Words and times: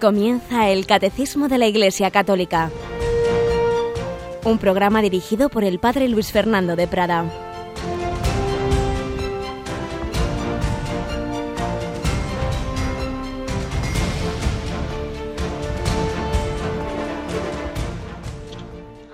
Comienza 0.00 0.70
el 0.70 0.86
Catecismo 0.86 1.48
de 1.48 1.58
la 1.58 1.66
Iglesia 1.66 2.10
Católica, 2.10 2.70
un 4.44 4.56
programa 4.56 5.02
dirigido 5.02 5.50
por 5.50 5.62
el 5.62 5.78
Padre 5.78 6.08
Luis 6.08 6.32
Fernando 6.32 6.74
de 6.74 6.88
Prada. 6.88 7.26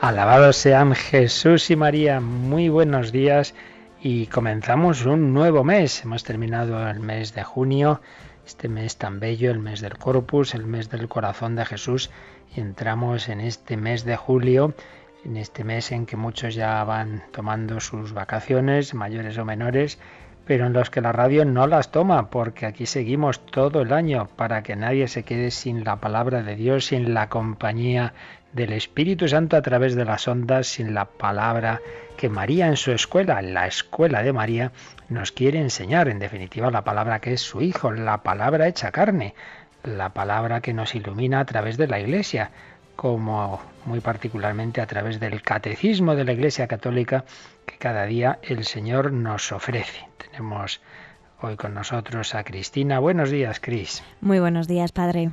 Alabados 0.01 0.57
sean 0.57 0.95
Jesús 0.95 1.69
y 1.73 1.75
María, 1.75 2.21
muy 2.21 2.69
buenos 2.69 3.11
días 3.11 3.55
y 4.01 4.27
comenzamos 4.27 5.05
un 5.05 5.35
nuevo 5.35 5.65
mes. 5.65 6.05
Hemos 6.05 6.23
terminado 6.23 6.89
el 6.89 7.01
mes 7.01 7.35
de 7.35 7.43
junio, 7.43 8.01
este 8.47 8.69
mes 8.69 8.97
tan 8.97 9.19
bello, 9.19 9.51
el 9.51 9.59
mes 9.59 9.81
del 9.81 9.99
Corpus, 9.99 10.55
el 10.55 10.67
mes 10.67 10.89
del 10.89 11.09
corazón 11.09 11.57
de 11.57 11.65
Jesús, 11.65 12.11
y 12.55 12.61
entramos 12.61 13.29
en 13.29 13.41
este 13.41 13.77
mes 13.77 14.05
de 14.05 14.17
julio, 14.17 14.73
en 15.25 15.37
este 15.37 15.65
mes 15.65 15.91
en 15.91 16.07
que 16.07 16.17
muchos 16.17 16.55
ya 16.55 16.83
van 16.85 17.25
tomando 17.33 17.81
sus 17.81 18.13
vacaciones, 18.13 18.95
mayores 18.95 19.37
o 19.39 19.45
menores, 19.45 19.99
pero 20.47 20.67
en 20.67 20.73
los 20.73 20.91
que 20.91 21.01
la 21.01 21.11
radio 21.11 21.45
no 21.45 21.67
las 21.67 21.91
toma, 21.91 22.31
porque 22.31 22.67
aquí 22.67 22.87
seguimos 22.87 23.45
todo 23.45 23.83
el 23.83 23.93
año 23.93 24.29
para 24.37 24.63
que 24.63 24.77
nadie 24.77 25.09
se 25.09 25.25
quede 25.25 25.51
sin 25.51 25.83
la 25.83 25.97
palabra 25.97 26.45
de 26.45 26.55
Dios, 26.55 26.87
sin 26.87 27.15
la 27.15 27.29
compañía 27.29 28.15
del 28.53 28.73
Espíritu 28.73 29.27
Santo 29.27 29.57
a 29.57 29.63
través 29.63 29.97
de 29.97 30.05
las 30.05 30.29
ondas, 30.29 30.69
sin 30.69 30.95
la 30.95 31.07
palabra 31.07 31.81
que 32.17 32.29
María 32.29 32.69
en 32.69 32.77
su 32.77 32.93
escuela, 32.93 33.41
en 33.41 33.55
la 33.55 33.67
escuela 33.67 34.23
de 34.23 34.33
María, 34.33 34.71
nos 35.09 35.33
quiere 35.33 35.61
enseñar, 35.61 36.09
en 36.09 36.19
definitiva, 36.19 36.71
la 36.71 36.85
palabra 36.85 37.21
que 37.21 37.33
es 37.33 37.41
su 37.41 37.63
Hijo, 37.63 37.93
la 37.93 38.23
palabra 38.23 38.69
hecha 38.69 38.91
carne, 38.91 39.35
la 39.85 40.11
palabra 40.11 40.61
que 40.61 40.73
nos 40.73 40.95
ilumina 40.95 41.41
a 41.41 41.45
través 41.45 41.77
de 41.77 41.87
la 41.87 42.01
Iglesia, 42.01 42.51
como 42.97 43.61
muy 43.85 44.01
particularmente 44.01 44.81
a 44.81 44.87
través 44.87 45.21
del 45.21 45.43
catecismo 45.43 46.15
de 46.15 46.25
la 46.25 46.33
Iglesia 46.33 46.67
Católica 46.67 47.25
que 47.67 47.77
cada 47.77 48.07
día 48.07 48.39
el 48.43 48.65
Señor 48.65 49.13
nos 49.13 49.53
ofrece. 49.53 50.09
Tenemos 50.19 50.81
hoy 51.41 51.57
con 51.57 51.75
nosotros 51.75 52.35
a 52.35 52.43
Cristina. 52.43 52.99
Buenos 52.99 53.31
días, 53.31 53.61
Cris. 53.61 54.03
Muy 54.21 54.41
buenos 54.41 54.67
días, 54.67 54.93
Padre 54.93 55.31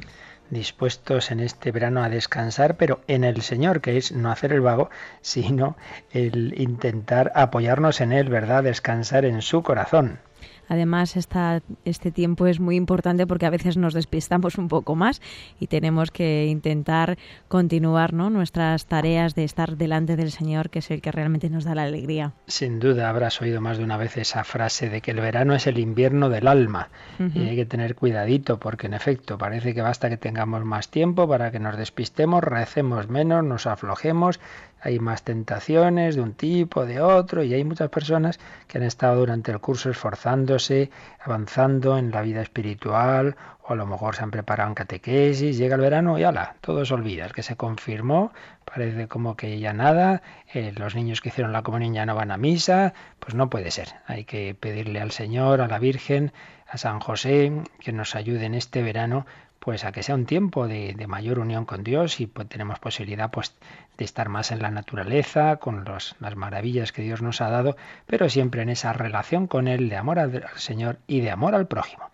dispuestos 0.53 1.31
en 1.31 1.39
este 1.39 1.71
verano 1.71 2.03
a 2.03 2.09
descansar, 2.09 2.77
pero 2.77 3.01
en 3.07 3.23
el 3.23 3.41
Señor, 3.41 3.81
que 3.81 3.97
es 3.97 4.11
no 4.11 4.31
hacer 4.31 4.53
el 4.53 4.61
vago, 4.61 4.89
sino 5.21 5.75
el 6.11 6.53
intentar 6.59 7.31
apoyarnos 7.35 8.01
en 8.01 8.13
Él, 8.13 8.29
¿verdad? 8.29 8.63
Descansar 8.63 9.25
en 9.25 9.41
su 9.41 9.63
corazón. 9.63 10.19
Además, 10.67 11.15
esta, 11.17 11.61
este 11.85 12.11
tiempo 12.11 12.47
es 12.47 12.59
muy 12.59 12.75
importante 12.75 13.27
porque 13.27 13.45
a 13.45 13.49
veces 13.49 13.77
nos 13.77 13.93
despistamos 13.93 14.57
un 14.57 14.67
poco 14.67 14.95
más 14.95 15.21
y 15.59 15.67
tenemos 15.67 16.11
que 16.11 16.45
intentar 16.47 17.17
continuar 17.47 18.13
¿no? 18.13 18.29
nuestras 18.29 18.85
tareas 18.85 19.35
de 19.35 19.43
estar 19.43 19.77
delante 19.77 20.15
del 20.15 20.31
Señor, 20.31 20.69
que 20.69 20.79
es 20.79 20.91
el 20.91 21.01
que 21.01 21.11
realmente 21.11 21.49
nos 21.49 21.63
da 21.63 21.75
la 21.75 21.83
alegría. 21.83 22.33
Sin 22.47 22.79
duda 22.79 23.09
habrás 23.09 23.41
oído 23.41 23.61
más 23.61 23.77
de 23.77 23.83
una 23.83 23.97
vez 23.97 24.17
esa 24.17 24.43
frase 24.43 24.89
de 24.89 25.01
que 25.01 25.11
el 25.11 25.19
verano 25.19 25.53
es 25.55 25.67
el 25.67 25.77
invierno 25.77 26.29
del 26.29 26.47
alma 26.47 26.89
y 27.33 27.47
hay 27.47 27.55
que 27.55 27.65
tener 27.65 27.95
cuidadito 27.95 28.59
porque 28.59 28.87
en 28.87 28.93
efecto 28.93 29.37
parece 29.37 29.73
que 29.73 29.81
basta 29.81 30.09
que 30.09 30.17
tengamos 30.17 30.65
más 30.65 30.89
tiempo 30.89 31.27
para 31.27 31.51
que 31.51 31.59
nos 31.59 31.77
despistemos, 31.77 32.43
recemos 32.43 33.07
menos, 33.09 33.43
nos 33.43 33.67
aflojemos, 33.67 34.39
hay 34.83 34.99
más 34.99 35.23
tentaciones 35.23 36.15
de 36.15 36.21
un 36.21 36.33
tipo, 36.33 36.85
de 36.85 36.99
otro, 36.99 37.41
y 37.41 37.53
hay 37.53 37.63
muchas 37.63 37.89
personas 37.89 38.39
que 38.67 38.77
han 38.77 38.83
estado 38.83 39.15
durante 39.19 39.51
el 39.51 39.59
curso 39.59 39.89
esforzándose, 39.89 40.91
avanzando 41.23 41.97
en 41.97 42.11
la 42.11 42.21
vida 42.21 42.41
espiritual, 42.41 43.37
o 43.65 43.73
a 43.73 43.75
lo 43.75 43.85
mejor 43.85 44.17
se 44.17 44.23
han 44.23 44.31
preparado 44.31 44.69
en 44.69 44.75
catequesis, 44.75 45.57
llega 45.57 45.75
el 45.75 45.81
verano 45.81 46.19
y 46.19 46.23
ala, 46.23 46.57
todo 46.59 46.83
se 46.83 46.93
olvida. 46.93 47.25
El 47.25 47.31
que 47.31 47.43
se 47.43 47.55
confirmó, 47.55 48.33
parece 48.65 49.07
como 49.07 49.37
que 49.37 49.57
ya 49.57 49.71
nada, 49.71 50.21
eh, 50.53 50.73
los 50.75 50.95
niños 50.95 51.21
que 51.21 51.29
hicieron 51.29 51.53
la 51.53 51.61
comunión 51.61 51.93
ya 51.93 52.05
no 52.05 52.13
van 52.13 52.31
a 52.31 52.37
misa, 52.37 52.93
pues 53.19 53.35
no 53.35 53.49
puede 53.49 53.71
ser. 53.71 53.87
Hay 54.05 54.25
que 54.25 54.53
pedirle 54.53 54.99
al 54.99 55.11
Señor, 55.11 55.61
a 55.61 55.67
la 55.69 55.79
Virgen, 55.79 56.33
a 56.67 56.77
San 56.77 56.99
José, 56.99 57.53
que 57.79 57.93
nos 57.93 58.15
ayude 58.15 58.45
en 58.45 58.53
este 58.53 58.81
verano 58.81 59.25
pues 59.63 59.85
a 59.85 59.93
que 59.93 60.03
sea 60.03 60.15
un 60.15 60.25
tiempo 60.25 60.67
de, 60.67 60.93
mayor 61.07 61.39
unión 61.39 61.63
con 61.63 61.85
Dios 61.85 62.19
y 62.19 62.27
pues, 62.27 62.49
tenemos 62.49 62.79
posibilidad 62.79 63.31
pues 63.31 63.55
de 63.97 64.03
estar 64.03 64.27
más 64.27 64.51
en 64.51 64.61
la 64.61 64.71
naturaleza, 64.71 65.55
con 65.55 65.85
las 65.85 66.35
maravillas 66.35 66.91
que 66.91 67.01
Dios 67.01 67.21
nos 67.21 67.39
ha 67.39 67.49
dado, 67.49 67.77
pero 68.05 68.27
siempre 68.27 68.61
en 68.61 68.67
esa 68.67 68.91
relación 68.91 69.47
con 69.47 69.69
Él 69.69 69.87
de 69.87 69.95
amor 69.95 70.19
al, 70.19 70.43
Señor 70.57 70.99
y 71.07 71.21
de 71.21 71.31
amor 71.31 71.55
al 71.55 71.67
prójimo. 71.67 72.11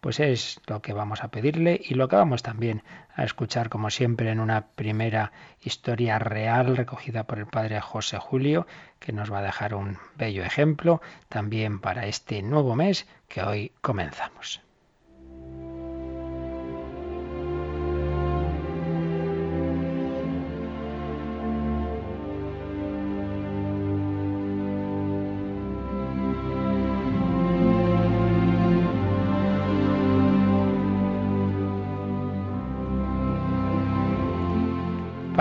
Pues 0.00 0.18
es 0.18 0.60
lo 0.66 0.82
que 0.82 0.92
vamos 0.92 1.22
a 1.22 1.28
pedirle 1.28 1.80
y 1.80 1.94
lo 1.94 2.08
que 2.08 2.16
vamos 2.16 2.42
también 2.42 2.82
a 3.14 3.22
escuchar, 3.22 3.68
como 3.68 3.90
siempre, 3.90 4.32
en 4.32 4.40
una 4.40 4.66
primera 4.66 5.30
historia 5.60 6.18
real 6.18 6.76
recogida 6.76 7.28
por 7.28 7.38
el 7.38 7.46
padre 7.46 7.80
José 7.80 8.18
Julio, 8.18 8.66
que 8.98 9.12
nos 9.12 9.32
va 9.32 9.38
a 9.38 9.42
dejar 9.42 9.76
un 9.76 9.98
bello 10.16 10.42
ejemplo 10.42 11.00
también 11.28 11.78
para 11.78 12.06
este 12.06 12.42
nuevo 12.42 12.74
mes 12.74 13.06
que 13.28 13.44
hoy 13.44 13.70
comenzamos. 13.82 14.67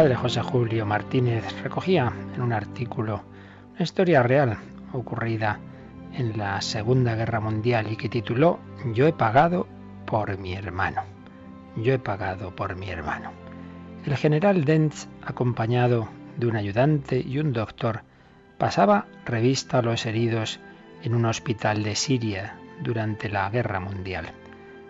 Padre 0.08 0.22
José 0.22 0.42
Julio 0.42 0.86
Martínez 0.86 1.44
recogía 1.64 2.14
en 2.34 2.42
un 2.42 2.54
artículo 2.54 3.26
una 3.74 3.84
historia 3.84 4.24
real 4.24 4.58
ocurrida 4.94 5.60
en 6.14 6.38
la 6.38 6.62
Segunda 6.62 7.14
Guerra 7.16 7.42
Mundial 7.42 7.92
y 7.92 7.98
que 7.98 8.08
tituló 8.08 8.58
Yo 8.94 9.06
he 9.06 9.12
pagado 9.12 9.68
por 10.06 10.38
mi 10.38 10.54
hermano. 10.54 11.02
Yo 11.76 11.92
he 11.92 12.00
pagado 12.00 12.56
por 12.56 12.78
mi 12.78 12.90
hermano. 12.90 13.34
El 14.06 14.16
general 14.16 14.64
Dentz, 14.64 15.10
acompañado 15.26 16.08
de 16.38 16.48
un 16.48 16.56
ayudante 16.56 17.20
y 17.20 17.40
un 17.40 17.52
doctor, 17.52 18.04
pasaba 18.58 19.08
revista 19.26 19.80
a 19.80 19.82
los 19.82 20.06
heridos 20.06 20.62
en 21.04 21.16
un 21.16 21.26
hospital 21.26 21.84
de 21.84 21.96
Siria 21.96 22.56
durante 22.82 23.28
la 23.28 23.50
Guerra 23.50 23.82
Mundial. 23.82 24.28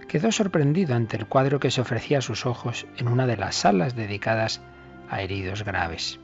Quedó 0.07 0.31
sorprendido 0.31 0.93
ante 0.93 1.17
el 1.17 1.25
cuadro 1.25 1.59
que 1.59 1.71
se 1.71 1.81
ofrecía 1.81 2.19
a 2.19 2.21
sus 2.21 2.45
ojos 2.45 2.85
en 2.97 3.07
una 3.07 3.25
de 3.25 3.37
las 3.37 3.55
salas 3.55 3.95
dedicadas 3.95 4.61
a 5.09 5.21
heridos 5.21 5.63
graves. 5.63 6.19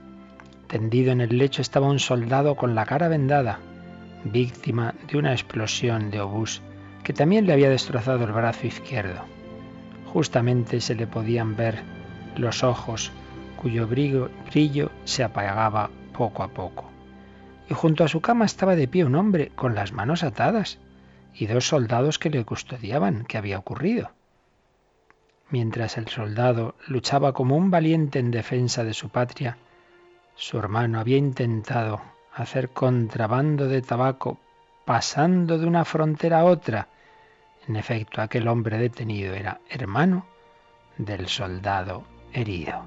Tendido 0.67 1.11
en 1.11 1.21
el 1.21 1.37
lecho 1.37 1.61
estaba 1.61 1.89
un 1.89 1.99
soldado 1.99 2.55
con 2.55 2.75
la 2.75 2.85
cara 2.85 3.07
vendada, 3.07 3.59
víctima 4.23 4.95
de 5.07 5.17
una 5.17 5.33
explosión 5.33 6.09
de 6.09 6.21
obús 6.21 6.61
que 7.03 7.13
también 7.13 7.45
le 7.45 7.53
había 7.53 7.69
destrozado 7.69 8.23
el 8.23 8.31
brazo 8.31 8.67
izquierdo. 8.67 9.25
Justamente 10.05 10.79
se 10.79 10.95
le 10.95 11.07
podían 11.07 11.55
ver 11.55 11.83
los 12.37 12.63
ojos 12.63 13.11
cuyo 13.57 13.87
brillo, 13.87 14.91
se 15.05 15.23
apagaba 15.23 15.89
poco 16.11 16.43
a 16.43 16.49
poco. 16.49 16.89
Y 17.69 17.73
junto 17.73 18.03
a 18.03 18.09
su 18.09 18.19
cama 18.19 18.45
estaba 18.45 18.75
de 18.75 18.87
pie 18.87 19.05
un 19.05 19.15
hombre 19.15 19.51
con 19.55 19.73
las 19.73 19.93
manos 19.93 20.23
atadas 20.23 20.79
y 21.33 21.45
dos 21.47 21.67
soldados 21.67 22.19
que 22.19 22.29
le 22.29 22.43
custodiaban. 22.43 23.25
¿Qué 23.25 23.37
había 23.37 23.57
ocurrido? 23.57 24.11
Mientras 25.53 25.99
el 25.99 26.07
soldado 26.07 26.73
luchaba 26.87 27.31
como 27.33 27.55
un 27.55 27.69
valiente 27.69 28.17
en 28.17 28.31
defensa 28.31 28.83
de 28.83 28.95
su 28.95 29.09
patria, 29.09 29.59
su 30.33 30.57
hermano 30.57 30.99
había 30.99 31.17
intentado 31.17 32.01
hacer 32.33 32.69
contrabando 32.69 33.67
de 33.67 33.83
tabaco 33.83 34.39
pasando 34.83 35.59
de 35.59 35.67
una 35.67 35.85
frontera 35.85 36.39
a 36.39 36.45
otra. 36.45 36.87
En 37.67 37.75
efecto, 37.75 38.19
aquel 38.19 38.47
hombre 38.47 38.79
detenido 38.79 39.35
era 39.35 39.61
hermano 39.69 40.25
del 40.97 41.27
soldado 41.27 42.03
herido. 42.33 42.81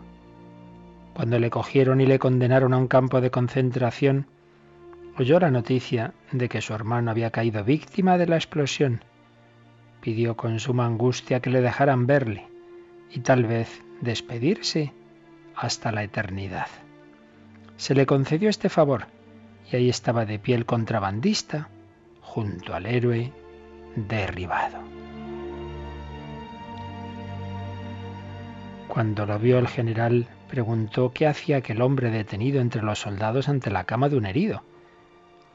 Cuando 1.14 1.38
le 1.38 1.50
cogieron 1.50 2.00
y 2.00 2.06
le 2.06 2.18
condenaron 2.18 2.74
a 2.74 2.78
un 2.78 2.88
campo 2.88 3.20
de 3.20 3.30
concentración, 3.30 4.26
oyó 5.16 5.38
la 5.38 5.52
noticia 5.52 6.14
de 6.32 6.48
que 6.48 6.60
su 6.60 6.74
hermano 6.74 7.12
había 7.12 7.30
caído 7.30 7.62
víctima 7.62 8.18
de 8.18 8.26
la 8.26 8.34
explosión. 8.34 9.04
Pidió 10.00 10.36
con 10.36 10.58
suma 10.58 10.84
angustia 10.84 11.38
que 11.38 11.50
le 11.50 11.60
dejaran 11.60 12.08
verle 12.08 12.55
y 13.10 13.20
tal 13.20 13.44
vez 13.44 13.82
despedirse 14.00 14.92
hasta 15.54 15.92
la 15.92 16.02
eternidad. 16.02 16.68
Se 17.76 17.94
le 17.94 18.06
concedió 18.06 18.48
este 18.48 18.68
favor 18.68 19.06
y 19.70 19.76
ahí 19.76 19.88
estaba 19.88 20.24
de 20.24 20.38
pie 20.38 20.54
el 20.54 20.66
contrabandista 20.66 21.68
junto 22.20 22.74
al 22.74 22.86
héroe 22.86 23.32
derribado. 23.94 24.78
Cuando 28.88 29.26
lo 29.26 29.38
vio 29.38 29.58
el 29.58 29.68
general, 29.68 30.26
preguntó 30.48 31.12
qué 31.12 31.26
hacía 31.26 31.58
aquel 31.58 31.82
hombre 31.82 32.10
detenido 32.10 32.60
entre 32.60 32.82
los 32.82 33.00
soldados 33.00 33.48
ante 33.48 33.70
la 33.70 33.84
cama 33.84 34.08
de 34.08 34.16
un 34.16 34.26
herido. 34.26 34.62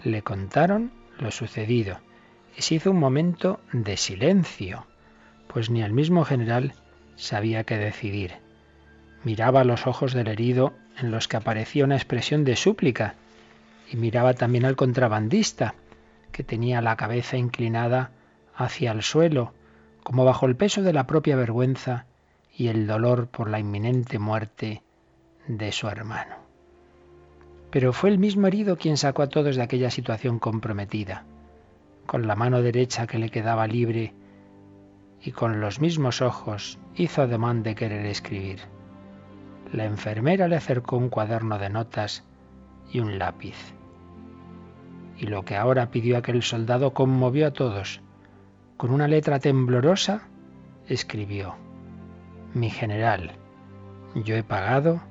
Le 0.03 0.21
contaron 0.21 0.91
lo 1.17 1.31
sucedido 1.31 1.97
y 2.55 2.61
se 2.61 2.75
hizo 2.75 2.91
un 2.91 2.99
momento 2.99 3.59
de 3.71 3.97
silencio, 3.97 4.85
pues 5.47 5.69
ni 5.69 5.81
el 5.81 5.93
mismo 5.93 6.25
general 6.25 6.73
sabía 7.15 7.63
qué 7.63 7.77
decidir. 7.77 8.33
Miraba 9.23 9.63
los 9.63 9.87
ojos 9.87 10.13
del 10.13 10.27
herido 10.27 10.73
en 10.97 11.11
los 11.11 11.27
que 11.27 11.37
aparecía 11.37 11.85
una 11.85 11.95
expresión 11.95 12.43
de 12.43 12.55
súplica 12.55 13.15
y 13.91 13.97
miraba 13.97 14.33
también 14.33 14.65
al 14.65 14.75
contrabandista, 14.75 15.75
que 16.31 16.43
tenía 16.43 16.81
la 16.81 16.95
cabeza 16.95 17.37
inclinada 17.37 18.11
hacia 18.55 18.91
el 18.91 19.03
suelo, 19.03 19.53
como 20.03 20.25
bajo 20.25 20.45
el 20.45 20.55
peso 20.55 20.81
de 20.81 20.93
la 20.93 21.05
propia 21.07 21.35
vergüenza 21.35 22.05
y 22.55 22.67
el 22.67 22.87
dolor 22.87 23.27
por 23.27 23.49
la 23.49 23.59
inminente 23.59 24.17
muerte 24.17 24.81
de 25.47 25.71
su 25.71 25.87
hermano. 25.87 26.35
Pero 27.69 27.93
fue 27.93 28.09
el 28.09 28.17
mismo 28.17 28.47
herido 28.47 28.77
quien 28.77 28.97
sacó 28.97 29.21
a 29.21 29.29
todos 29.29 29.55
de 29.55 29.61
aquella 29.61 29.91
situación 29.91 30.39
comprometida. 30.39 31.23
Con 32.05 32.27
la 32.27 32.35
mano 32.35 32.61
derecha 32.61 33.07
que 33.07 33.19
le 33.19 33.29
quedaba 33.29 33.67
libre 33.67 34.13
y 35.23 35.31
con 35.31 35.61
los 35.61 35.79
mismos 35.79 36.21
ojos 36.21 36.79
hizo 36.95 37.21
ademán 37.21 37.63
de 37.63 37.75
querer 37.75 38.05
escribir. 38.05 38.59
La 39.71 39.85
enfermera 39.85 40.47
le 40.47 40.55
acercó 40.55 40.97
un 40.97 41.09
cuaderno 41.09 41.57
de 41.57 41.69
notas 41.69 42.23
y 42.91 42.99
un 42.99 43.19
lápiz. 43.19 43.55
Y 45.17 45.27
lo 45.27 45.45
que 45.45 45.55
ahora 45.55 45.91
pidió 45.91 46.17
aquel 46.17 46.41
soldado 46.41 46.93
conmovió 46.93 47.47
a 47.47 47.51
todos. 47.51 48.01
Con 48.77 48.91
una 48.91 49.07
letra 49.07 49.39
temblorosa 49.39 50.27
escribió, 50.87 51.55
Mi 52.53 52.69
general, 52.69 53.33
yo 54.15 54.35
he 54.35 54.43
pagado 54.43 55.01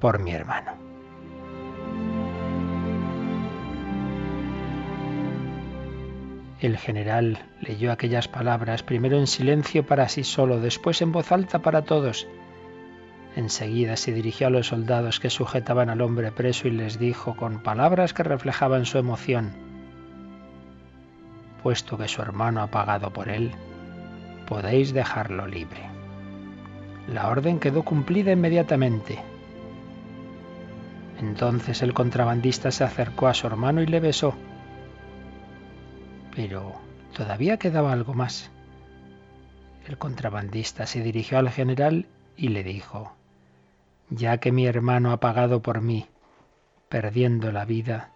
por 0.00 0.20
mi 0.20 0.32
hermano. 0.32 0.85
El 6.60 6.78
general 6.78 7.38
leyó 7.60 7.92
aquellas 7.92 8.28
palabras, 8.28 8.82
primero 8.82 9.18
en 9.18 9.26
silencio 9.26 9.86
para 9.86 10.08
sí 10.08 10.24
solo, 10.24 10.60
después 10.60 11.02
en 11.02 11.12
voz 11.12 11.30
alta 11.30 11.58
para 11.60 11.82
todos. 11.82 12.26
Enseguida 13.36 13.96
se 13.96 14.12
dirigió 14.12 14.46
a 14.46 14.50
los 14.50 14.68
soldados 14.68 15.20
que 15.20 15.28
sujetaban 15.28 15.90
al 15.90 16.00
hombre 16.00 16.32
preso 16.32 16.68
y 16.68 16.70
les 16.70 16.98
dijo 16.98 17.36
con 17.36 17.62
palabras 17.62 18.14
que 18.14 18.22
reflejaban 18.22 18.86
su 18.86 18.96
emoción, 18.96 19.52
puesto 21.62 21.98
que 21.98 22.08
su 22.08 22.22
hermano 22.22 22.62
ha 22.62 22.68
pagado 22.68 23.12
por 23.12 23.28
él, 23.28 23.50
podéis 24.46 24.94
dejarlo 24.94 25.46
libre. 25.46 25.82
La 27.12 27.28
orden 27.28 27.58
quedó 27.58 27.82
cumplida 27.82 28.32
inmediatamente. 28.32 29.18
Entonces 31.20 31.82
el 31.82 31.92
contrabandista 31.92 32.70
se 32.70 32.84
acercó 32.84 33.26
a 33.26 33.34
su 33.34 33.46
hermano 33.46 33.82
y 33.82 33.86
le 33.86 34.00
besó. 34.00 34.34
Pero 36.36 36.74
todavía 37.14 37.56
quedaba 37.56 37.92
algo 37.92 38.12
más. 38.12 38.50
El 39.86 39.96
contrabandista 39.96 40.86
se 40.86 41.02
dirigió 41.02 41.38
al 41.38 41.48
general 41.48 42.06
y 42.36 42.48
le 42.48 42.62
dijo, 42.62 43.16
ya 44.10 44.36
que 44.38 44.52
mi 44.52 44.66
hermano 44.66 45.12
ha 45.12 45.18
pagado 45.18 45.62
por 45.62 45.80
mí, 45.80 46.06
perdiendo 46.90 47.50
la 47.52 47.64
vida, 47.64 48.12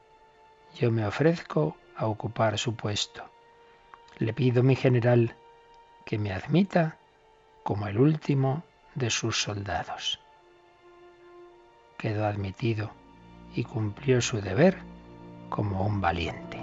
yo 0.78 0.90
me 0.90 1.06
ofrezco 1.06 1.76
a 1.96 2.06
ocupar 2.06 2.58
su 2.58 2.76
puesto. 2.76 3.24
Le 4.18 4.34
pido, 4.34 4.62
mi 4.62 4.76
general, 4.76 5.34
que 6.04 6.18
me 6.18 6.32
admita 6.32 6.98
como 7.62 7.88
el 7.88 7.98
último 7.98 8.64
de 8.94 9.08
sus 9.08 9.42
soldados. 9.42 10.20
Quedó 11.96 12.26
admitido 12.26 12.90
y 13.54 13.64
cumplió 13.64 14.20
su 14.20 14.42
deber 14.42 14.78
como 15.48 15.86
un 15.86 16.00
valiente. 16.00 16.59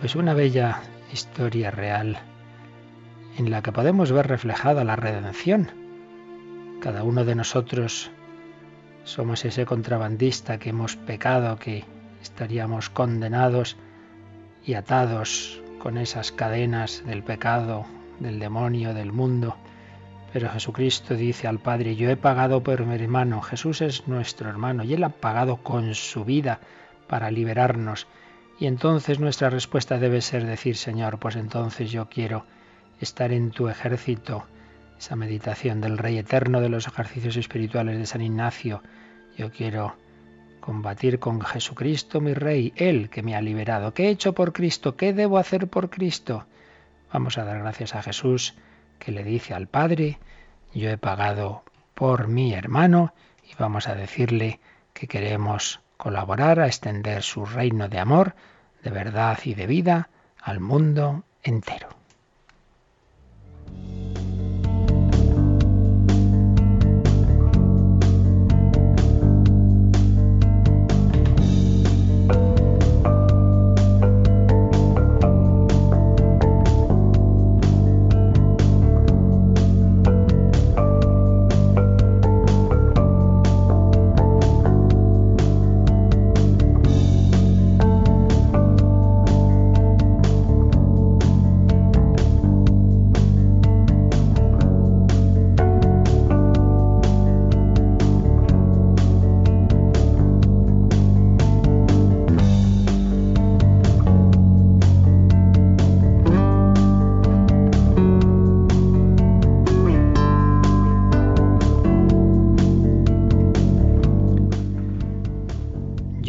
Pues 0.00 0.14
una 0.14 0.32
bella 0.32 0.80
historia 1.12 1.72
real 1.72 2.20
en 3.36 3.50
la 3.50 3.62
que 3.62 3.72
podemos 3.72 4.12
ver 4.12 4.28
reflejada 4.28 4.84
la 4.84 4.94
redención. 4.94 5.72
Cada 6.80 7.02
uno 7.02 7.24
de 7.24 7.34
nosotros 7.34 8.12
somos 9.02 9.44
ese 9.44 9.66
contrabandista 9.66 10.58
que 10.58 10.70
hemos 10.70 10.94
pecado, 10.94 11.58
que 11.58 11.84
estaríamos 12.22 12.90
condenados 12.90 13.76
y 14.64 14.74
atados 14.74 15.60
con 15.80 15.98
esas 15.98 16.30
cadenas 16.30 17.02
del 17.04 17.24
pecado, 17.24 17.84
del 18.20 18.38
demonio, 18.38 18.94
del 18.94 19.10
mundo. 19.10 19.56
Pero 20.32 20.48
Jesucristo 20.48 21.14
dice 21.14 21.48
al 21.48 21.58
Padre, 21.58 21.96
yo 21.96 22.08
he 22.08 22.16
pagado 22.16 22.62
por 22.62 22.86
mi 22.86 22.94
hermano, 22.94 23.42
Jesús 23.42 23.80
es 23.80 24.06
nuestro 24.06 24.48
hermano 24.48 24.84
y 24.84 24.94
Él 24.94 25.02
ha 25.02 25.08
pagado 25.08 25.56
con 25.56 25.92
su 25.96 26.24
vida 26.24 26.60
para 27.08 27.32
liberarnos 27.32 28.06
y 28.58 28.66
entonces 28.66 29.20
nuestra 29.20 29.50
respuesta 29.50 29.98
debe 29.98 30.20
ser 30.20 30.44
decir, 30.44 30.76
Señor, 30.76 31.18
pues 31.18 31.36
entonces 31.36 31.92
yo 31.92 32.08
quiero 32.08 32.44
estar 33.00 33.32
en 33.32 33.50
tu 33.50 33.68
ejército. 33.68 34.44
Esa 34.98 35.14
meditación 35.14 35.80
del 35.80 35.96
Rey 35.96 36.18
Eterno 36.18 36.60
de 36.60 36.68
los 36.68 36.88
ejercicios 36.88 37.36
espirituales 37.36 37.98
de 37.98 38.06
San 38.06 38.20
Ignacio. 38.20 38.82
Yo 39.36 39.52
quiero 39.52 39.94
combatir 40.60 41.20
con 41.20 41.40
Jesucristo, 41.40 42.20
mi 42.20 42.34
Rey, 42.34 42.72
Él 42.74 43.08
que 43.08 43.22
me 43.22 43.36
ha 43.36 43.40
liberado. 43.40 43.94
¿Qué 43.94 44.06
he 44.06 44.10
hecho 44.10 44.32
por 44.32 44.52
Cristo? 44.52 44.96
¿Qué 44.96 45.12
debo 45.12 45.38
hacer 45.38 45.68
por 45.68 45.88
Cristo? 45.88 46.46
Vamos 47.12 47.38
a 47.38 47.44
dar 47.44 47.60
gracias 47.60 47.94
a 47.94 48.02
Jesús 48.02 48.54
que 48.98 49.12
le 49.12 49.22
dice 49.22 49.54
al 49.54 49.68
Padre, 49.68 50.18
yo 50.74 50.90
he 50.90 50.98
pagado 50.98 51.62
por 51.94 52.26
mi 52.26 52.52
hermano 52.52 53.14
y 53.48 53.54
vamos 53.56 53.88
a 53.88 53.94
decirle 53.94 54.58
que 54.92 55.06
queremos 55.06 55.80
colaborar 55.98 56.60
a 56.60 56.66
extender 56.68 57.22
su 57.22 57.44
reino 57.44 57.88
de 57.88 57.98
amor, 57.98 58.34
de 58.82 58.90
verdad 58.90 59.38
y 59.44 59.54
de 59.54 59.66
vida 59.66 60.08
al 60.40 60.60
mundo 60.60 61.24
entero. 61.42 61.88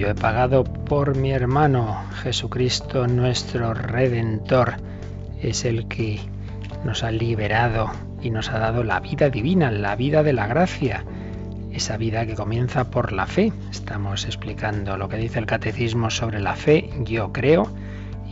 Pagado 0.08 0.64
por 0.64 1.18
mi 1.18 1.32
hermano 1.32 2.02
Jesucristo 2.24 3.06
nuestro 3.08 3.74
Redentor. 3.74 4.78
Es 5.42 5.66
el 5.66 5.88
que 5.88 6.20
nos 6.86 7.04
ha 7.04 7.12
liberado 7.12 7.92
y 8.22 8.30
nos 8.30 8.50
ha 8.50 8.60
dado 8.60 8.84
la 8.84 9.02
vida 9.02 9.30
divina, 9.30 9.72
la 9.72 9.98
vida 9.98 10.24
de 10.24 10.32
la 10.32 10.48
gracia, 10.48 11.04
esa 11.74 11.98
vida 11.98 12.26
que 12.26 12.36
comienza 12.36 12.90
por 12.90 13.12
la 13.12 13.26
fe. 13.26 13.52
Estamos 13.72 14.26
explicando 14.26 14.96
lo 14.96 15.10
que 15.10 15.18
dice 15.18 15.38
el 15.38 15.46
catecismo 15.46 16.10
sobre 16.10 16.40
la 16.40 16.56
fe, 16.56 16.90
yo 17.04 17.34
creo, 17.34 17.70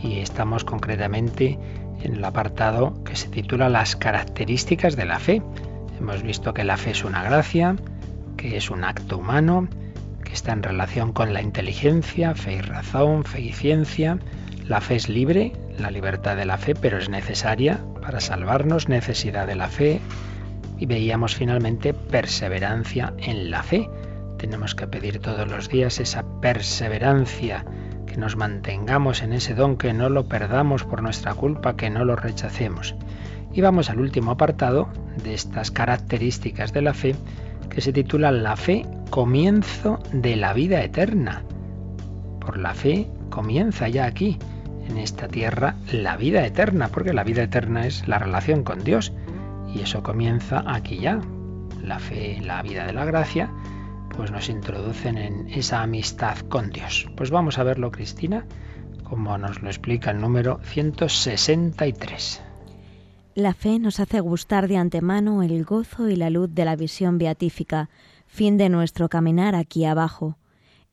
y 0.02 0.20
estamos 0.20 0.64
concretamente 0.64 1.58
en 2.02 2.14
el 2.14 2.24
apartado 2.24 3.04
que 3.04 3.14
se 3.14 3.28
titula 3.28 3.68
Las 3.68 3.94
características 3.94 4.96
de 4.96 5.04
la 5.04 5.18
fe. 5.18 5.42
Hemos 6.00 6.22
visto 6.22 6.54
que 6.54 6.64
la 6.64 6.78
fe 6.78 6.92
es 6.92 7.04
una 7.04 7.22
gracia, 7.22 7.76
que 8.38 8.56
es 8.56 8.70
un 8.70 8.84
acto 8.84 9.18
humano, 9.18 9.68
que 10.28 10.34
está 10.34 10.52
en 10.52 10.62
relación 10.62 11.12
con 11.12 11.32
la 11.32 11.40
inteligencia, 11.40 12.34
fe 12.34 12.56
y 12.56 12.60
razón, 12.60 13.24
fe 13.24 13.40
y 13.40 13.52
ciencia. 13.52 14.18
La 14.66 14.82
fe 14.82 14.96
es 14.96 15.08
libre, 15.08 15.52
la 15.78 15.90
libertad 15.90 16.36
de 16.36 16.44
la 16.44 16.58
fe, 16.58 16.74
pero 16.74 16.98
es 16.98 17.08
necesaria 17.08 17.80
para 18.02 18.20
salvarnos, 18.20 18.90
necesidad 18.90 19.46
de 19.46 19.56
la 19.56 19.68
fe. 19.68 20.00
Y 20.78 20.84
veíamos 20.84 21.34
finalmente 21.34 21.94
perseverancia 21.94 23.14
en 23.16 23.50
la 23.50 23.62
fe. 23.62 23.88
Tenemos 24.36 24.74
que 24.74 24.86
pedir 24.86 25.18
todos 25.18 25.48
los 25.50 25.70
días 25.70 25.98
esa 25.98 26.22
perseverancia, 26.40 27.64
que 28.06 28.18
nos 28.18 28.36
mantengamos 28.36 29.22
en 29.22 29.32
ese 29.32 29.54
don, 29.54 29.78
que 29.78 29.94
no 29.94 30.10
lo 30.10 30.28
perdamos 30.28 30.84
por 30.84 31.02
nuestra 31.02 31.34
culpa, 31.34 31.74
que 31.74 31.88
no 31.88 32.04
lo 32.04 32.16
rechacemos. 32.16 32.94
Y 33.52 33.60
vamos 33.60 33.90
al 33.90 34.00
último 34.00 34.30
apartado 34.30 34.88
de 35.24 35.34
estas 35.34 35.70
características 35.70 36.72
de 36.72 36.82
la 36.82 36.94
fe, 36.94 37.16
que 37.70 37.80
se 37.80 37.92
titula 37.92 38.30
La 38.30 38.56
fe, 38.56 38.86
comienzo 39.10 39.98
de 40.12 40.36
la 40.36 40.52
vida 40.52 40.82
eterna. 40.82 41.42
Por 42.40 42.58
la 42.58 42.74
fe 42.74 43.08
comienza 43.30 43.88
ya 43.88 44.06
aquí, 44.06 44.38
en 44.88 44.98
esta 44.98 45.28
tierra 45.28 45.76
la 45.92 46.16
vida 46.16 46.44
eterna, 46.46 46.88
porque 46.88 47.12
la 47.12 47.24
vida 47.24 47.42
eterna 47.42 47.86
es 47.86 48.06
la 48.08 48.18
relación 48.18 48.64
con 48.64 48.84
Dios. 48.84 49.12
Y 49.74 49.80
eso 49.80 50.02
comienza 50.02 50.64
aquí 50.66 50.98
ya. 50.98 51.20
La 51.82 51.98
fe, 51.98 52.40
la 52.42 52.62
vida 52.62 52.86
de 52.86 52.92
la 52.92 53.04
gracia, 53.04 53.50
pues 54.16 54.30
nos 54.30 54.48
introducen 54.48 55.18
en 55.18 55.48
esa 55.48 55.82
amistad 55.82 56.38
con 56.48 56.70
Dios. 56.70 57.08
Pues 57.16 57.30
vamos 57.30 57.58
a 57.58 57.62
verlo, 57.62 57.90
Cristina, 57.90 58.46
como 59.04 59.36
nos 59.38 59.62
lo 59.62 59.68
explica 59.68 60.10
el 60.10 60.20
número 60.20 60.60
163. 60.64 62.47
La 63.38 63.54
fe 63.54 63.78
nos 63.78 64.00
hace 64.00 64.18
gustar 64.18 64.66
de 64.66 64.76
antemano 64.76 65.44
el 65.44 65.64
gozo 65.64 66.08
y 66.08 66.16
la 66.16 66.28
luz 66.28 66.52
de 66.52 66.64
la 66.64 66.74
visión 66.74 67.18
beatífica, 67.18 67.88
fin 68.26 68.56
de 68.56 68.68
nuestro 68.68 69.08
caminar 69.08 69.54
aquí 69.54 69.84
abajo. 69.84 70.38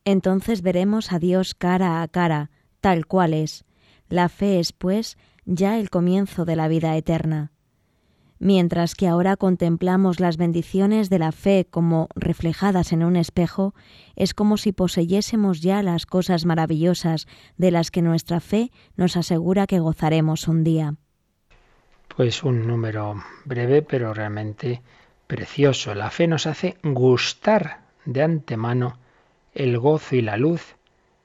Entonces 0.04 0.62
veremos 0.62 1.12
a 1.12 1.18
Dios 1.18 1.56
cara 1.56 2.02
a 2.02 2.06
cara, 2.06 2.52
tal 2.80 3.06
cual 3.06 3.34
es. 3.34 3.64
La 4.08 4.28
fe 4.28 4.60
es, 4.60 4.72
pues, 4.72 5.18
ya 5.44 5.76
el 5.80 5.90
comienzo 5.90 6.44
de 6.44 6.54
la 6.54 6.68
vida 6.68 6.96
eterna. 6.96 7.50
Mientras 8.38 8.94
que 8.94 9.08
ahora 9.08 9.36
contemplamos 9.36 10.20
las 10.20 10.36
bendiciones 10.36 11.10
de 11.10 11.18
la 11.18 11.32
fe 11.32 11.66
como 11.68 12.06
reflejadas 12.14 12.92
en 12.92 13.02
un 13.02 13.16
espejo, 13.16 13.74
es 14.14 14.34
como 14.34 14.56
si 14.56 14.70
poseyésemos 14.70 15.62
ya 15.62 15.82
las 15.82 16.06
cosas 16.06 16.44
maravillosas 16.44 17.26
de 17.56 17.72
las 17.72 17.90
que 17.90 18.02
nuestra 18.02 18.38
fe 18.38 18.70
nos 18.94 19.16
asegura 19.16 19.66
que 19.66 19.80
gozaremos 19.80 20.46
un 20.46 20.62
día. 20.62 20.94
Pues 22.16 22.44
un 22.44 22.66
número 22.66 23.22
breve, 23.44 23.82
pero 23.82 24.14
realmente 24.14 24.80
precioso. 25.26 25.94
La 25.94 26.08
fe 26.08 26.26
nos 26.26 26.46
hace 26.46 26.78
gustar 26.82 27.80
de 28.06 28.22
antemano 28.22 28.96
el 29.54 29.78
gozo 29.78 30.16
y 30.16 30.22
la 30.22 30.38
luz 30.38 30.76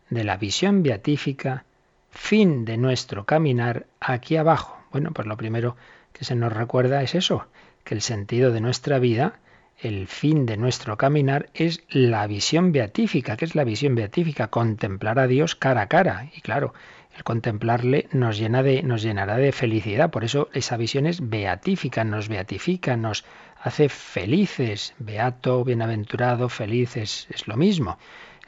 de 0.09 0.25
la 0.25 0.35
visión 0.35 0.83
beatífica, 0.83 1.63
fin 2.09 2.65
de 2.65 2.75
nuestro 2.75 3.25
caminar 3.25 3.85
aquí 4.01 4.35
abajo. 4.35 4.77
Bueno, 4.91 5.11
pues 5.11 5.29
lo 5.29 5.37
primero 5.37 5.77
que 6.11 6.25
se 6.25 6.35
nos 6.35 6.51
recuerda 6.51 7.01
es 7.01 7.15
eso, 7.15 7.47
que 7.85 7.95
el 7.95 8.01
sentido 8.01 8.51
de 8.51 8.59
nuestra 8.59 8.99
vida, 8.99 9.39
el 9.79 10.07
fin 10.07 10.45
de 10.45 10.57
nuestro 10.57 10.97
caminar 10.97 11.49
es 11.53 11.85
la 11.87 12.27
visión 12.27 12.73
beatífica. 12.73 13.37
¿Qué 13.37 13.45
es 13.45 13.55
la 13.55 13.63
visión 13.63 13.95
beatífica? 13.95 14.49
Contemplar 14.49 15.19
a 15.19 15.27
Dios 15.27 15.55
cara 15.55 15.83
a 15.83 15.87
cara. 15.87 16.29
Y 16.35 16.41
claro, 16.41 16.73
el 17.15 17.23
contemplarle 17.23 18.07
nos, 18.11 18.37
llena 18.37 18.63
de, 18.63 18.83
nos 18.83 19.01
llenará 19.01 19.37
de 19.37 19.51
felicidad. 19.51 20.11
Por 20.11 20.23
eso 20.23 20.49
esa 20.53 20.77
visión 20.77 21.05
es 21.05 21.29
beatífica, 21.29 22.03
nos 22.03 22.29
beatifica, 22.29 22.95
nos 22.97 23.25
hace 23.61 23.89
felices. 23.89 24.93
Beato, 24.99 25.63
bienaventurado, 25.63 26.49
felices, 26.49 27.27
es 27.29 27.47
lo 27.47 27.57
mismo. 27.57 27.97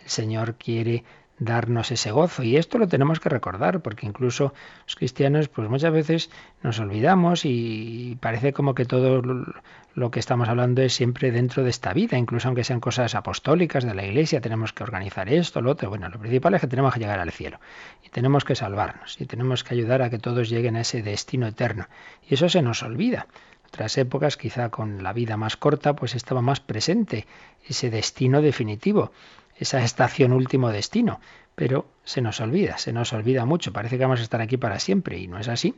El 0.03 0.09
Señor 0.09 0.55
quiere 0.55 1.03
darnos 1.39 1.91
ese 1.91 2.11
gozo. 2.11 2.43
Y 2.43 2.57
esto 2.57 2.77
lo 2.77 2.87
tenemos 2.87 3.19
que 3.19 3.29
recordar, 3.29 3.81
porque 3.81 4.05
incluso 4.05 4.53
los 4.85 4.95
cristianos, 4.95 5.49
pues 5.49 5.69
muchas 5.69 5.91
veces 5.91 6.29
nos 6.61 6.79
olvidamos 6.79 7.45
y 7.45 8.17
parece 8.21 8.53
como 8.53 8.75
que 8.75 8.85
todo 8.85 9.21
lo 9.95 10.11
que 10.11 10.19
estamos 10.19 10.49
hablando 10.49 10.81
es 10.81 10.93
siempre 10.93 11.31
dentro 11.31 11.63
de 11.63 11.69
esta 11.69 11.93
vida, 11.93 12.17
incluso 12.17 12.47
aunque 12.47 12.63
sean 12.63 12.79
cosas 12.79 13.15
apostólicas 13.15 13.83
de 13.83 13.93
la 13.93 14.03
iglesia, 14.05 14.41
tenemos 14.41 14.73
que 14.73 14.83
organizar 14.83 15.29
esto, 15.29 15.61
lo 15.61 15.71
otro. 15.71 15.89
Bueno, 15.89 16.09
lo 16.09 16.19
principal 16.19 16.55
es 16.55 16.61
que 16.61 16.67
tenemos 16.67 16.93
que 16.93 16.99
llegar 16.99 17.19
al 17.19 17.31
cielo 17.31 17.59
y 18.03 18.09
tenemos 18.09 18.43
que 18.43 18.55
salvarnos 18.55 19.21
y 19.21 19.25
tenemos 19.25 19.63
que 19.63 19.75
ayudar 19.75 20.01
a 20.01 20.09
que 20.09 20.19
todos 20.19 20.49
lleguen 20.49 20.75
a 20.75 20.81
ese 20.81 21.03
destino 21.03 21.47
eterno. 21.47 21.87
Y 22.27 22.33
eso 22.33 22.49
se 22.49 22.61
nos 22.61 22.81
olvida 22.81 23.27
otras 23.67 23.97
épocas, 23.97 24.37
quizá 24.37 24.69
con 24.69 25.01
la 25.01 25.13
vida 25.13 25.35
más 25.35 25.57
corta, 25.57 25.95
pues 25.95 26.13
estaba 26.13 26.41
más 26.41 26.59
presente 26.59 27.25
ese 27.67 27.89
destino 27.89 28.41
definitivo 28.41 29.11
esa 29.57 29.83
estación 29.83 30.33
último 30.33 30.69
destino. 30.69 31.19
Pero 31.55 31.85
se 32.03 32.21
nos 32.21 32.41
olvida, 32.41 32.77
se 32.77 32.93
nos 32.93 33.13
olvida 33.13 33.45
mucho. 33.45 33.71
Parece 33.71 33.97
que 33.97 34.03
vamos 34.03 34.19
a 34.19 34.23
estar 34.23 34.41
aquí 34.41 34.57
para 34.57 34.79
siempre 34.79 35.19
y 35.19 35.27
no 35.27 35.37
es 35.37 35.47
así. 35.47 35.75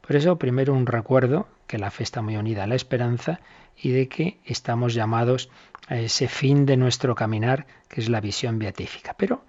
Por 0.00 0.16
eso, 0.16 0.38
primero 0.38 0.72
un 0.74 0.86
recuerdo 0.86 1.48
que 1.66 1.78
la 1.78 1.90
fe 1.90 2.02
está 2.02 2.22
muy 2.22 2.36
unida 2.36 2.64
a 2.64 2.66
la 2.66 2.74
esperanza 2.74 3.40
y 3.76 3.90
de 3.90 4.08
que 4.08 4.38
estamos 4.44 4.94
llamados 4.94 5.50
a 5.88 5.98
ese 5.98 6.28
fin 6.28 6.66
de 6.66 6.76
nuestro 6.76 7.14
caminar, 7.14 7.66
que 7.88 8.00
es 8.00 8.08
la 8.08 8.20
visión 8.20 8.58
beatífica. 8.58 9.14
Pero 9.18 9.44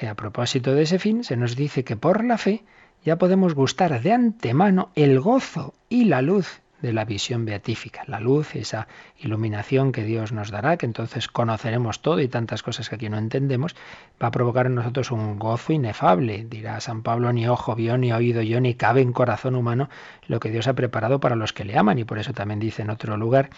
eh, 0.00 0.08
a 0.08 0.14
propósito 0.14 0.74
de 0.74 0.82
ese 0.82 0.98
fin, 0.98 1.24
se 1.24 1.36
nos 1.36 1.56
dice 1.56 1.84
que 1.84 1.96
por 1.96 2.24
la 2.24 2.38
fe 2.38 2.64
ya 3.04 3.16
podemos 3.16 3.54
gustar 3.54 4.00
de 4.00 4.12
antemano 4.12 4.90
el 4.94 5.20
gozo 5.20 5.74
y 5.88 6.04
la 6.04 6.22
luz 6.22 6.60
de 6.84 6.92
la 6.92 7.06
visión 7.06 7.46
beatífica, 7.46 8.04
la 8.06 8.20
luz, 8.20 8.54
esa 8.54 8.88
iluminación 9.18 9.90
que 9.90 10.04
Dios 10.04 10.32
nos 10.32 10.50
dará, 10.50 10.76
que 10.76 10.84
entonces 10.84 11.28
conoceremos 11.28 12.02
todo 12.02 12.20
y 12.20 12.28
tantas 12.28 12.62
cosas 12.62 12.90
que 12.90 12.96
aquí 12.96 13.08
no 13.08 13.16
entendemos, 13.16 13.74
va 14.22 14.26
a 14.28 14.30
provocar 14.30 14.66
en 14.66 14.74
nosotros 14.74 15.10
un 15.10 15.38
gozo 15.38 15.72
inefable. 15.72 16.44
Dirá 16.44 16.80
San 16.80 17.02
Pablo, 17.02 17.32
ni 17.32 17.48
ojo 17.48 17.74
vio, 17.74 17.96
ni 17.96 18.12
oído 18.12 18.42
yo, 18.42 18.60
ni 18.60 18.74
cabe 18.74 19.00
en 19.00 19.12
corazón 19.12 19.54
humano 19.54 19.88
lo 20.28 20.40
que 20.40 20.50
Dios 20.50 20.68
ha 20.68 20.74
preparado 20.74 21.20
para 21.20 21.36
los 21.36 21.54
que 21.54 21.64
le 21.64 21.78
aman. 21.78 21.98
Y 21.98 22.04
por 22.04 22.18
eso 22.18 22.34
también 22.34 22.60
dice 22.60 22.82
en 22.82 22.90
otro 22.90 23.16
lugar 23.16 23.48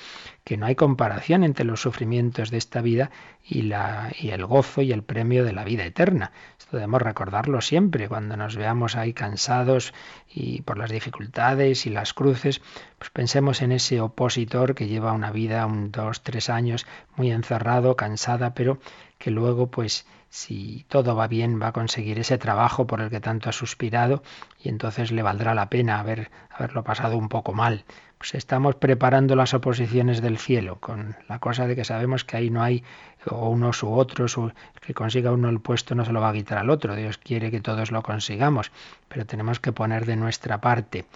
que 0.47 0.57
no 0.57 0.67
hay 0.67 0.77
comparación 0.77 1.43
entre 1.43 1.65
los 1.65 1.81
sufrimientos 1.81 2.53
de 2.53 2.59
esta 2.59 2.81
vida 2.81 3.11
y, 3.43 3.63
la, 3.63 4.13
y 4.17 4.31
el 4.31 4.47
gozo 4.47 4.81
y 4.81 4.93
el 4.93 5.03
premio 5.03 5.45
de 5.45 5.53
la 5.53 5.65
vida 5.65 5.85
eterna. 5.85 6.31
Esto 6.57 6.77
debemos 6.77 7.03
recordarlo 7.03 7.61
siempre, 7.61 8.09
cuando 8.09 8.37
nos 8.37 8.55
veamos 8.55 8.95
ahí 8.95 9.13
cansados 9.13 9.93
y 10.33 10.63
por 10.63 10.79
las 10.79 10.93
dificultades 10.93 11.85
y 11.87 11.91
las 11.91 12.15
cruces, 12.15 12.63
pues 12.97 13.11
pensemos 13.11 13.61
en 13.61 13.73
ese 13.73 14.01
opositor 14.01 14.77
que 14.77 14.87
lleva 14.87 15.11
una 15.11 15.33
vida, 15.33 15.67
un 15.67 15.91
dos, 15.91 16.23
tres 16.23 16.49
años, 16.49 16.87
muy 17.17 17.33
encerrado, 17.33 17.97
cansada, 17.97 18.55
pero 18.55 18.79
que 19.19 19.33
luego, 19.33 19.69
pues, 19.69 20.07
si 20.37 20.85
todo 20.91 21.17
va 21.17 21.29
bien, 21.29 21.63
va 21.63 21.69
a 21.69 21.73
conseguir 21.73 22.19
ese 22.19 22.37
trabajo 22.37 22.87
por 22.87 23.01
el 23.01 23.09
que 23.09 23.21
tanto 23.21 23.49
ha 23.49 23.53
suspirado 23.53 24.23
y 24.63 24.69
entonces 24.69 25.11
le 25.11 25.23
valdrá 25.23 25.55
la 25.55 25.71
pena 25.71 25.99
haber, 25.99 26.31
haberlo 26.51 26.85
pasado 26.85 27.17
un 27.17 27.31
poco 27.31 27.55
mal. 27.55 27.87
Pues 28.19 28.35
estamos 28.35 28.75
preparando 28.75 29.35
las 29.35 29.55
oposiciones 29.55 30.21
del 30.21 30.37
cielo, 30.37 30.77
con 30.79 31.17
la 31.27 31.39
cosa 31.39 31.67
de 31.67 31.75
que 31.75 31.85
sabemos 31.85 32.25
que 32.25 32.37
ahí 32.37 32.51
no 32.51 32.63
hay 32.63 32.85
o 33.31 33.49
unos 33.49 33.83
u 33.83 33.93
otros, 33.95 34.39
que 34.83 34.93
consiga 34.93 35.33
uno 35.33 35.49
el 35.49 35.61
puesto 35.61 35.95
no 35.95 36.05
se 36.05 36.13
lo 36.13 36.21
va 36.21 36.29
a 36.29 36.35
quitar 36.35 36.59
al 36.59 36.69
otro. 36.69 36.95
Dios 36.95 37.17
quiere 37.17 37.51
que 37.51 37.63
todos 37.63 37.91
lo 37.91 38.03
consigamos, 38.03 38.73
pero 39.09 39.25
tenemos 39.25 39.59
que 39.59 39.73
poner 39.73 40.05
de 40.05 40.17
nuestra 40.17 40.61
parte 40.61 41.07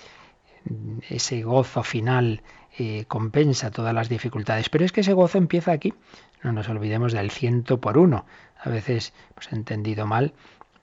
ese 1.08 1.42
gozo 1.42 1.82
final 1.82 2.42
eh, 2.78 3.04
compensa 3.08 3.70
todas 3.70 3.94
las 3.94 4.08
dificultades. 4.08 4.68
Pero 4.68 4.84
es 4.84 4.92
que 4.92 5.00
ese 5.00 5.12
gozo 5.12 5.38
empieza 5.38 5.72
aquí. 5.72 5.94
No 6.42 6.52
nos 6.52 6.68
olvidemos 6.68 7.12
del 7.12 7.30
ciento 7.30 7.80
por 7.80 7.98
uno. 7.98 8.24
A 8.62 8.68
veces 8.68 9.12
hemos 9.30 9.52
entendido 9.52 10.06
mal 10.06 10.34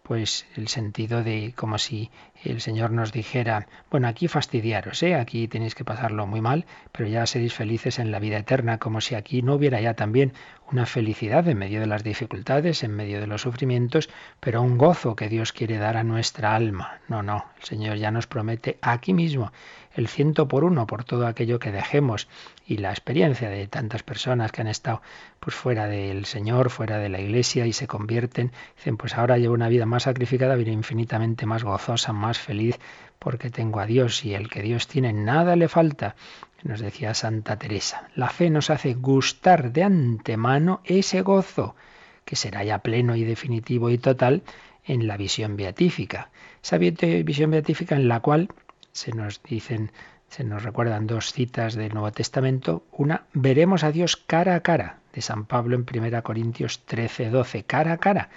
pues 0.07 0.45
el 0.55 0.69
sentido 0.69 1.21
de 1.21 1.53
como 1.53 1.77
si 1.77 2.09
el 2.45 2.61
Señor 2.61 2.91
nos 2.91 3.11
dijera, 3.11 3.67
bueno, 3.91 4.07
aquí 4.07 4.29
fastidiaros, 4.29 5.03
¿eh? 5.03 5.15
aquí 5.15 5.49
tenéis 5.49 5.75
que 5.75 5.83
pasarlo 5.83 6.25
muy 6.25 6.39
mal, 6.39 6.65
pero 6.93 7.09
ya 7.09 7.25
seréis 7.25 7.53
felices 7.53 7.99
en 7.99 8.09
la 8.09 8.19
vida 8.19 8.37
eterna, 8.37 8.77
como 8.77 9.01
si 9.01 9.15
aquí 9.15 9.41
no 9.41 9.55
hubiera 9.55 9.81
ya 9.81 9.95
también 9.95 10.31
una 10.71 10.85
felicidad 10.85 11.45
en 11.49 11.57
medio 11.57 11.81
de 11.81 11.87
las 11.87 12.05
dificultades, 12.05 12.83
en 12.83 12.91
medio 12.91 13.19
de 13.19 13.27
los 13.27 13.41
sufrimientos, 13.41 14.09
pero 14.39 14.61
un 14.61 14.77
gozo 14.77 15.17
que 15.17 15.27
Dios 15.27 15.51
quiere 15.51 15.77
dar 15.77 15.97
a 15.97 16.05
nuestra 16.05 16.55
alma. 16.55 17.01
No, 17.09 17.21
no, 17.21 17.43
el 17.59 17.65
Señor 17.65 17.97
ya 17.97 18.09
nos 18.09 18.27
promete 18.27 18.77
aquí 18.81 19.13
mismo 19.13 19.51
el 19.97 20.07
ciento 20.07 20.47
por 20.47 20.63
uno 20.63 20.85
por 20.87 21.03
todo 21.03 21.25
aquello 21.27 21.59
que 21.59 21.71
dejemos 21.71 22.27
y 22.65 22.77
la 22.77 22.91
experiencia 22.91 23.49
de 23.49 23.67
tantas 23.67 24.03
personas 24.03 24.51
que 24.51 24.61
han 24.61 24.67
estado 24.67 25.01
pues 25.39 25.55
fuera 25.55 25.87
del 25.87 26.25
Señor, 26.25 26.69
fuera 26.69 26.99
de 26.99 27.09
la 27.09 27.19
iglesia 27.19 27.65
y 27.65 27.73
se 27.73 27.87
convierten, 27.87 28.51
dicen 28.77 28.95
pues 28.95 29.15
ahora 29.17 29.37
llevo 29.37 29.55
una 29.55 29.69
vida 29.69 29.85
más 29.85 30.03
sacrificada, 30.03 30.55
pero 30.55 30.71
infinitamente 30.71 31.45
más 31.47 31.63
gozosa, 31.63 32.13
más 32.13 32.37
feliz 32.37 32.79
porque 33.17 33.49
tengo 33.49 33.79
a 33.79 33.87
Dios 33.87 34.23
y 34.23 34.35
el 34.35 34.49
que 34.49 34.61
Dios 34.61 34.87
tiene 34.87 35.13
nada 35.13 35.55
le 35.55 35.67
falta. 35.67 36.15
Nos 36.63 36.79
decía 36.79 37.13
Santa 37.13 37.57
Teresa, 37.57 38.09
la 38.15 38.29
fe 38.29 38.49
nos 38.49 38.69
hace 38.69 38.93
gustar 38.93 39.71
de 39.71 39.83
antemano 39.83 40.81
ese 40.85 41.21
gozo 41.21 41.75
que 42.23 42.35
será 42.35 42.63
ya 42.63 42.79
pleno 42.79 43.15
y 43.15 43.23
definitivo 43.23 43.89
y 43.89 43.97
total 43.97 44.43
en 44.85 45.07
la 45.07 45.17
visión 45.17 45.57
beatífica. 45.57 46.29
Esa 46.63 46.77
visión 46.77 47.51
beatífica 47.51 47.95
en 47.95 48.07
la 48.07 48.19
cual 48.19 48.49
se 48.97 49.11
nos 49.13 49.41
dicen, 49.43 49.91
se 50.29 50.43
nos 50.43 50.63
recuerdan 50.63 51.07
dos 51.07 51.31
citas 51.31 51.75
del 51.75 51.93
Nuevo 51.93 52.11
Testamento. 52.11 52.83
Una, 52.91 53.25
veremos 53.33 53.83
a 53.83 53.91
Dios 53.91 54.17
cara 54.17 54.55
a 54.55 54.61
cara, 54.61 54.97
de 55.13 55.21
San 55.21 55.45
Pablo 55.45 55.75
en 55.75 55.85
1 55.89 56.23
Corintios 56.23 56.79
13, 56.85 57.29
12, 57.29 57.63
cara 57.63 57.93
a 57.93 57.97
cara, 57.97 58.29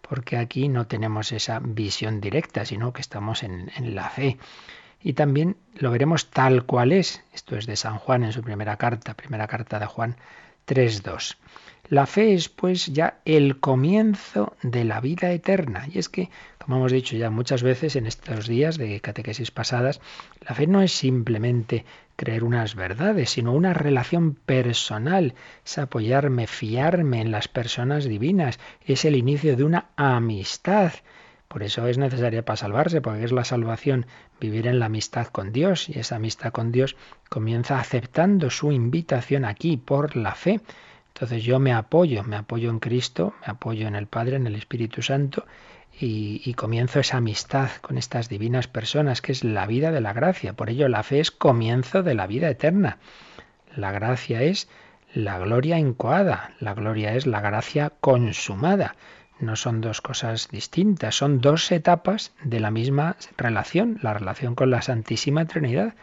porque 0.00 0.38
aquí 0.38 0.68
no 0.68 0.86
tenemos 0.86 1.32
esa 1.32 1.60
visión 1.60 2.20
directa, 2.20 2.64
sino 2.64 2.92
que 2.92 3.02
estamos 3.02 3.42
en, 3.42 3.70
en 3.76 3.94
la 3.94 4.08
fe. 4.08 4.38
Y 5.02 5.12
también 5.12 5.56
lo 5.74 5.90
veremos 5.90 6.30
tal 6.30 6.64
cual 6.64 6.92
es. 6.92 7.22
Esto 7.34 7.56
es 7.56 7.66
de 7.66 7.76
San 7.76 7.98
Juan 7.98 8.24
en 8.24 8.32
su 8.32 8.42
primera 8.42 8.76
carta, 8.76 9.14
primera 9.14 9.46
carta 9.46 9.78
de 9.78 9.86
Juan 9.86 10.16
3.2. 10.66 11.36
La 11.88 12.06
fe 12.06 12.34
es 12.34 12.48
pues 12.48 12.86
ya 12.86 13.20
el 13.24 13.60
comienzo 13.60 14.56
de 14.62 14.84
la 14.84 15.00
vida 15.00 15.30
eterna. 15.30 15.86
Y 15.92 15.98
es 15.98 16.08
que, 16.08 16.30
como 16.58 16.78
hemos 16.78 16.90
dicho 16.90 17.16
ya 17.16 17.30
muchas 17.30 17.62
veces 17.62 17.94
en 17.94 18.06
estos 18.06 18.48
días 18.48 18.76
de 18.76 19.00
catequesis 19.00 19.52
pasadas, 19.52 20.00
la 20.40 20.56
fe 20.56 20.66
no 20.66 20.82
es 20.82 20.90
simplemente 20.90 21.84
creer 22.16 22.42
unas 22.42 22.74
verdades, 22.74 23.30
sino 23.30 23.52
una 23.52 23.72
relación 23.72 24.34
personal, 24.34 25.34
es 25.64 25.78
apoyarme, 25.78 26.48
fiarme 26.48 27.20
en 27.20 27.30
las 27.30 27.46
personas 27.46 28.04
divinas, 28.04 28.58
es 28.84 29.04
el 29.04 29.14
inicio 29.14 29.56
de 29.56 29.62
una 29.62 29.86
amistad. 29.94 30.92
Por 31.46 31.62
eso 31.62 31.86
es 31.86 31.98
necesaria 31.98 32.44
para 32.44 32.56
salvarse, 32.56 33.00
porque 33.00 33.22
es 33.22 33.30
la 33.30 33.44
salvación 33.44 34.06
vivir 34.40 34.66
en 34.66 34.80
la 34.80 34.86
amistad 34.86 35.28
con 35.28 35.52
Dios 35.52 35.88
y 35.88 36.00
esa 36.00 36.16
amistad 36.16 36.50
con 36.50 36.72
Dios 36.72 36.96
comienza 37.28 37.78
aceptando 37.78 38.50
su 38.50 38.72
invitación 38.72 39.44
aquí 39.44 39.76
por 39.76 40.16
la 40.16 40.34
fe. 40.34 40.60
Entonces 41.16 41.44
yo 41.44 41.58
me 41.58 41.72
apoyo, 41.72 42.24
me 42.24 42.36
apoyo 42.36 42.68
en 42.68 42.78
Cristo, 42.78 43.32
me 43.40 43.50
apoyo 43.50 43.88
en 43.88 43.94
el 43.96 44.06
Padre, 44.06 44.36
en 44.36 44.46
el 44.46 44.54
Espíritu 44.54 45.00
Santo 45.00 45.46
y, 45.98 46.52
comienzo 46.52 47.00
esa 47.00 47.16
amistad 47.16 47.70
con 47.80 47.96
estas 47.96 48.28
divinas 48.28 48.68
personas, 48.68 49.22
que 49.22 49.32
es 49.32 49.42
la 49.42 49.66
vida 49.66 49.92
de 49.92 50.02
la 50.02 50.12
gracia. 50.12 50.52
Por 50.52 50.68
ello 50.68 50.90
la 50.90 51.02
fe 51.02 51.20
es 51.20 51.30
comienzo 51.30 52.02
de 52.02 52.14
la 52.14 52.26
vida 52.26 52.50
eterna. 52.50 52.98
La 53.74 53.92
gracia 53.92 54.42
es 54.42 54.68
la 55.14 55.38
gloria 55.38 55.78
incoada, 55.78 56.52
la 56.60 56.74
gloria 56.74 57.14
es 57.14 57.26
la 57.26 57.40
gracia 57.40 57.94
consumada. 58.02 58.94
No 59.40 59.56
son 59.56 59.80
dos 59.80 60.02
cosas 60.02 60.48
distintas, 60.50 61.14
son 61.14 61.40
dos 61.40 61.72
etapas 61.72 62.34
de 62.44 62.60
la 62.60 62.70
misma 62.70 63.16
relación, 63.38 63.98
la 64.02 64.12
relación 64.12 64.54
con 64.54 64.70
la 64.70 64.82
Santísima 64.82 65.46
Trinidad 65.46 65.94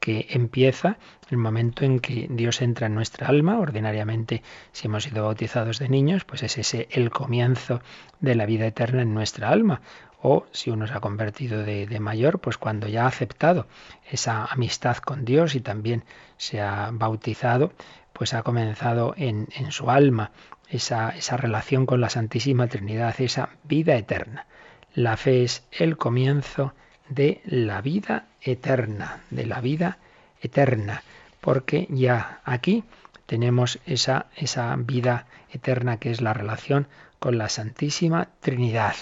que 0.00 0.26
empieza 0.30 0.96
el 1.28 1.36
momento 1.36 1.84
en 1.84 2.00
que 2.00 2.26
Dios 2.30 2.62
entra 2.62 2.86
en 2.86 2.94
nuestra 2.94 3.28
alma. 3.28 3.60
Ordinariamente, 3.60 4.42
si 4.72 4.86
hemos 4.86 5.04
sido 5.04 5.24
bautizados 5.24 5.78
de 5.78 5.88
niños, 5.88 6.24
pues 6.24 6.42
es 6.42 6.58
ese 6.58 6.88
el 6.90 7.10
comienzo 7.10 7.82
de 8.18 8.34
la 8.34 8.46
vida 8.46 8.66
eterna 8.66 9.02
en 9.02 9.14
nuestra 9.14 9.50
alma. 9.50 9.82
O 10.22 10.46
si 10.52 10.70
uno 10.70 10.86
se 10.86 10.94
ha 10.94 11.00
convertido 11.00 11.62
de, 11.62 11.86
de 11.86 12.00
mayor, 12.00 12.40
pues 12.40 12.58
cuando 12.58 12.88
ya 12.88 13.04
ha 13.04 13.08
aceptado 13.08 13.68
esa 14.10 14.46
amistad 14.46 14.96
con 14.96 15.24
Dios 15.24 15.54
y 15.54 15.60
también 15.60 16.04
se 16.36 16.60
ha 16.60 16.90
bautizado, 16.92 17.72
pues 18.12 18.34
ha 18.34 18.42
comenzado 18.42 19.14
en, 19.16 19.48
en 19.54 19.70
su 19.70 19.90
alma 19.90 20.32
esa, 20.68 21.10
esa 21.10 21.36
relación 21.36 21.86
con 21.86 22.00
la 22.00 22.10
Santísima 22.10 22.66
Trinidad, 22.68 23.14
esa 23.20 23.50
vida 23.64 23.96
eterna. 23.96 24.46
La 24.94 25.16
fe 25.16 25.44
es 25.44 25.66
el 25.70 25.96
comienzo 25.96 26.74
de 27.08 27.40
la 27.44 27.80
vida 27.80 28.26
eterna, 28.42 29.22
de 29.30 29.46
la 29.46 29.60
vida 29.60 29.98
eterna, 30.40 31.02
porque 31.40 31.86
ya 31.90 32.40
aquí 32.44 32.84
tenemos 33.26 33.78
esa, 33.86 34.26
esa 34.36 34.74
vida 34.76 35.26
eterna 35.50 35.98
que 35.98 36.10
es 36.10 36.20
la 36.20 36.34
relación 36.34 36.88
con 37.18 37.38
la 37.38 37.48
Santísima 37.48 38.28
Trinidad. 38.40 38.94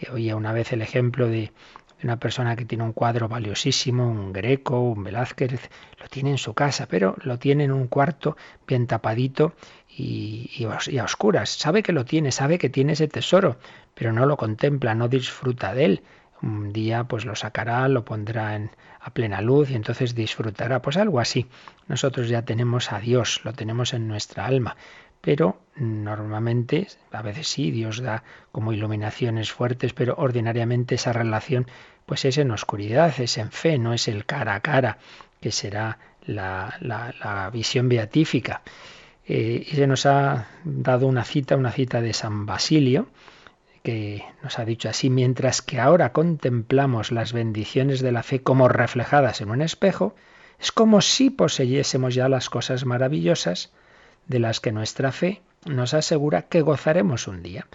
Eh, 0.00 0.10
oía 0.12 0.36
una 0.36 0.52
vez 0.52 0.72
el 0.72 0.82
ejemplo 0.82 1.28
de 1.28 1.52
una 2.02 2.18
persona 2.18 2.56
que 2.56 2.66
tiene 2.66 2.84
un 2.84 2.92
cuadro 2.92 3.28
valiosísimo, 3.28 4.06
un 4.06 4.32
Greco, 4.32 4.78
un 4.78 5.04
Velázquez, 5.04 5.52
lo 5.98 6.08
tiene 6.08 6.32
en 6.32 6.38
su 6.38 6.52
casa, 6.52 6.86
pero 6.86 7.16
lo 7.22 7.38
tiene 7.38 7.64
en 7.64 7.72
un 7.72 7.86
cuarto 7.86 8.36
bien 8.66 8.86
tapadito 8.86 9.54
y, 9.88 10.50
y, 10.56 10.98
a 10.98 11.04
oscuras. 11.04 11.48
Sabe 11.48 11.82
que 11.82 11.92
lo 11.92 12.04
tiene, 12.04 12.30
sabe 12.30 12.58
que 12.58 12.68
tiene 12.68 12.92
ese 12.92 13.08
tesoro, 13.08 13.56
pero 13.94 14.12
no 14.12 14.26
lo 14.26 14.36
contempla, 14.36 14.94
no 14.94 15.08
disfruta 15.08 15.72
de 15.72 15.84
él 15.86 16.02
un 16.44 16.72
día 16.72 17.04
pues 17.04 17.24
lo 17.24 17.34
sacará, 17.34 17.88
lo 17.88 18.04
pondrá 18.04 18.56
en, 18.56 18.70
a 19.00 19.10
plena 19.10 19.40
luz 19.40 19.70
y 19.70 19.74
entonces 19.74 20.14
disfrutará. 20.14 20.82
Pues 20.82 20.96
algo 20.96 21.20
así. 21.20 21.46
Nosotros 21.88 22.28
ya 22.28 22.42
tenemos 22.42 22.92
a 22.92 23.00
Dios, 23.00 23.40
lo 23.44 23.52
tenemos 23.52 23.94
en 23.94 24.08
nuestra 24.08 24.46
alma. 24.46 24.76
Pero 25.20 25.58
normalmente, 25.76 26.86
a 27.10 27.22
veces 27.22 27.48
sí, 27.48 27.70
Dios 27.70 28.02
da 28.02 28.22
como 28.52 28.72
iluminaciones 28.72 29.50
fuertes, 29.50 29.94
pero 29.94 30.14
ordinariamente 30.18 30.96
esa 30.96 31.14
relación 31.14 31.66
pues 32.04 32.26
es 32.26 32.36
en 32.36 32.50
oscuridad, 32.50 33.18
es 33.18 33.38
en 33.38 33.50
fe, 33.50 33.78
no 33.78 33.94
es 33.94 34.08
el 34.08 34.26
cara 34.26 34.54
a 34.54 34.60
cara, 34.60 34.98
que 35.40 35.50
será 35.50 35.98
la, 36.26 36.76
la, 36.80 37.14
la 37.18 37.48
visión 37.48 37.88
beatífica. 37.88 38.60
Eh, 39.26 39.66
y 39.66 39.74
se 39.76 39.86
nos 39.86 40.04
ha 40.04 40.48
dado 40.64 41.06
una 41.06 41.24
cita, 41.24 41.56
una 41.56 41.72
cita 41.72 42.02
de 42.02 42.12
San 42.12 42.44
Basilio, 42.44 43.08
que 43.84 44.24
nos 44.42 44.58
ha 44.58 44.64
dicho 44.64 44.88
así, 44.88 45.10
mientras 45.10 45.60
que 45.60 45.78
ahora 45.78 46.12
contemplamos 46.12 47.12
las 47.12 47.34
bendiciones 47.34 48.00
de 48.00 48.12
la 48.12 48.22
fe 48.22 48.42
como 48.42 48.66
reflejadas 48.66 49.42
en 49.42 49.50
un 49.50 49.60
espejo, 49.60 50.16
es 50.58 50.72
como 50.72 51.02
si 51.02 51.28
poseyésemos 51.28 52.14
ya 52.14 52.30
las 52.30 52.48
cosas 52.48 52.86
maravillosas 52.86 53.72
de 54.26 54.38
las 54.38 54.60
que 54.60 54.72
nuestra 54.72 55.12
fe 55.12 55.42
nos 55.66 55.92
asegura 55.92 56.42
que 56.48 56.62
gozaremos 56.62 57.28
un 57.28 57.42
día. 57.42 57.66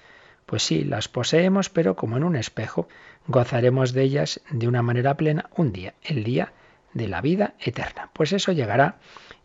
Pues 0.47 0.63
sí, 0.63 0.83
las 0.83 1.07
poseemos, 1.09 1.69
pero 1.69 1.95
como 1.95 2.17
en 2.17 2.23
un 2.23 2.35
espejo, 2.35 2.87
gozaremos 3.27 3.93
de 3.93 4.01
ellas 4.01 4.41
de 4.49 4.67
una 4.67 4.81
manera 4.81 5.15
plena 5.15 5.51
un 5.55 5.71
día, 5.71 5.93
el 6.01 6.23
día 6.23 6.53
de 6.91 7.07
la 7.07 7.21
vida 7.21 7.53
eterna. 7.59 8.09
Pues 8.13 8.33
eso 8.33 8.51
llegará 8.51 8.97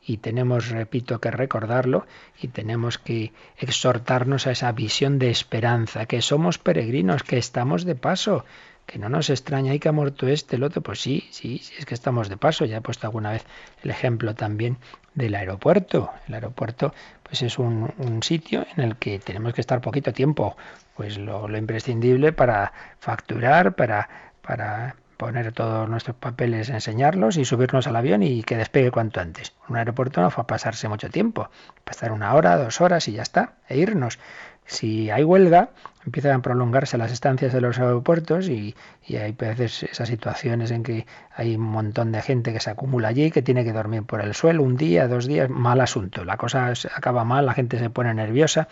y 0.06 0.18
tenemos, 0.18 0.68
repito, 0.68 1.20
que 1.20 1.30
recordarlo 1.30 2.06
y 2.40 2.48
tenemos 2.48 2.98
que 2.98 3.32
exhortarnos 3.58 4.46
a 4.46 4.52
esa 4.52 4.70
visión 4.72 5.18
de 5.18 5.30
esperanza, 5.30 6.06
que 6.06 6.20
somos 6.20 6.58
peregrinos, 6.58 7.22
que 7.22 7.38
estamos 7.38 7.84
de 7.84 7.94
paso, 7.94 8.44
que 8.86 8.98
no 8.98 9.08
nos 9.08 9.30
extraña 9.30 9.72
y 9.74 9.78
que 9.78 9.88
ha 9.88 9.92
muerto 9.92 10.28
este, 10.28 10.56
el 10.56 10.62
otro, 10.62 10.82
pues 10.82 11.00
sí, 11.00 11.26
sí, 11.30 11.58
sí, 11.58 11.74
es 11.78 11.86
que 11.86 11.94
estamos 11.94 12.28
de 12.28 12.36
paso. 12.36 12.64
Ya 12.66 12.78
he 12.78 12.80
puesto 12.80 13.06
alguna 13.06 13.32
vez 13.32 13.44
el 13.82 13.90
ejemplo 13.90 14.34
también 14.34 14.76
del 15.14 15.34
aeropuerto. 15.34 16.10
El 16.28 16.34
aeropuerto 16.34 16.92
pues 17.22 17.42
es 17.42 17.58
un, 17.58 17.92
un 17.96 18.22
sitio 18.22 18.66
en 18.76 18.84
el 18.84 18.96
que 18.96 19.18
tenemos 19.18 19.54
que 19.54 19.62
estar 19.62 19.80
poquito 19.80 20.12
tiempo, 20.12 20.56
pues 20.96 21.16
lo, 21.16 21.48
lo 21.48 21.56
imprescindible 21.56 22.32
para 22.32 22.72
facturar, 22.98 23.74
para, 23.74 24.08
para 24.42 24.96
poner 25.24 25.52
todos 25.52 25.88
nuestros 25.88 26.16
papeles, 26.16 26.68
enseñarlos 26.68 27.38
y 27.38 27.46
subirnos 27.46 27.86
al 27.86 27.96
avión 27.96 28.22
y 28.22 28.42
que 28.42 28.58
despegue 28.58 28.90
cuanto 28.90 29.20
antes. 29.20 29.54
Un 29.70 29.76
aeropuerto 29.78 30.20
no 30.20 30.30
fue 30.30 30.42
a 30.42 30.46
pasarse 30.46 30.86
mucho 30.86 31.08
tiempo, 31.08 31.48
pasar 31.82 32.12
una 32.12 32.34
hora, 32.34 32.58
dos 32.58 32.82
horas 32.82 33.08
y 33.08 33.12
ya 33.12 33.22
está, 33.22 33.54
e 33.66 33.78
irnos. 33.78 34.18
Si 34.66 35.08
hay 35.10 35.24
huelga, 35.24 35.70
empiezan 36.04 36.32
a 36.32 36.42
prolongarse 36.42 36.98
las 36.98 37.10
estancias 37.10 37.54
de 37.54 37.62
los 37.62 37.78
aeropuertos 37.78 38.50
y, 38.50 38.74
y 39.06 39.16
hay 39.16 39.32
veces 39.32 39.84
esas 39.84 40.10
situaciones 40.10 40.70
en 40.70 40.82
que 40.82 41.06
hay 41.34 41.56
un 41.56 41.62
montón 41.62 42.12
de 42.12 42.20
gente 42.20 42.52
que 42.52 42.60
se 42.60 42.68
acumula 42.68 43.08
allí, 43.08 43.30
que 43.30 43.40
tiene 43.40 43.64
que 43.64 43.72
dormir 43.72 44.02
por 44.02 44.20
el 44.20 44.34
suelo 44.34 44.62
un 44.62 44.76
día, 44.76 45.08
dos 45.08 45.26
días, 45.26 45.48
mal 45.48 45.80
asunto. 45.80 46.26
La 46.26 46.36
cosa 46.36 46.70
acaba 46.94 47.24
mal, 47.24 47.46
la 47.46 47.54
gente 47.54 47.78
se 47.78 47.88
pone 47.88 48.12
nerviosa. 48.12 48.68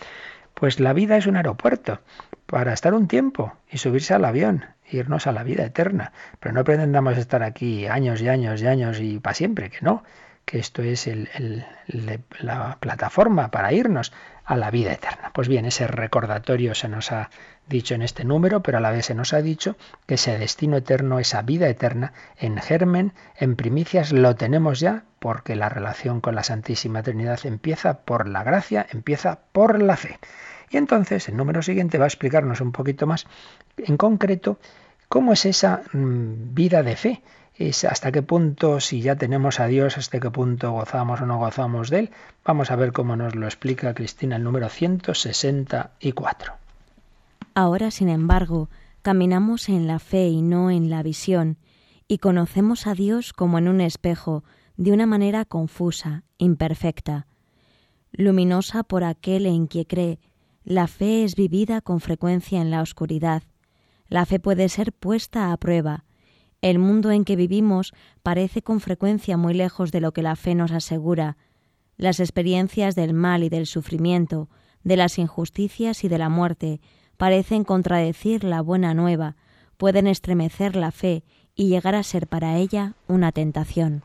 Pues 0.52 0.80
la 0.80 0.92
vida 0.92 1.16
es 1.16 1.26
un 1.26 1.36
aeropuerto 1.36 2.00
para 2.52 2.74
estar 2.74 2.92
un 2.92 3.08
tiempo 3.08 3.54
y 3.70 3.78
subirse 3.78 4.12
al 4.12 4.26
avión 4.26 4.66
irnos 4.90 5.26
a 5.26 5.32
la 5.32 5.42
vida 5.42 5.64
eterna. 5.64 6.12
Pero 6.38 6.54
no 6.54 6.64
pretendamos 6.64 7.16
estar 7.16 7.42
aquí 7.42 7.86
años 7.86 8.20
y 8.20 8.28
años 8.28 8.60
y 8.60 8.66
años 8.66 9.00
y 9.00 9.18
para 9.20 9.32
siempre, 9.32 9.70
que 9.70 9.78
no, 9.80 10.04
que 10.44 10.58
esto 10.58 10.82
es 10.82 11.08
la 12.40 12.76
plataforma 12.78 13.50
para 13.50 13.72
irnos 13.72 14.12
a 14.44 14.56
la 14.56 14.70
vida 14.70 14.92
eterna. 14.92 15.30
Pues 15.32 15.48
bien, 15.48 15.64
ese 15.64 15.86
recordatorio 15.86 16.74
se 16.74 16.90
nos 16.90 17.10
ha 17.10 17.30
dicho 17.68 17.94
en 17.94 18.02
este 18.02 18.22
número, 18.22 18.62
pero 18.62 18.76
a 18.76 18.82
la 18.82 18.90
vez 18.90 19.06
se 19.06 19.14
nos 19.14 19.32
ha 19.32 19.40
dicho 19.40 19.78
que 20.04 20.16
ese 20.16 20.38
destino 20.38 20.76
eterno, 20.76 21.20
esa 21.20 21.40
vida 21.40 21.70
eterna, 21.70 22.12
en 22.36 22.58
germen, 22.58 23.14
en 23.34 23.56
primicias, 23.56 24.12
lo 24.12 24.34
tenemos 24.34 24.78
ya, 24.78 25.04
porque 25.20 25.56
la 25.56 25.70
relación 25.70 26.20
con 26.20 26.34
la 26.34 26.42
Santísima 26.42 27.02
Trinidad 27.02 27.40
empieza 27.44 28.00
por 28.00 28.28
la 28.28 28.44
gracia, 28.44 28.86
empieza 28.90 29.38
por 29.52 29.80
la 29.80 29.96
fe. 29.96 30.18
Y 30.72 30.78
entonces 30.78 31.28
el 31.28 31.36
número 31.36 31.62
siguiente 31.62 31.98
va 31.98 32.04
a 32.04 32.08
explicarnos 32.08 32.60
un 32.60 32.72
poquito 32.72 33.06
más 33.06 33.26
en 33.76 33.96
concreto 33.96 34.58
¿Cómo 35.12 35.34
es 35.34 35.44
esa 35.44 35.82
mm, 35.92 36.54
vida 36.54 36.82
de 36.82 36.96
fe? 36.96 37.20
Es 37.54 37.84
hasta 37.84 38.10
qué 38.10 38.22
punto, 38.22 38.80
si 38.80 39.02
ya 39.02 39.14
tenemos 39.14 39.60
a 39.60 39.66
Dios, 39.66 39.98
hasta 39.98 40.18
qué 40.20 40.30
punto 40.30 40.72
gozamos 40.72 41.20
o 41.20 41.26
no 41.26 41.36
gozamos 41.36 41.90
de 41.90 41.98
Él. 41.98 42.10
Vamos 42.46 42.70
a 42.70 42.76
ver 42.76 42.92
cómo 42.92 43.14
nos 43.14 43.34
lo 43.34 43.44
explica 43.44 43.92
Cristina 43.92 44.36
el 44.36 44.42
número 44.42 44.70
164. 44.70 46.54
Ahora, 47.54 47.90
sin 47.90 48.08
embargo, 48.08 48.70
caminamos 49.02 49.68
en 49.68 49.86
la 49.86 49.98
fe 49.98 50.28
y 50.28 50.40
no 50.40 50.70
en 50.70 50.88
la 50.88 51.02
visión, 51.02 51.58
y 52.08 52.16
conocemos 52.16 52.86
a 52.86 52.94
Dios 52.94 53.34
como 53.34 53.58
en 53.58 53.68
un 53.68 53.82
espejo, 53.82 54.44
de 54.78 54.92
una 54.92 55.04
manera 55.04 55.44
confusa, 55.44 56.22
imperfecta. 56.38 57.26
Luminosa 58.12 58.82
por 58.82 59.04
aquel 59.04 59.44
en 59.44 59.66
quien 59.66 59.84
cree, 59.84 60.18
la 60.64 60.86
fe 60.86 61.24
es 61.24 61.34
vivida 61.34 61.80
con 61.80 62.00
frecuencia 62.00 62.60
en 62.60 62.70
la 62.70 62.82
oscuridad, 62.82 63.42
la 64.12 64.26
fe 64.26 64.38
puede 64.38 64.68
ser 64.68 64.92
puesta 64.92 65.52
a 65.52 65.56
prueba. 65.56 66.04
El 66.60 66.78
mundo 66.78 67.10
en 67.10 67.24
que 67.24 67.34
vivimos 67.34 67.94
parece 68.22 68.60
con 68.60 68.80
frecuencia 68.80 69.38
muy 69.38 69.54
lejos 69.54 69.90
de 69.90 70.00
lo 70.00 70.12
que 70.12 70.22
la 70.22 70.36
fe 70.36 70.54
nos 70.54 70.70
asegura. 70.70 71.38
Las 71.96 72.20
experiencias 72.20 72.94
del 72.94 73.14
mal 73.14 73.42
y 73.42 73.48
del 73.48 73.66
sufrimiento, 73.66 74.50
de 74.84 74.96
las 74.96 75.18
injusticias 75.18 76.04
y 76.04 76.08
de 76.08 76.18
la 76.18 76.28
muerte, 76.28 76.80
parecen 77.16 77.64
contradecir 77.64 78.44
la 78.44 78.60
buena 78.60 78.92
nueva, 78.92 79.36
pueden 79.78 80.06
estremecer 80.06 80.76
la 80.76 80.90
fe 80.90 81.24
y 81.54 81.68
llegar 81.68 81.94
a 81.94 82.02
ser 82.02 82.26
para 82.26 82.58
ella 82.58 82.94
una 83.08 83.32
tentación. 83.32 84.02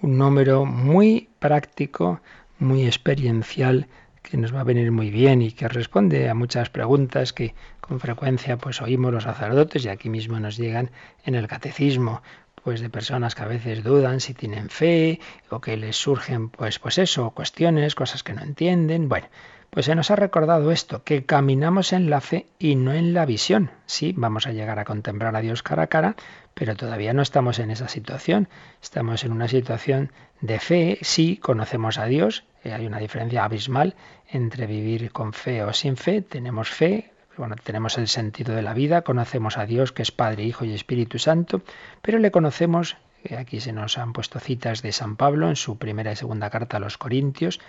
Un 0.00 0.16
número 0.16 0.64
muy 0.64 1.28
práctico, 1.38 2.20
muy 2.58 2.86
experiencial 2.86 3.88
que 4.30 4.36
nos 4.36 4.54
va 4.54 4.60
a 4.60 4.64
venir 4.64 4.92
muy 4.92 5.10
bien 5.10 5.42
y 5.42 5.50
que 5.50 5.68
responde 5.68 6.28
a 6.28 6.34
muchas 6.34 6.70
preguntas 6.70 7.32
que 7.32 7.54
con 7.80 7.98
frecuencia 7.98 8.56
pues 8.56 8.80
oímos 8.80 9.12
los 9.12 9.24
sacerdotes 9.24 9.84
y 9.84 9.88
aquí 9.88 10.08
mismo 10.08 10.38
nos 10.38 10.56
llegan 10.56 10.90
en 11.24 11.34
el 11.34 11.48
catecismo 11.48 12.22
pues 12.62 12.80
de 12.80 12.90
personas 12.90 13.34
que 13.34 13.42
a 13.42 13.48
veces 13.48 13.82
dudan 13.82 14.20
si 14.20 14.32
tienen 14.34 14.68
fe 14.70 15.18
o 15.48 15.60
que 15.60 15.76
les 15.76 15.96
surgen 15.96 16.48
pues 16.48 16.78
pues 16.78 16.98
eso, 16.98 17.30
cuestiones, 17.30 17.94
cosas 17.94 18.22
que 18.22 18.32
no 18.32 18.42
entienden. 18.42 19.08
Bueno, 19.08 19.26
Pues 19.70 19.86
se 19.86 19.94
nos 19.94 20.10
ha 20.10 20.16
recordado 20.16 20.72
esto, 20.72 21.04
que 21.04 21.24
caminamos 21.24 21.92
en 21.92 22.10
la 22.10 22.20
fe 22.20 22.46
y 22.58 22.74
no 22.74 22.92
en 22.92 23.14
la 23.14 23.24
visión. 23.24 23.70
Sí, 23.86 24.12
vamos 24.16 24.48
a 24.48 24.52
llegar 24.52 24.80
a 24.80 24.84
contemplar 24.84 25.36
a 25.36 25.40
Dios 25.40 25.62
cara 25.62 25.84
a 25.84 25.86
cara, 25.86 26.16
pero 26.54 26.74
todavía 26.74 27.12
no 27.12 27.22
estamos 27.22 27.60
en 27.60 27.70
esa 27.70 27.86
situación. 27.86 28.48
Estamos 28.82 29.22
en 29.22 29.30
una 29.30 29.46
situación 29.46 30.10
de 30.40 30.58
fe, 30.58 30.98
sí, 31.02 31.36
conocemos 31.36 31.98
a 31.98 32.06
Dios, 32.06 32.44
eh, 32.64 32.72
hay 32.72 32.86
una 32.86 32.98
diferencia 32.98 33.44
abismal 33.44 33.94
entre 34.28 34.66
vivir 34.66 35.12
con 35.12 35.32
fe 35.32 35.62
o 35.62 35.72
sin 35.72 35.96
fe. 35.96 36.20
Tenemos 36.20 36.68
fe, 36.68 37.12
bueno, 37.36 37.54
tenemos 37.62 37.96
el 37.96 38.08
sentido 38.08 38.54
de 38.54 38.62
la 38.62 38.74
vida, 38.74 39.02
conocemos 39.02 39.56
a 39.56 39.66
Dios 39.66 39.92
que 39.92 40.02
es 40.02 40.10
Padre, 40.10 40.42
Hijo 40.44 40.64
y 40.64 40.74
Espíritu 40.74 41.18
Santo, 41.18 41.62
pero 42.02 42.18
le 42.18 42.32
conocemos, 42.32 42.96
eh, 43.22 43.36
aquí 43.36 43.60
se 43.60 43.72
nos 43.72 43.98
han 43.98 44.12
puesto 44.12 44.40
citas 44.40 44.82
de 44.82 44.90
San 44.90 45.16
Pablo 45.16 45.48
en 45.48 45.56
su 45.56 45.78
primera 45.78 46.10
y 46.10 46.16
segunda 46.16 46.50
carta 46.50 46.78
a 46.78 46.80
los 46.80 46.98
Corintios, 46.98 47.60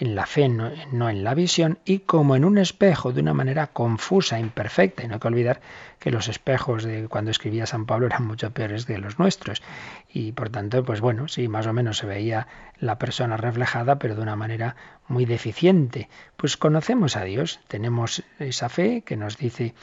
en 0.00 0.14
la 0.14 0.24
fe, 0.24 0.48
no, 0.48 1.10
en 1.10 1.24
la 1.24 1.34
visión, 1.34 1.78
y 1.84 1.98
como 2.00 2.34
en 2.34 2.46
un 2.46 2.56
espejo, 2.56 3.12
de 3.12 3.20
una 3.20 3.34
manera 3.34 3.66
confusa, 3.66 4.40
imperfecta. 4.40 5.04
Y 5.04 5.08
no 5.08 5.14
hay 5.14 5.20
que 5.20 5.28
olvidar 5.28 5.60
que 5.98 6.10
los 6.10 6.28
espejos 6.28 6.84
de 6.84 7.06
cuando 7.06 7.30
escribía 7.30 7.66
San 7.66 7.84
Pablo 7.84 8.06
eran 8.06 8.26
mucho 8.26 8.50
peores 8.50 8.86
que 8.86 8.96
los 8.96 9.18
nuestros. 9.18 9.62
Y 10.08 10.32
por 10.32 10.48
tanto, 10.48 10.82
pues 10.84 11.02
bueno, 11.02 11.28
sí, 11.28 11.48
más 11.48 11.66
o 11.66 11.74
menos 11.74 11.98
se 11.98 12.06
veía 12.06 12.48
la 12.78 12.98
persona 12.98 13.36
reflejada, 13.36 13.98
pero 13.98 14.14
de 14.14 14.22
una 14.22 14.36
manera 14.36 14.74
muy 15.06 15.26
deficiente. 15.26 16.08
Pues 16.38 16.56
conocemos 16.56 17.16
a 17.16 17.24
Dios, 17.24 17.60
tenemos 17.68 18.22
esa 18.38 18.70
fe 18.70 19.02
que 19.02 19.18
nos 19.18 19.36
dice 19.36 19.74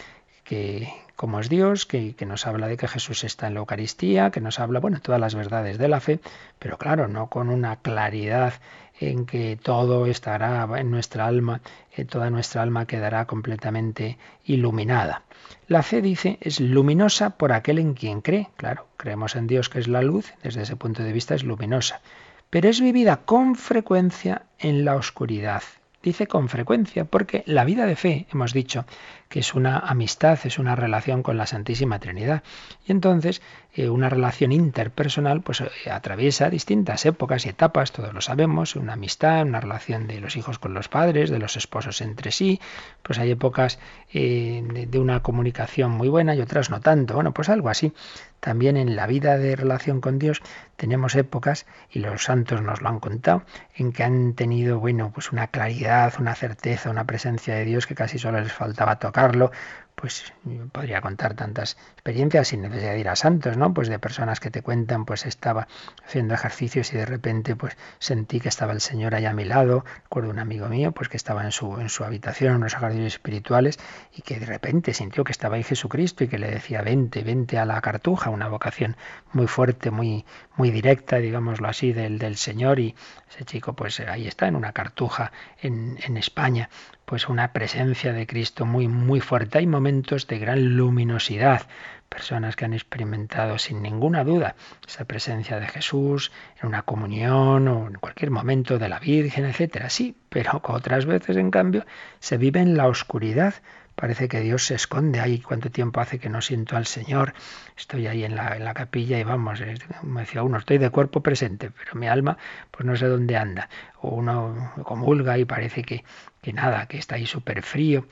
que 0.43 0.91
como 1.15 1.39
es 1.39 1.49
Dios, 1.49 1.85
que, 1.85 2.15
que, 2.15 2.27
nos 2.27 2.45
habla 2.45 2.67
de 2.67 2.77
que 2.77 2.87
Jesús 2.87 3.23
está 3.23 3.47
en 3.47 3.55
la 3.55 3.59
Eucaristía, 3.59 4.29
que 4.29 4.39
nos 4.39 4.59
habla, 4.59 4.79
bueno, 4.79 4.99
todas 5.01 5.19
las 5.19 5.33
verdades 5.33 5.79
de 5.79 5.87
la 5.87 5.99
fe, 5.99 6.19
pero 6.59 6.77
claro, 6.77 7.07
no 7.07 7.27
con 7.27 7.49
una 7.49 7.77
claridad 7.77 8.53
en 8.99 9.25
que 9.25 9.57
todo 9.61 10.05
estará 10.05 10.67
en 10.79 10.91
nuestra 10.91 11.25
alma, 11.25 11.61
eh, 11.95 12.05
toda 12.05 12.29
nuestra 12.29 12.61
alma 12.61 12.85
quedará 12.85 13.25
completamente 13.25 14.17
iluminada. 14.45 15.23
La 15.67 15.83
fe, 15.83 16.01
dice, 16.01 16.37
es 16.41 16.59
luminosa 16.59 17.31
por 17.31 17.51
aquel 17.51 17.79
en 17.79 17.93
quien 17.93 18.21
cree. 18.21 18.49
Claro, 18.57 18.87
creemos 18.97 19.35
en 19.35 19.47
Dios 19.47 19.69
que 19.69 19.79
es 19.79 19.87
la 19.87 20.01
luz, 20.01 20.33
desde 20.43 20.63
ese 20.63 20.75
punto 20.75 21.03
de 21.03 21.13
vista 21.13 21.35
es 21.35 21.43
luminosa, 21.43 22.01
pero 22.49 22.69
es 22.69 22.81
vivida 22.81 23.17
con 23.17 23.55
frecuencia 23.55 24.43
en 24.59 24.85
la 24.85 24.95
oscuridad. 24.95 25.63
Dice 26.03 26.27
con 26.27 26.47
frecuencia, 26.47 27.05
porque 27.05 27.43
la 27.47 27.65
vida 27.65 27.85
de 27.85 27.95
fe, 27.95 28.27
hemos 28.31 28.53
dicho, 28.53 28.85
que 29.29 29.39
es 29.39 29.53
una 29.55 29.79
amistad, 29.79 30.39
es 30.45 30.57
una 30.57 30.75
relación 30.75 31.21
con 31.21 31.37
la 31.37 31.47
Santísima 31.47 31.99
Trinidad. 31.99 32.43
Y 32.85 32.91
entonces 32.91 33.41
eh, 33.77 33.89
una 33.89 34.09
relación 34.09 34.51
interpersonal 34.51 35.41
pues 35.41 35.61
eh, 35.61 35.69
atraviesa 35.91 36.49
distintas 36.49 37.05
épocas 37.05 37.45
y 37.45 37.49
etapas, 37.49 37.91
todos 37.91 38.11
lo 38.11 38.21
sabemos, 38.21 38.75
una 38.75 38.93
amistad, 38.93 39.43
una 39.43 39.59
relación 39.59 40.07
de 40.07 40.19
los 40.19 40.35
hijos 40.35 40.57
con 40.57 40.73
los 40.73 40.89
padres, 40.89 41.29
de 41.29 41.37
los 41.37 41.55
esposos 41.57 42.01
entre 42.01 42.31
sí, 42.31 42.59
pues 43.03 43.19
hay 43.19 43.29
épocas 43.29 43.77
eh, 44.11 44.63
de, 44.89 44.99
una 44.99 45.21
comunicación 45.21 45.91
muy 45.91 46.09
buena 46.09 46.33
y 46.33 46.41
otras 46.41 46.71
no 46.71 46.81
tanto. 46.81 47.13
Bueno, 47.13 47.35
pues 47.35 47.49
algo 47.49 47.69
así. 47.69 47.93
También 48.39 48.77
en 48.77 48.95
la 48.95 49.05
vida 49.05 49.37
de 49.37 49.55
relación 49.55 50.01
con 50.01 50.17
Dios 50.17 50.41
tenemos 50.75 51.13
épocas, 51.15 51.67
y 51.91 51.99
los 51.99 52.23
santos 52.23 52.61
nos 52.61 52.81
lo 52.81 52.89
han 52.89 52.99
contado, 52.99 53.43
en 53.75 53.91
que 53.91 54.03
han 54.03 54.33
tenido, 54.33 54.79
bueno, 54.79 55.11
pues 55.13 55.31
una 55.31 55.47
claridad, 55.47 56.13
una 56.19 56.33
certeza, 56.33 56.89
una 56.89 57.05
presencia 57.05 57.53
de 57.55 57.65
Dios 57.65 57.85
que 57.85 57.95
casi 57.95 58.17
solo 58.17 58.41
les 58.41 58.53
faltaba 58.53 58.97
tocarlo, 58.97 59.51
pues 59.99 60.31
podría 60.71 61.01
contar 61.01 61.33
tantas 61.33 61.75
experiencias 61.93 62.49
sin 62.49 62.61
necesidad 62.61 62.91
de 62.91 62.99
ir 62.99 63.09
a 63.09 63.15
santos, 63.15 63.57
¿no? 63.57 63.73
Pues 63.73 63.87
de 63.87 63.97
personas 63.97 64.39
que 64.39 64.51
te 64.51 64.61
cuentan, 64.61 65.05
pues 65.05 65.25
estaba 65.25 65.67
haciendo 66.05 66.35
ejercicios 66.35 66.93
y 66.93 66.97
de 66.97 67.05
repente 67.07 67.55
pues 67.55 67.75
sentí 67.97 68.39
que 68.39 68.47
estaba 68.47 68.73
el 68.73 68.79
Señor 68.79 69.15
allá 69.15 69.31
a 69.31 69.33
mi 69.33 69.43
lado. 69.43 69.85
Recuerdo 70.03 70.29
un 70.29 70.37
amigo 70.37 70.67
mío, 70.69 70.91
pues 70.91 71.09
que 71.09 71.17
estaba 71.17 71.43
en 71.43 71.51
su, 71.51 71.79
en 71.79 71.89
su 71.89 72.03
habitación, 72.03 72.51
en 72.51 72.57
unos 72.57 72.75
jardines 72.75 73.13
espirituales, 73.13 73.79
y 74.15 74.21
que 74.21 74.39
de 74.39 74.45
repente 74.45 74.93
sintió 74.93 75.23
que 75.23 75.31
estaba 75.31 75.55
ahí 75.55 75.63
Jesucristo 75.63 76.23
y 76.23 76.27
que 76.27 76.37
le 76.37 76.51
decía, 76.51 76.83
vente, 76.83 77.23
vente 77.23 77.57
a 77.57 77.65
la 77.65 77.81
cartuja, 77.81 78.29
una 78.29 78.49
vocación 78.49 78.97
muy 79.33 79.47
fuerte, 79.47 79.89
muy, 79.89 80.25
muy 80.57 80.69
directa, 80.69 81.15
digámoslo 81.15 81.67
así, 81.67 81.91
del, 81.91 82.19
del 82.19 82.37
Señor. 82.37 82.79
Y 82.79 82.93
ese 83.31 83.45
chico, 83.45 83.73
pues 83.73 83.99
ahí 84.01 84.27
está, 84.27 84.47
en 84.47 84.55
una 84.55 84.73
cartuja 84.73 85.31
en, 85.59 85.97
en 86.05 86.17
España 86.17 86.69
pues 87.07 87.29
una 87.29 87.53
presencia 87.53 88.11
de 88.11 88.27
Cristo 88.27 88.65
muy 88.65 88.89
muy 88.89 89.21
fuerte. 89.21 89.59
Hay 89.59 89.65
momentos 89.65 90.27
de 90.27 90.39
gran 90.39 90.75
luminosidad, 90.75 91.61
personas 92.09 92.57
que 92.57 92.65
han 92.65 92.73
experimentado 92.73 93.57
sin 93.59 93.81
ninguna 93.81 94.25
duda 94.25 94.55
esa 94.85 95.05
presencia 95.05 95.57
de 95.57 95.67
Jesús 95.67 96.33
en 96.61 96.67
una 96.67 96.81
comunión 96.81 97.69
o 97.69 97.87
en 97.87 97.93
cualquier 97.93 98.29
momento 98.29 98.77
de 98.77 98.89
la 98.89 98.99
Virgen, 98.99 99.45
etcétera. 99.45 99.89
Sí, 99.89 100.17
pero 100.27 100.59
otras 100.67 101.05
veces 101.05 101.37
en 101.37 101.49
cambio 101.49 101.85
se 102.19 102.37
vive 102.37 102.59
en 102.59 102.75
la 102.75 102.87
oscuridad. 102.87 103.53
Parece 103.95 104.27
que 104.27 104.41
Dios 104.41 104.65
se 104.65 104.75
esconde 104.75 105.21
ahí. 105.21 105.39
¿Cuánto 105.39 105.71
tiempo 105.71 106.01
hace 106.01 106.19
que 106.19 106.29
no 106.29 106.41
siento 106.41 106.75
al 106.75 106.85
Señor? 106.85 107.33
Estoy 107.77 108.05
ahí 108.07 108.25
en 108.25 108.35
la, 108.35 108.57
en 108.57 108.65
la 108.65 108.73
capilla 108.73 109.17
y 109.17 109.23
vamos, 109.23 109.59
como 110.01 110.19
decía 110.19 110.43
uno, 110.43 110.57
estoy 110.57 110.77
de 110.77 110.91
cuerpo 110.91 111.23
presente, 111.23 111.71
pero 111.71 111.95
mi 111.95 112.07
alma 112.07 112.37
pues 112.69 112.85
no 112.85 112.97
sé 112.97 113.07
dónde 113.07 113.37
anda. 113.37 113.69
O 114.01 114.09
uno 114.09 114.73
comulga 114.83 115.39
y 115.39 115.45
parece 115.45 115.81
que, 115.81 116.03
que 116.47 116.53
nada, 116.53 116.85
que 116.85 116.97
está 116.97 117.15
ahí 117.15 117.25
súper 117.25 117.61
frío. 117.61 118.05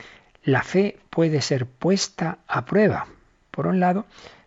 La 0.44 0.62
fe 0.62 0.98
puede 1.08 1.40
ser 1.40 1.64
puesta 1.64 2.36
a 2.46 2.66
prueba. 2.66 3.06
Por 3.50 3.66
un 3.66 3.80
lado, 3.80 4.04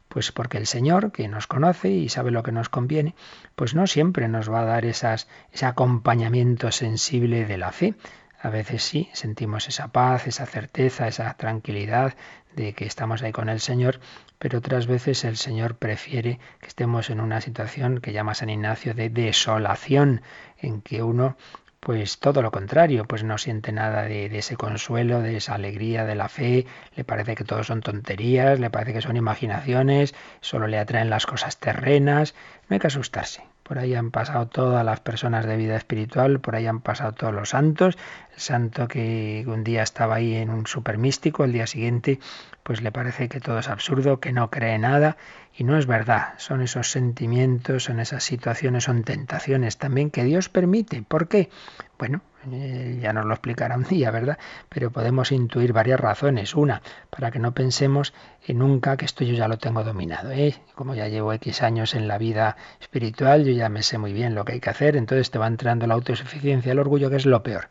pues 0.09 0.31
porque 0.31 0.59
el 0.59 0.67
Señor, 0.67 1.11
que 1.11 1.27
nos 1.27 1.47
conoce 1.47 1.89
y 1.89 2.07
sabe 2.07 2.29
lo 2.29 2.43
que 2.43 2.51
nos 2.51 2.69
conviene, 2.69 3.15
pues 3.55 3.73
no 3.73 3.87
siempre 3.87 4.27
nos 4.27 4.47
va 4.47 4.61
a 4.61 4.65
dar 4.65 4.85
esas, 4.85 5.27
ese 5.51 5.65
acompañamiento 5.65 6.71
sensible 6.71 7.45
de 7.45 7.57
la 7.57 7.71
fe. 7.71 7.95
A 8.39 8.49
veces 8.49 8.83
sí, 8.83 9.09
sentimos 9.13 9.67
esa 9.67 9.87
paz, 9.87 10.27
esa 10.27 10.45
certeza, 10.45 11.07
esa 11.07 11.33
tranquilidad 11.33 12.13
de 12.55 12.73
que 12.73 12.85
estamos 12.85 13.23
ahí 13.23 13.31
con 13.31 13.49
el 13.49 13.59
Señor, 13.59 13.99
pero 14.37 14.59
otras 14.59 14.85
veces 14.85 15.23
el 15.23 15.35
Señor 15.35 15.77
prefiere 15.77 16.37
que 16.61 16.67
estemos 16.67 17.09
en 17.09 17.21
una 17.21 17.41
situación 17.41 18.01
que 18.01 18.13
llama 18.13 18.35
San 18.35 18.51
Ignacio 18.51 18.93
de 18.93 19.09
desolación, 19.09 20.21
en 20.59 20.83
que 20.83 21.01
uno 21.01 21.37
pues 21.79 22.19
todo 22.19 22.41
lo 22.41 22.51
contrario, 22.51 23.05
pues 23.05 23.23
no 23.23 23.37
siente 23.37 23.71
nada 23.71 24.03
de, 24.03 24.25
ese 24.37 24.57
consuelo, 24.57 25.21
de 25.21 25.37
esa 25.37 25.55
alegría 25.55 26.05
de 26.05 26.15
la 26.15 26.27
fe, 26.27 26.65
le 26.95 27.03
parece 27.03 27.35
que 27.35 27.45
todo 27.45 27.63
son 27.63 27.81
tonterías, 27.81 28.59
le 28.59 28.69
parece 28.69 28.93
que 28.93 29.01
son 29.01 29.15
imaginaciones, 29.15 30.13
solo 30.41 30.67
le 30.67 30.77
atraen 30.77 31.09
las 31.09 31.25
cosas 31.25 31.57
terrenas, 31.57 32.35
no 32.67 32.75
hay 32.75 32.79
que 32.79 32.87
asustarse. 32.87 33.43
Por 33.63 33.77
ahí 33.77 33.93
han 33.93 34.09
pasado 34.09 34.47
todas 34.47 34.83
las 34.83 34.99
personas 34.99 35.45
de 35.45 35.55
vida 35.55 35.75
espiritual, 35.77 36.39
por 36.39 36.55
ahí 36.55 36.65
han 36.65 36.81
pasado 36.81 37.13
todos 37.13 37.33
los 37.33 37.49
santos. 37.49 37.99
Santo 38.39 38.87
que 38.87 39.43
un 39.47 39.63
día 39.63 39.83
estaba 39.83 40.15
ahí 40.15 40.35
en 40.35 40.49
un 40.49 40.65
super 40.65 40.97
místico, 40.97 41.43
el 41.43 41.51
día 41.51 41.67
siguiente 41.67 42.19
pues 42.63 42.81
le 42.81 42.91
parece 42.91 43.29
que 43.29 43.39
todo 43.39 43.59
es 43.59 43.67
absurdo, 43.67 44.19
que 44.19 44.31
no 44.31 44.51
cree 44.51 44.77
nada 44.77 45.17
y 45.57 45.63
no 45.63 45.77
es 45.77 45.87
verdad. 45.87 46.35
Son 46.37 46.61
esos 46.61 46.91
sentimientos, 46.91 47.85
son 47.85 47.99
esas 47.99 48.23
situaciones, 48.23 48.83
son 48.83 49.03
tentaciones 49.03 49.77
también 49.77 50.11
que 50.11 50.23
Dios 50.23 50.49
permite. 50.49 51.01
¿Por 51.01 51.27
qué? 51.27 51.49
Bueno, 51.97 52.21
eh, 52.51 52.99
ya 53.01 53.11
nos 53.11 53.25
lo 53.25 53.33
explicará 53.33 53.75
un 53.75 53.83
día, 53.83 54.11
¿verdad? 54.11 54.37
Pero 54.69 54.91
podemos 54.91 55.31
intuir 55.31 55.73
varias 55.73 55.99
razones. 55.99 56.55
Una, 56.55 56.81
para 57.09 57.31
que 57.31 57.39
no 57.39 57.53
pensemos 57.53 58.13
en 58.45 58.59
nunca 58.59 58.97
que 58.97 59.05
esto 59.05 59.23
yo 59.23 59.33
ya 59.33 59.47
lo 59.47 59.57
tengo 59.57 59.83
dominado. 59.83 60.31
¿eh? 60.31 60.55
Como 60.75 60.95
ya 60.95 61.07
llevo 61.07 61.33
X 61.33 61.61
años 61.63 61.95
en 61.95 62.07
la 62.07 62.17
vida 62.17 62.55
espiritual, 62.79 63.43
yo 63.43 63.51
ya 63.51 63.69
me 63.69 63.83
sé 63.83 63.97
muy 63.97 64.13
bien 64.13 64.35
lo 64.35 64.45
que 64.45 64.53
hay 64.53 64.59
que 64.59 64.69
hacer, 64.69 64.95
entonces 64.95 65.31
te 65.31 65.39
va 65.39 65.47
entrando 65.47 65.87
la 65.87 65.95
autosuficiencia, 65.95 66.71
el 66.71 66.79
orgullo, 66.79 67.09
que 67.09 67.17
es 67.17 67.25
lo 67.25 67.43
peor. 67.43 67.69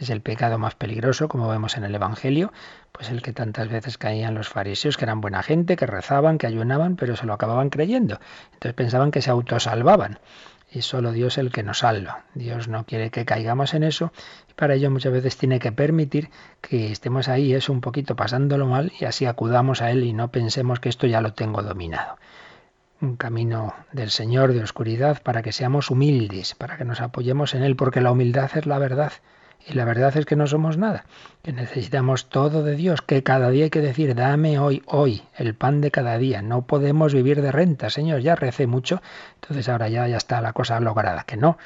Es 0.00 0.08
el 0.08 0.22
pecado 0.22 0.58
más 0.58 0.74
peligroso, 0.74 1.28
como 1.28 1.46
vemos 1.46 1.76
en 1.76 1.84
el 1.84 1.94
Evangelio, 1.94 2.54
pues 2.90 3.10
el 3.10 3.20
que 3.20 3.34
tantas 3.34 3.68
veces 3.68 3.98
caían 3.98 4.34
los 4.34 4.48
fariseos, 4.48 4.96
que 4.96 5.04
eran 5.04 5.20
buena 5.20 5.42
gente, 5.42 5.76
que 5.76 5.86
rezaban, 5.86 6.38
que 6.38 6.46
ayunaban, 6.46 6.96
pero 6.96 7.16
se 7.16 7.26
lo 7.26 7.34
acababan 7.34 7.68
creyendo. 7.68 8.18
Entonces 8.54 8.72
pensaban 8.72 9.10
que 9.10 9.20
se 9.20 9.30
autosalvaban 9.30 10.18
y 10.72 10.80
solo 10.80 11.12
Dios 11.12 11.36
el 11.36 11.52
que 11.52 11.62
nos 11.62 11.80
salva. 11.80 12.24
Dios 12.34 12.66
no 12.66 12.86
quiere 12.86 13.10
que 13.10 13.26
caigamos 13.26 13.74
en 13.74 13.82
eso 13.82 14.10
y 14.48 14.54
para 14.54 14.74
ello 14.74 14.90
muchas 14.90 15.12
veces 15.12 15.36
tiene 15.36 15.58
que 15.58 15.70
permitir 15.70 16.30
que 16.62 16.90
estemos 16.90 17.28
ahí, 17.28 17.52
es 17.52 17.68
un 17.68 17.82
poquito 17.82 18.16
pasándolo 18.16 18.66
mal 18.66 18.92
y 18.98 19.04
así 19.04 19.26
acudamos 19.26 19.82
a 19.82 19.90
Él 19.90 20.04
y 20.04 20.14
no 20.14 20.30
pensemos 20.30 20.80
que 20.80 20.88
esto 20.88 21.06
ya 21.06 21.20
lo 21.20 21.34
tengo 21.34 21.62
dominado. 21.62 22.16
Un 23.02 23.16
camino 23.16 23.74
del 23.92 24.10
Señor 24.10 24.54
de 24.54 24.62
oscuridad 24.62 25.22
para 25.22 25.42
que 25.42 25.52
seamos 25.52 25.90
humildes, 25.90 26.54
para 26.54 26.78
que 26.78 26.86
nos 26.86 27.02
apoyemos 27.02 27.54
en 27.54 27.64
Él, 27.64 27.76
porque 27.76 28.00
la 28.00 28.12
humildad 28.12 28.50
es 28.54 28.64
la 28.64 28.78
verdad. 28.78 29.12
Y 29.68 29.74
la 29.74 29.84
verdad 29.84 30.16
es 30.16 30.26
que 30.26 30.36
no 30.36 30.46
somos 30.46 30.78
nada, 30.78 31.04
que 31.42 31.52
necesitamos 31.52 32.28
todo 32.28 32.62
de 32.62 32.76
Dios, 32.76 33.02
que 33.02 33.22
cada 33.22 33.50
día 33.50 33.64
hay 33.64 33.70
que 33.70 33.80
decir, 33.80 34.14
dame 34.14 34.58
hoy, 34.58 34.82
hoy, 34.86 35.22
el 35.36 35.54
pan 35.54 35.80
de 35.80 35.90
cada 35.90 36.16
día. 36.18 36.42
No 36.42 36.62
podemos 36.62 37.14
vivir 37.14 37.42
de 37.42 37.52
renta, 37.52 37.90
Señor, 37.90 38.20
ya 38.20 38.34
recé 38.34 38.66
mucho, 38.66 39.02
entonces 39.34 39.68
ahora 39.68 39.88
ya, 39.88 40.08
ya 40.08 40.16
está 40.16 40.40
la 40.40 40.52
cosa 40.52 40.80
lograda, 40.80 41.24
que 41.24 41.36
no, 41.36 41.58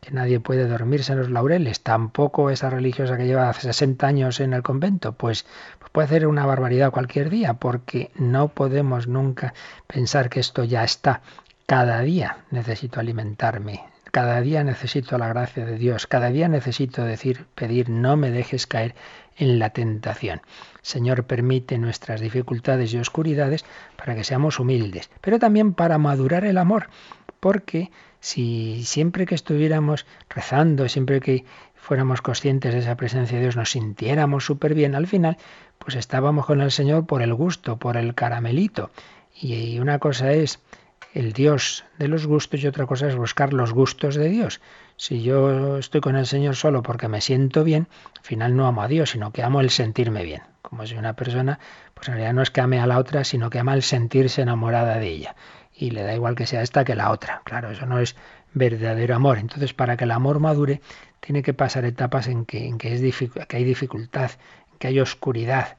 que 0.00 0.10
nadie 0.12 0.40
puede 0.40 0.68
dormirse 0.68 1.12
en 1.12 1.18
los 1.18 1.30
laureles, 1.30 1.80
tampoco 1.80 2.50
esa 2.50 2.70
religiosa 2.70 3.16
que 3.16 3.26
lleva 3.26 3.52
60 3.52 4.06
años 4.06 4.40
en 4.40 4.52
el 4.52 4.62
convento, 4.62 5.12
pues, 5.12 5.46
pues 5.78 5.90
puede 5.90 6.06
hacer 6.06 6.26
una 6.26 6.46
barbaridad 6.46 6.92
cualquier 6.92 7.30
día, 7.30 7.54
porque 7.54 8.10
no 8.14 8.48
podemos 8.48 9.08
nunca 9.08 9.54
pensar 9.86 10.28
que 10.28 10.40
esto 10.40 10.64
ya 10.64 10.84
está. 10.84 11.22
Cada 11.66 12.00
día 12.00 12.38
necesito 12.50 13.00
alimentarme 13.00 13.84
cada 14.18 14.40
día 14.40 14.64
necesito 14.64 15.16
la 15.16 15.28
gracia 15.28 15.64
de 15.64 15.78
Dios, 15.78 16.08
cada 16.08 16.30
día 16.30 16.48
necesito 16.48 17.04
decir, 17.04 17.46
pedir, 17.54 17.88
no 17.88 18.16
me 18.16 18.32
dejes 18.32 18.66
caer 18.66 18.96
en 19.36 19.60
la 19.60 19.70
tentación. 19.70 20.40
Señor, 20.82 21.22
permite 21.22 21.78
nuestras 21.78 22.20
dificultades 22.20 22.92
y 22.92 22.98
oscuridades 22.98 23.64
para 23.96 24.16
que 24.16 24.24
seamos 24.24 24.58
humildes, 24.58 25.08
pero 25.20 25.38
también 25.38 25.72
para 25.72 25.98
madurar 25.98 26.44
el 26.46 26.58
amor, 26.58 26.88
porque 27.38 27.92
si 28.18 28.82
siempre 28.84 29.24
que 29.24 29.36
estuviéramos 29.36 30.04
rezando, 30.28 30.88
siempre 30.88 31.20
que 31.20 31.44
fuéramos 31.76 32.20
conscientes 32.20 32.74
de 32.74 32.80
esa 32.80 32.96
presencia 32.96 33.36
de 33.36 33.44
Dios, 33.44 33.54
nos 33.54 33.70
sintiéramos 33.70 34.44
súper 34.44 34.74
bien, 34.74 34.96
al 34.96 35.06
final, 35.06 35.36
pues 35.78 35.94
estábamos 35.94 36.44
con 36.44 36.60
el 36.60 36.72
Señor 36.72 37.06
por 37.06 37.22
el 37.22 37.34
gusto, 37.34 37.76
por 37.76 37.96
el 37.96 38.16
caramelito. 38.16 38.90
Y 39.40 39.78
una 39.78 40.00
cosa 40.00 40.32
es 40.32 40.58
el 41.14 41.32
Dios 41.32 41.84
de 41.98 42.08
los 42.08 42.26
gustos 42.26 42.62
y 42.62 42.66
otra 42.66 42.86
cosa 42.86 43.08
es 43.08 43.16
buscar 43.16 43.52
los 43.52 43.72
gustos 43.72 44.14
de 44.14 44.28
Dios. 44.28 44.60
Si 44.96 45.22
yo 45.22 45.78
estoy 45.78 46.00
con 46.00 46.16
el 46.16 46.26
Señor 46.26 46.56
solo 46.56 46.82
porque 46.82 47.08
me 47.08 47.20
siento 47.20 47.64
bien, 47.64 47.88
al 48.16 48.24
final 48.24 48.56
no 48.56 48.66
amo 48.66 48.82
a 48.82 48.88
Dios, 48.88 49.10
sino 49.10 49.32
que 49.32 49.42
amo 49.42 49.60
el 49.60 49.70
sentirme 49.70 50.22
bien. 50.22 50.42
Como 50.62 50.86
si 50.86 50.96
una 50.96 51.14
persona, 51.14 51.58
pues 51.94 52.08
en 52.08 52.14
realidad 52.14 52.34
no 52.34 52.42
es 52.42 52.50
que 52.50 52.60
ame 52.60 52.80
a 52.80 52.86
la 52.86 52.98
otra, 52.98 53.24
sino 53.24 53.48
que 53.48 53.58
ama 53.58 53.74
el 53.74 53.82
sentirse 53.82 54.42
enamorada 54.42 54.98
de 54.98 55.08
ella. 55.08 55.36
Y 55.74 55.90
le 55.90 56.02
da 56.02 56.14
igual 56.14 56.34
que 56.34 56.46
sea 56.46 56.62
esta 56.62 56.84
que 56.84 56.94
la 56.94 57.10
otra. 57.10 57.42
Claro, 57.44 57.70
eso 57.70 57.86
no 57.86 58.00
es 58.00 58.16
verdadero 58.52 59.14
amor. 59.14 59.38
Entonces, 59.38 59.72
para 59.72 59.96
que 59.96 60.04
el 60.04 60.10
amor 60.10 60.40
madure, 60.40 60.80
tiene 61.20 61.42
que 61.42 61.54
pasar 61.54 61.84
etapas 61.84 62.26
en 62.26 62.44
que, 62.44 62.76
que 62.76 63.56
hay 63.56 63.64
dificultad, 63.64 64.32
en 64.72 64.78
que 64.78 64.88
hay 64.88 65.00
oscuridad. 65.00 65.76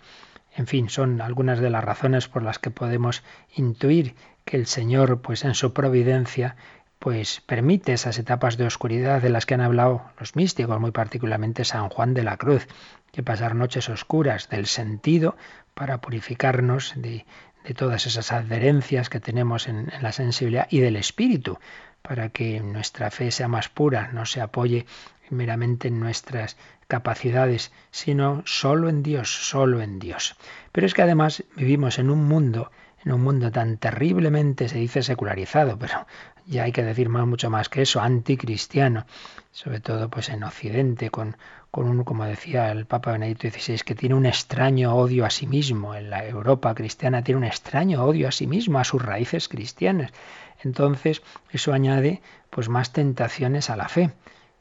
En 0.55 0.67
fin, 0.67 0.89
son 0.89 1.21
algunas 1.21 1.59
de 1.59 1.69
las 1.69 1.83
razones 1.83 2.27
por 2.27 2.43
las 2.43 2.59
que 2.59 2.71
podemos 2.71 3.23
intuir 3.55 4.15
que 4.49 4.57
el 4.57 4.65
Señor, 4.65 5.21
pues 5.21 5.45
en 5.45 5.53
su 5.53 5.73
providencia, 5.73 6.55
pues 6.97 7.39
permite 7.41 7.93
esas 7.93 8.17
etapas 8.17 8.57
de 8.57 8.65
oscuridad 8.65 9.21
de 9.21 9.29
las 9.29 9.45
que 9.45 9.53
han 9.53 9.61
hablado 9.61 10.01
los 10.19 10.35
místicos, 10.35 10.79
muy 10.79 10.89
particularmente 10.89 11.65
San 11.65 11.87
Juan 11.89 12.15
de 12.15 12.23
la 12.23 12.35
Cruz, 12.35 12.67
que 13.11 13.21
pasar 13.21 13.53
noches 13.53 13.89
oscuras 13.89 14.49
del 14.49 14.65
sentido 14.65 15.37
para 15.75 16.01
purificarnos 16.01 16.93
de, 16.95 17.27
de 17.63 17.73
todas 17.75 18.07
esas 18.07 18.31
adherencias 18.31 19.09
que 19.09 19.19
tenemos 19.19 19.67
en, 19.67 19.93
en 19.93 20.01
la 20.01 20.11
sensibilidad 20.11 20.67
y 20.71 20.79
del 20.79 20.95
espíritu, 20.95 21.59
para 22.01 22.29
que 22.29 22.59
nuestra 22.59 23.11
fe 23.11 23.29
sea 23.29 23.47
más 23.47 23.69
pura, 23.69 24.09
no 24.13 24.25
se 24.25 24.41
apoye 24.41 24.87
meramente 25.29 25.89
en 25.89 25.99
nuestras 25.99 26.57
capacidades, 26.87 27.71
sino 27.91 28.41
solo 28.47 28.89
en 28.89 29.03
Dios, 29.03 29.29
solo 29.29 29.83
en 29.83 29.99
Dios. 29.99 30.35
Pero 30.71 30.87
es 30.87 30.95
que 30.95 31.03
además 31.03 31.43
vivimos 31.55 31.99
en 31.99 32.09
un 32.09 32.27
mundo 32.27 32.71
en 33.05 33.11
un 33.11 33.21
mundo 33.21 33.51
tan 33.51 33.77
terriblemente, 33.77 34.67
se 34.67 34.77
dice, 34.77 35.03
secularizado, 35.03 35.77
pero 35.77 36.05
ya 36.45 36.63
hay 36.63 36.71
que 36.71 36.83
decir 36.83 37.09
mucho 37.09 37.49
más 37.49 37.69
que 37.69 37.83
eso, 37.83 38.01
anticristiano, 38.01 39.05
sobre 39.51 39.79
todo 39.79 40.09
pues 40.09 40.29
en 40.29 40.43
Occidente, 40.43 41.09
con, 41.09 41.37
con 41.71 41.87
uno, 41.87 42.03
como 42.03 42.25
decía 42.25 42.71
el 42.71 42.85
Papa 42.85 43.11
Benedicto 43.11 43.49
XVI, 43.49 43.79
que 43.79 43.95
tiene 43.95 44.15
un 44.15 44.25
extraño 44.25 44.95
odio 44.95 45.25
a 45.25 45.29
sí 45.29 45.47
mismo. 45.47 45.95
En 45.95 46.09
la 46.09 46.25
Europa 46.25 46.73
cristiana 46.75 47.23
tiene 47.23 47.37
un 47.37 47.43
extraño 47.43 48.03
odio 48.03 48.27
a 48.27 48.31
sí 48.31 48.47
mismo, 48.47 48.79
a 48.79 48.83
sus 48.83 49.01
raíces 49.01 49.47
cristianas. 49.47 50.11
Entonces, 50.63 51.21
eso 51.51 51.71
añade 51.71 52.21
pues 52.49 52.67
más 52.67 52.91
tentaciones 52.91 53.69
a 53.69 53.77
la 53.77 53.87
fe. 53.87 54.11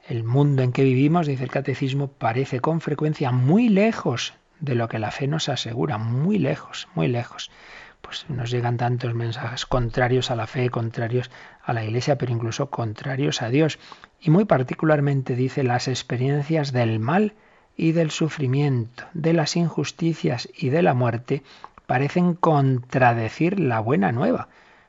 El 0.07 0.25
mundo 0.25 0.63
en 0.63 0.73
que 0.73 0.85
vivimos, 0.85 1.27
dice 1.27 1.45
el 1.45 1.51
catecismo, 1.51 2.09
parece 2.09 2.61
con 2.61 2.81
frecuencia 2.81 3.31
muy 3.33 3.69
lejos 3.69 4.35
de 4.61 4.75
lo 4.75 4.89
que 4.89 4.99
la 4.99 5.11
fe 5.11 5.27
nos 5.27 5.49
asegura, 5.49 5.99
muy 5.99 6.39
lejos, 6.39 6.89
muy 6.95 7.09
lejos 7.09 7.51
pues 8.01 8.29
nos 8.29 8.51
llegan 8.51 8.77
tantos 8.77 9.15
mensajes 9.15 9.67
contrarios 9.67 10.31
a 10.31 10.37
la 10.37 10.47
fe, 10.47 10.71
contrarios 10.71 11.31
a 11.63 11.73
la 11.73 11.85
Iglesia, 11.85 12.17
pero 12.17 12.33
incluso 12.33 12.71
contrarios 12.71 13.43
a 13.43 13.51
Dios. 13.51 13.79
Y 14.21 14.31
muy 14.31 14.45
particularmente 14.45 15.37
dice 15.37 15.63
las 15.63 15.89
experiencias 15.89 16.73
del 16.73 16.99
mal 16.99 17.35
y 17.77 17.93
del 17.93 18.11
sufrimiento, 18.11 19.05
de 19.15 19.33
las 19.33 19.57
injusticias 19.57 20.49
y 20.57 20.71
de 20.71 20.83
la 20.83 20.95
muerte, 20.95 21.43
parecen 21.87 22.35
contradecir 22.35 23.61
la 23.61 23.81
buena 23.81 24.13
nueva. 24.13 24.49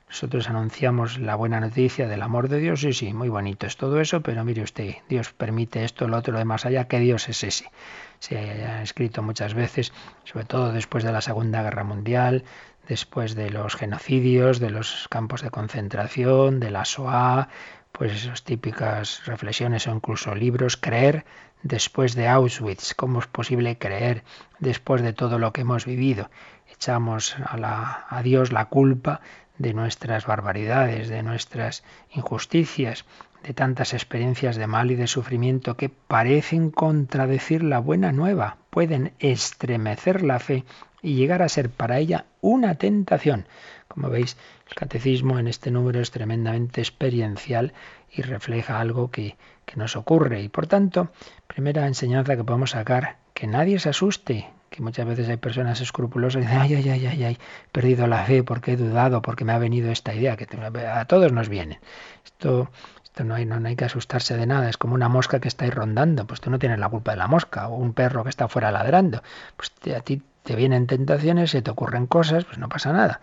Nosotros 0.09 0.49
anunciamos 0.49 1.19
la 1.19 1.35
buena 1.35 1.59
noticia 1.59 2.07
del 2.07 2.23
amor 2.23 2.49
de 2.49 2.57
Dios, 2.57 2.81
sí, 2.81 2.93
sí, 2.93 3.13
muy 3.13 3.29
bonito 3.29 3.67
es 3.67 3.77
todo 3.77 4.01
eso, 4.01 4.21
pero 4.21 4.43
mire 4.43 4.63
usted, 4.63 4.95
Dios 5.07 5.33
permite 5.33 5.83
esto, 5.83 6.07
lo 6.07 6.17
otro, 6.17 6.33
lo 6.33 6.39
demás 6.39 6.65
allá, 6.65 6.87
que 6.87 6.99
Dios 6.99 7.29
es 7.29 7.43
ese. 7.43 7.71
Se 8.17 8.37
ha 8.37 8.81
escrito 8.81 9.21
muchas 9.21 9.53
veces, 9.53 9.93
sobre 10.23 10.45
todo 10.45 10.73
después 10.73 11.03
de 11.03 11.11
la 11.11 11.21
Segunda 11.21 11.61
Guerra 11.61 11.83
Mundial, 11.83 12.43
después 12.87 13.35
de 13.35 13.51
los 13.51 13.75
genocidios, 13.75 14.59
de 14.59 14.71
los 14.71 15.07
campos 15.09 15.43
de 15.43 15.51
concentración, 15.51 16.59
de 16.59 16.71
la 16.71 16.85
SOA, 16.85 17.49
pues 17.91 18.11
esas 18.13 18.43
típicas 18.43 19.23
reflexiones 19.25 19.87
o 19.87 19.91
incluso 19.91 20.33
libros, 20.33 20.75
creer 20.75 21.23
después 21.61 22.15
de 22.15 22.27
Auschwitz, 22.27 22.95
cómo 22.95 23.19
es 23.19 23.27
posible 23.27 23.77
creer 23.77 24.23
después 24.57 25.03
de 25.03 25.13
todo 25.13 25.37
lo 25.37 25.53
que 25.53 25.61
hemos 25.61 25.85
vivido. 25.85 26.31
Echamos 26.79 27.35
a, 27.45 27.57
la, 27.57 28.05
a 28.07 28.23
Dios 28.23 28.53
la 28.53 28.69
culpa 28.69 29.19
de 29.57 29.73
nuestras 29.73 30.25
barbaridades, 30.25 31.09
de 31.09 31.23
nuestras 31.23 31.83
injusticias, 32.15 33.03
de 33.43 33.53
tantas 33.53 33.93
experiencias 33.93 34.55
de 34.55 34.65
mal 34.65 34.89
y 34.89 34.95
de 34.95 35.07
sufrimiento 35.07 35.75
que 35.75 35.89
parecen 35.89 36.71
contradecir 36.71 37.63
la 37.63 37.79
buena 37.79 38.13
nueva, 38.13 38.55
pueden 38.69 39.11
estremecer 39.19 40.23
la 40.23 40.39
fe 40.39 40.63
y 41.01 41.15
llegar 41.15 41.41
a 41.41 41.49
ser 41.49 41.69
para 41.69 41.99
ella 41.99 42.27
una 42.39 42.75
tentación. 42.75 43.45
Como 43.89 44.09
veis, 44.09 44.37
el 44.69 44.75
catecismo 44.75 45.37
en 45.37 45.49
este 45.49 45.71
número 45.71 45.99
es 45.99 46.11
tremendamente 46.11 46.79
experiencial 46.79 47.73
y 48.09 48.21
refleja 48.21 48.79
algo 48.79 49.11
que, 49.11 49.35
que 49.65 49.75
nos 49.75 49.97
ocurre. 49.97 50.43
Y 50.43 50.47
por 50.47 50.67
tanto, 50.67 51.11
primera 51.45 51.87
enseñanza 51.87 52.37
que 52.37 52.45
podemos 52.45 52.71
sacar, 52.71 53.17
que 53.33 53.47
nadie 53.47 53.79
se 53.79 53.89
asuste, 53.89 54.47
que 54.69 54.81
muchas 54.81 55.05
veces 55.05 55.29
hay 55.29 55.37
personas 55.37 55.81
escrupulosas 55.81 56.41
y 56.41 56.45
dicen, 56.45 56.59
ay, 56.59 56.75
ay, 56.75 56.89
ay, 56.89 57.07
ay, 57.07 57.23
ay, 57.23 57.33
he 57.33 57.71
perdido 57.71 58.07
la 58.07 58.23
fe 58.23 58.43
porque 58.43 58.73
he 58.73 58.77
dudado, 58.77 59.21
porque 59.21 59.45
me 59.45 59.53
ha 59.53 59.57
venido 59.57 59.91
esta 59.91 60.13
idea, 60.13 60.37
que 60.37 60.47
a 60.87 61.05
todos 61.05 61.31
nos 61.31 61.49
viene. 61.49 61.79
Esto 62.23 62.69
esto 63.09 63.23
no 63.23 63.33
hay, 63.33 63.45
no, 63.45 63.55
hay 63.67 63.75
que 63.75 63.85
asustarse 63.85 64.37
de 64.37 64.45
nada, 64.45 64.69
es 64.69 64.77
como 64.77 64.93
una 64.93 65.09
mosca 65.09 65.39
que 65.39 65.47
está 65.47 65.65
ahí 65.65 65.71
rondando, 65.71 66.27
pues 66.27 66.41
tú 66.41 66.51
no 66.51 66.59
tienes 66.59 66.77
la 66.77 66.89
culpa 66.89 67.11
de 67.11 67.17
la 67.17 67.27
mosca, 67.27 67.67
o 67.67 67.75
un 67.75 67.93
perro 67.93 68.23
que 68.23 68.29
está 68.29 68.47
fuera 68.47 68.71
ladrando, 68.71 69.23
pues 69.57 69.71
a 69.95 70.01
ti 70.01 70.21
te 70.43 70.55
vienen 70.55 70.87
tentaciones, 70.87 71.51
se 71.51 71.61
te 71.61 71.71
ocurren 71.71 72.05
cosas, 72.07 72.45
pues 72.45 72.59
no 72.59 72.69
pasa 72.69 72.93
nada. 72.93 73.19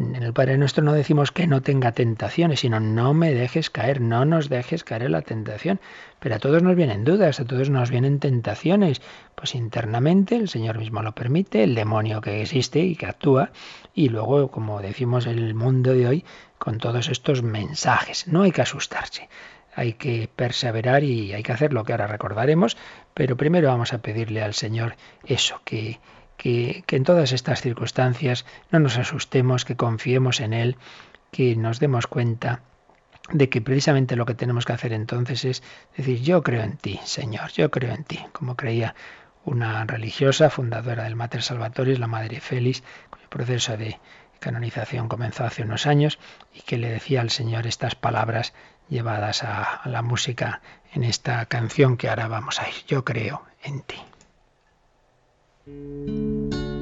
En 0.00 0.22
el 0.22 0.32
Padre 0.32 0.56
Nuestro 0.56 0.82
no 0.82 0.94
decimos 0.94 1.30
que 1.30 1.46
no 1.46 1.60
tenga 1.60 1.92
tentaciones, 1.92 2.60
sino 2.60 2.80
no 2.80 3.12
me 3.12 3.34
dejes 3.34 3.68
caer, 3.68 4.00
no 4.00 4.24
nos 4.24 4.48
dejes 4.48 4.82
caer 4.82 5.02
en 5.02 5.12
la 5.12 5.20
tentación. 5.20 5.78
Pero 6.20 6.36
a 6.36 6.38
todos 6.38 6.62
nos 6.62 6.74
vienen 6.74 7.04
dudas, 7.04 7.38
a 7.38 7.44
todos 7.44 7.68
nos 7.68 7.90
vienen 7.90 8.18
tentaciones. 8.18 9.02
Pues 9.34 9.54
internamente 9.54 10.36
el 10.36 10.48
Señor 10.48 10.78
mismo 10.78 11.02
lo 11.02 11.14
permite, 11.14 11.62
el 11.64 11.74
demonio 11.74 12.22
que 12.22 12.40
existe 12.40 12.78
y 12.80 12.96
que 12.96 13.06
actúa, 13.06 13.52
y 13.94 14.08
luego, 14.08 14.50
como 14.50 14.80
decimos 14.80 15.26
en 15.26 15.38
el 15.38 15.54
mundo 15.54 15.92
de 15.92 16.08
hoy, 16.08 16.24
con 16.56 16.78
todos 16.78 17.10
estos 17.10 17.42
mensajes. 17.42 18.26
No 18.26 18.42
hay 18.42 18.52
que 18.52 18.62
asustarse 18.62 19.28
hay 19.72 19.92
que 19.92 20.28
perseverar 20.34 21.04
y 21.04 21.32
hay 21.32 21.44
que 21.44 21.52
hacer 21.52 21.72
lo 21.72 21.84
que 21.84 21.92
ahora 21.92 22.08
recordaremos, 22.08 22.76
pero 23.14 23.36
primero 23.36 23.68
vamos 23.68 23.92
a 23.92 24.02
pedirle 24.02 24.42
al 24.42 24.52
Señor 24.52 24.96
eso, 25.24 25.62
que, 25.64 26.00
que, 26.40 26.84
en 26.88 27.04
todas 27.04 27.32
estas 27.32 27.60
circunstancias 27.60 28.46
no 28.72 28.80
nos 28.80 28.96
asustemos, 28.96 29.66
que 29.66 29.76
confiemos 29.76 30.40
en 30.40 30.54
Él, 30.54 30.76
que 31.30 31.54
nos 31.54 31.80
demos 31.80 32.06
cuenta 32.06 32.62
de 33.30 33.50
que 33.50 33.60
precisamente 33.60 34.16
lo 34.16 34.24
que 34.24 34.34
tenemos 34.34 34.64
que 34.64 34.72
hacer 34.72 34.94
entonces 34.94 35.44
es 35.44 35.62
decir, 35.94 36.22
yo 36.22 36.42
creo 36.42 36.62
en 36.62 36.78
ti, 36.78 36.98
Señor, 37.04 37.52
yo 37.52 37.70
creo 37.70 37.92
en 37.92 38.04
ti, 38.04 38.20
como 38.32 38.56
creía 38.56 38.94
una 39.44 39.84
religiosa 39.84 40.48
fundadora 40.48 41.04
del 41.04 41.14
Mater 41.14 41.42
Salvatoris, 41.42 41.98
la 41.98 42.06
Madre 42.06 42.40
Félix, 42.40 42.82
cuyo 43.10 43.28
proceso 43.28 43.76
de 43.76 44.00
canonización 44.38 45.08
comenzó 45.08 45.44
hace 45.44 45.62
unos 45.62 45.86
años 45.86 46.18
y 46.54 46.62
que 46.62 46.78
le 46.78 46.88
decía 46.88 47.20
al 47.20 47.30
Señor 47.30 47.66
estas 47.66 47.94
palabras 47.94 48.54
llevadas 48.88 49.42
a, 49.42 49.62
a 49.62 49.88
la 49.90 50.00
música 50.00 50.62
en 50.94 51.04
esta 51.04 51.44
canción 51.44 51.98
que 51.98 52.08
ahora 52.08 52.28
vamos 52.28 52.58
a 52.60 52.68
ir. 52.68 52.74
Yo 52.86 53.04
creo 53.04 53.42
en 53.62 53.82
ti. 53.82 53.96
Música 55.72 56.79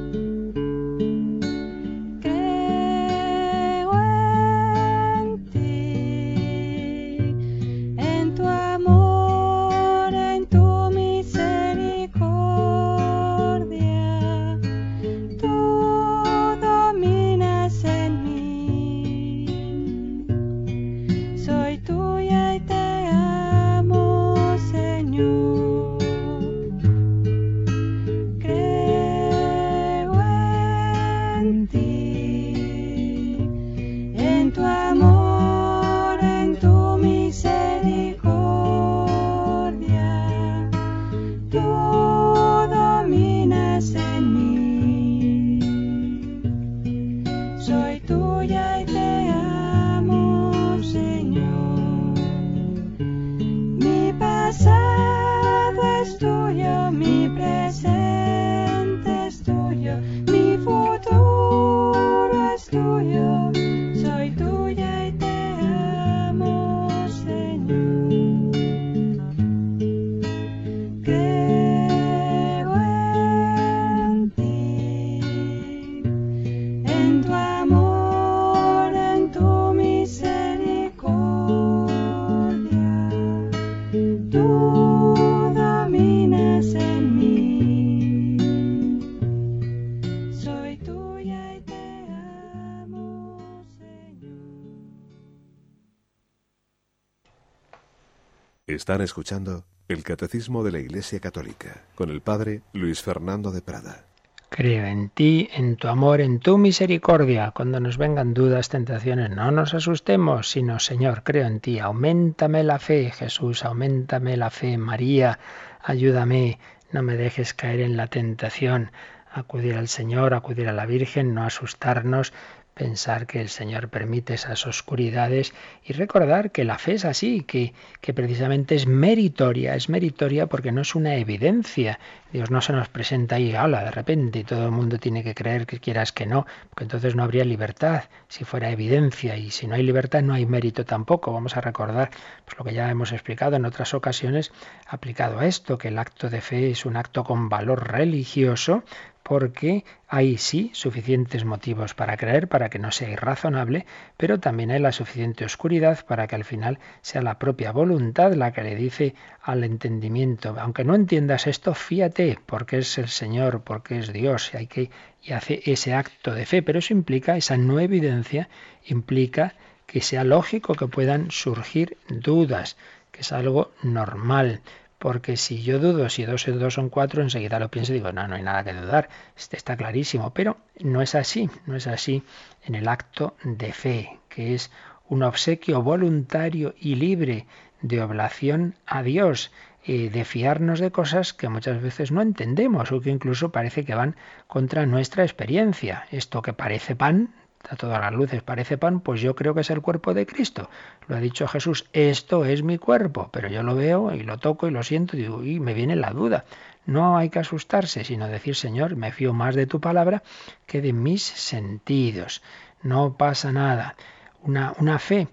Están 98.89 99.03
escuchando 99.03 99.65
el 99.87 100.03
Catecismo 100.03 100.65
de 100.65 100.73
la 100.73 100.79
Iglesia 100.79 101.21
Católica 101.21 101.83
con 101.95 102.09
el 102.09 102.23
Padre 102.23 102.63
Luis 102.73 103.03
Fernando 103.03 103.51
de 103.51 103.61
Prada. 103.61 104.07
Creo 104.49 104.87
en 104.87 105.11
ti, 105.11 105.51
en 105.53 105.77
tu 105.77 105.89
amor, 105.89 106.23
en 106.23 106.41
tu 106.41 106.57
misericordia. 106.57 107.51
Cuando 107.51 107.81
nos 107.81 107.99
vengan 107.99 108.33
dudas, 108.33 108.71
tentaciones, 108.71 109.29
no 109.29 109.51
nos 109.51 109.75
asustemos, 109.75 110.49
sino, 110.49 110.79
Señor, 110.79 111.23
creo 111.23 111.47
en 111.47 111.61
ti. 111.61 111.79
Aumentame 111.81 112.63
la 112.65 112.79
fe, 112.79 113.11
Jesús, 113.11 113.63
aumentame 113.67 114.39
la 114.39 114.49
fe. 114.49 114.79
María, 114.79 115.39
ayúdame, 115.83 116.59
no 116.91 117.03
me 117.03 117.15
dejes 117.15 117.53
caer 117.53 117.81
en 117.81 117.99
la 117.99 118.07
tentación. 118.07 118.91
Acudir 119.31 119.75
al 119.75 119.89
Señor, 119.89 120.33
acudir 120.33 120.67
a 120.67 120.73
la 120.73 120.87
Virgen, 120.87 121.35
no 121.35 121.45
asustarnos, 121.45 122.33
pensar 122.79 123.27
que 123.27 123.41
el 123.41 123.49
Señor 123.49 123.89
permite 123.89 124.35
esas 124.35 124.67
oscuridades 124.67 125.53
y 125.85 125.93
recordar 125.93 126.53
que 126.53 126.65
la 126.65 126.79
fe 126.79 126.95
es 126.95 127.05
así, 127.05 127.43
que, 127.43 127.75
que 128.01 128.15
precisamente 128.15 128.77
es 128.77 128.87
meritoria, 128.87 129.75
es 129.75 129.89
meritoria 129.89 130.47
porque 130.47 130.73
no 130.73 130.81
es 130.81 130.95
una 130.95 131.17
evidencia. 131.17 131.99
Dios 132.33 132.51
no 132.51 132.61
se 132.61 132.73
nos 132.73 132.89
presenta 132.89 133.37
ahí, 133.37 133.55
hola, 133.55 133.85
de 133.85 133.91
repente 133.91 134.39
y 134.39 134.45
todo 134.45 134.65
el 134.65 134.71
mundo 134.71 134.99
tiene 134.99 135.25
que 135.25 135.35
creer 135.35 135.67
que 135.67 135.81
quieras 135.81 136.13
que 136.13 136.25
no, 136.25 136.47
porque 136.71 136.85
entonces 136.85 137.15
no 137.17 137.25
habría 137.25 137.45
libertad 137.45 138.05
si 138.29 138.45
fuera 138.45 138.71
evidencia 138.71 139.37
y 139.37 139.51
si 139.51 139.67
no 139.67 139.75
hay 139.75 139.83
libertad 139.83 140.23
no 140.23 140.35
hay 140.35 140.47
mérito 140.47 140.85
tampoco. 140.85 141.33
Vamos 141.33 141.57
a 141.57 141.61
recordar 141.61 142.11
pues, 142.45 142.57
lo 142.59 142.65
que 142.65 142.75
ya 142.75 142.89
hemos 142.91 143.13
explicado 143.13 143.57
en 143.57 143.65
otras 143.65 143.93
ocasiones 143.93 144.53
aplicado 144.87 145.41
a 145.41 145.47
esto, 145.47 145.79
que 145.79 145.89
el 145.89 145.99
acto 145.99 146.31
de 146.31 146.41
fe 146.41 146.71
es 146.71 146.87
un 146.87 146.97
acto 146.97 147.25
con 147.25 147.49
valor 147.49 147.91
religioso, 147.91 148.85
porque 149.29 149.85
hay 150.09 150.39
sí 150.39 150.71
suficientes 150.73 151.45
motivos 151.45 151.93
para 151.93 152.17
creer, 152.17 152.49
para 152.49 152.71
que 152.71 152.79
no 152.79 152.91
sea 152.91 153.11
irrazonable, 153.11 153.85
pero 154.17 154.41
también 154.41 154.71
hay 154.71 154.81
la 154.81 154.91
suficiente 154.91 155.45
oscuridad 155.45 156.07
para 156.07 156.27
que 156.27 156.35
al 156.35 156.45
final 156.45 156.79
sea 157.03 157.21
la 157.21 157.39
propia 157.39 157.71
voluntad 157.71 158.33
la 158.33 158.53
que 158.53 158.63
le 158.63 158.75
dice 158.75 159.15
al 159.43 159.65
entendimiento, 159.65 160.57
aunque 160.59 160.83
no 160.83 160.95
entiendas 160.95 161.47
esto, 161.47 161.75
fíate, 161.75 162.39
porque 162.47 162.79
es 162.79 162.97
el 162.97 163.09
Señor, 163.09 163.61
porque 163.65 163.99
es 163.99 164.15
Dios, 164.15 164.51
y 164.55 164.57
hay 164.57 164.67
que 164.67 164.91
y 165.23 165.33
hace 165.33 165.61
ese 165.67 165.93
acto 165.93 166.33
de 166.33 166.47
fe, 166.47 166.63
pero 166.63 166.79
eso 166.79 166.95
implica 166.95 167.37
esa 167.37 167.59
no 167.59 167.81
evidencia 167.81 168.49
implica 168.87 169.57
que 169.85 170.01
sea 170.01 170.25
lógico 170.25 170.75
que 170.75 170.87
puedan 170.87 171.31
surgir 171.31 171.99
dudas, 172.09 172.79
que 173.13 173.21
es 173.21 173.33
algo 173.33 173.73
normal 173.83 174.63
porque 174.99 175.37
si 175.37 175.63
yo 175.63 175.79
dudo 175.79 176.09
si 176.09 176.25
dos 176.25 176.49
es 176.49 176.59
dos 176.59 176.75
son 176.75 176.89
cuatro, 176.89 177.23
enseguida 177.23 177.59
lo 177.59 177.71
pienso 177.71 177.93
y 177.93 177.97
digo, 177.97 178.13
no, 178.13 178.27
no 178.27 178.37
hay 178.37 178.43
nada 178.43 178.65
que 178.65 178.73
dudar, 178.73 179.09
este 179.37 179.57
está 179.57 179.77
clarísimo, 179.77 180.33
pero 180.35 180.57
no 180.81 181.03
es 181.03 181.15
así, 181.15 181.51
no 181.67 181.77
es 181.77 181.87
así 181.87 182.23
en 182.65 182.75
el 182.75 182.89
acto 182.89 183.37
de 183.45 183.73
fe, 183.73 184.19
que 184.29 184.55
es 184.55 184.71
un 185.09 185.23
obsequio 185.23 185.83
voluntario 185.83 186.75
y 186.79 186.97
libre 186.97 187.47
de 187.81 188.03
oblación 188.03 188.75
a 188.87 189.03
Dios, 189.03 189.53
y 189.85 190.11
de 190.11 190.27
fiarnos 190.27 190.81
de 190.81 190.91
cosas 190.91 191.33
que 191.33 191.49
muchas 191.49 191.81
veces 191.81 192.13
no 192.13 192.21
entendemos 192.21 192.93
o 192.93 193.01
que 193.01 193.09
incluso 193.09 193.53
parece 193.53 193.87
que 193.87 193.95
van 193.95 194.17
contra 194.47 194.85
nuestra 194.85 195.23
experiencia. 195.23 196.07
Esto 196.11 196.43
que 196.43 196.53
parece 196.53 196.95
pan, 196.95 197.33
a 197.69 197.77
todas 197.77 198.01
las 198.01 198.13
luces 198.13 198.43
parece 198.43 198.79
pan, 198.79 199.01
pues 199.01 199.21
yo 199.21 199.35
creo 199.35 199.55
que 199.55 199.61
es 199.61 199.71
el 199.71 199.83
cuerpo 199.83 200.15
de 200.15 200.27
Cristo. 200.27 200.71
Lo 201.07 201.17
ha 201.17 201.21
dicho 201.21 201.49
Jesús, 201.49 201.87
esto 201.93 202.45
es 202.45 202.63
mi 202.63 202.79
cuerpo, 202.79 203.29
pero 203.33 203.49
yo 203.49 203.63
lo 203.63 203.75
veo 203.75 204.15
y 204.15 204.23
lo 204.23 204.39
toco 204.39 204.69
y 204.69 204.71
lo 204.71 204.83
siento 204.83 205.17
y, 205.17 205.61
me 205.61 205.75
viene 205.75 205.97
la 205.97 206.11
duda. 206.11 206.45
No 206.87 207.19
hay 207.19 207.29
que 207.29 207.41
asustarse, 207.41 208.05
sino 208.05 208.29
decir, 208.29 208.55
Señor, 208.55 208.97
me 208.97 209.13
fío 209.13 209.35
más 209.35 209.55
de 209.55 209.67
tu 209.67 209.81
palabra 209.81 210.23
que 210.67 210.81
de 210.81 210.93
mis 210.93 211.23
sentidos. 211.23 212.43
No 212.83 213.17
pasa 213.17 213.53
nada. 213.53 213.97
Una, 214.43 214.73
una 214.79 214.99
fe, 214.99 215.29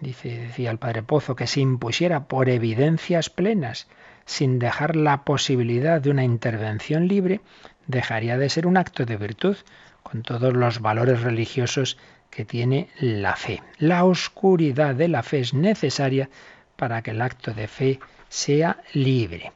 dice, 0.00 0.36
decía 0.36 0.70
el 0.70 0.78
Padre 0.78 1.02
Pozo, 1.02 1.36
que 1.36 1.46
se 1.46 1.60
impusiera 1.60 2.24
por 2.24 2.48
evidencias 2.48 3.30
plenas, 3.30 3.86
sin 4.24 4.58
dejar 4.58 4.96
la 4.96 5.22
posibilidad 5.22 6.00
de 6.00 6.10
una 6.10 6.24
intervención 6.24 7.06
libre, 7.06 7.40
dejaría 7.86 8.36
de 8.38 8.48
ser 8.48 8.66
un 8.66 8.76
acto 8.76 9.04
de 9.04 9.16
virtud 9.16 9.56
con 10.10 10.22
todos 10.22 10.54
los 10.54 10.80
valores 10.80 11.22
religiosos 11.22 11.98
que 12.30 12.44
tiene 12.44 12.88
la 13.00 13.34
fe. 13.34 13.60
La 13.78 14.04
oscuridad 14.04 14.94
de 14.94 15.08
la 15.08 15.24
fe 15.24 15.40
es 15.40 15.52
necesaria 15.52 16.28
para 16.76 17.02
que 17.02 17.10
el 17.10 17.20
acto 17.20 17.52
de 17.52 17.66
fe 17.66 17.98
sea 18.28 18.78
libre. 18.92 19.52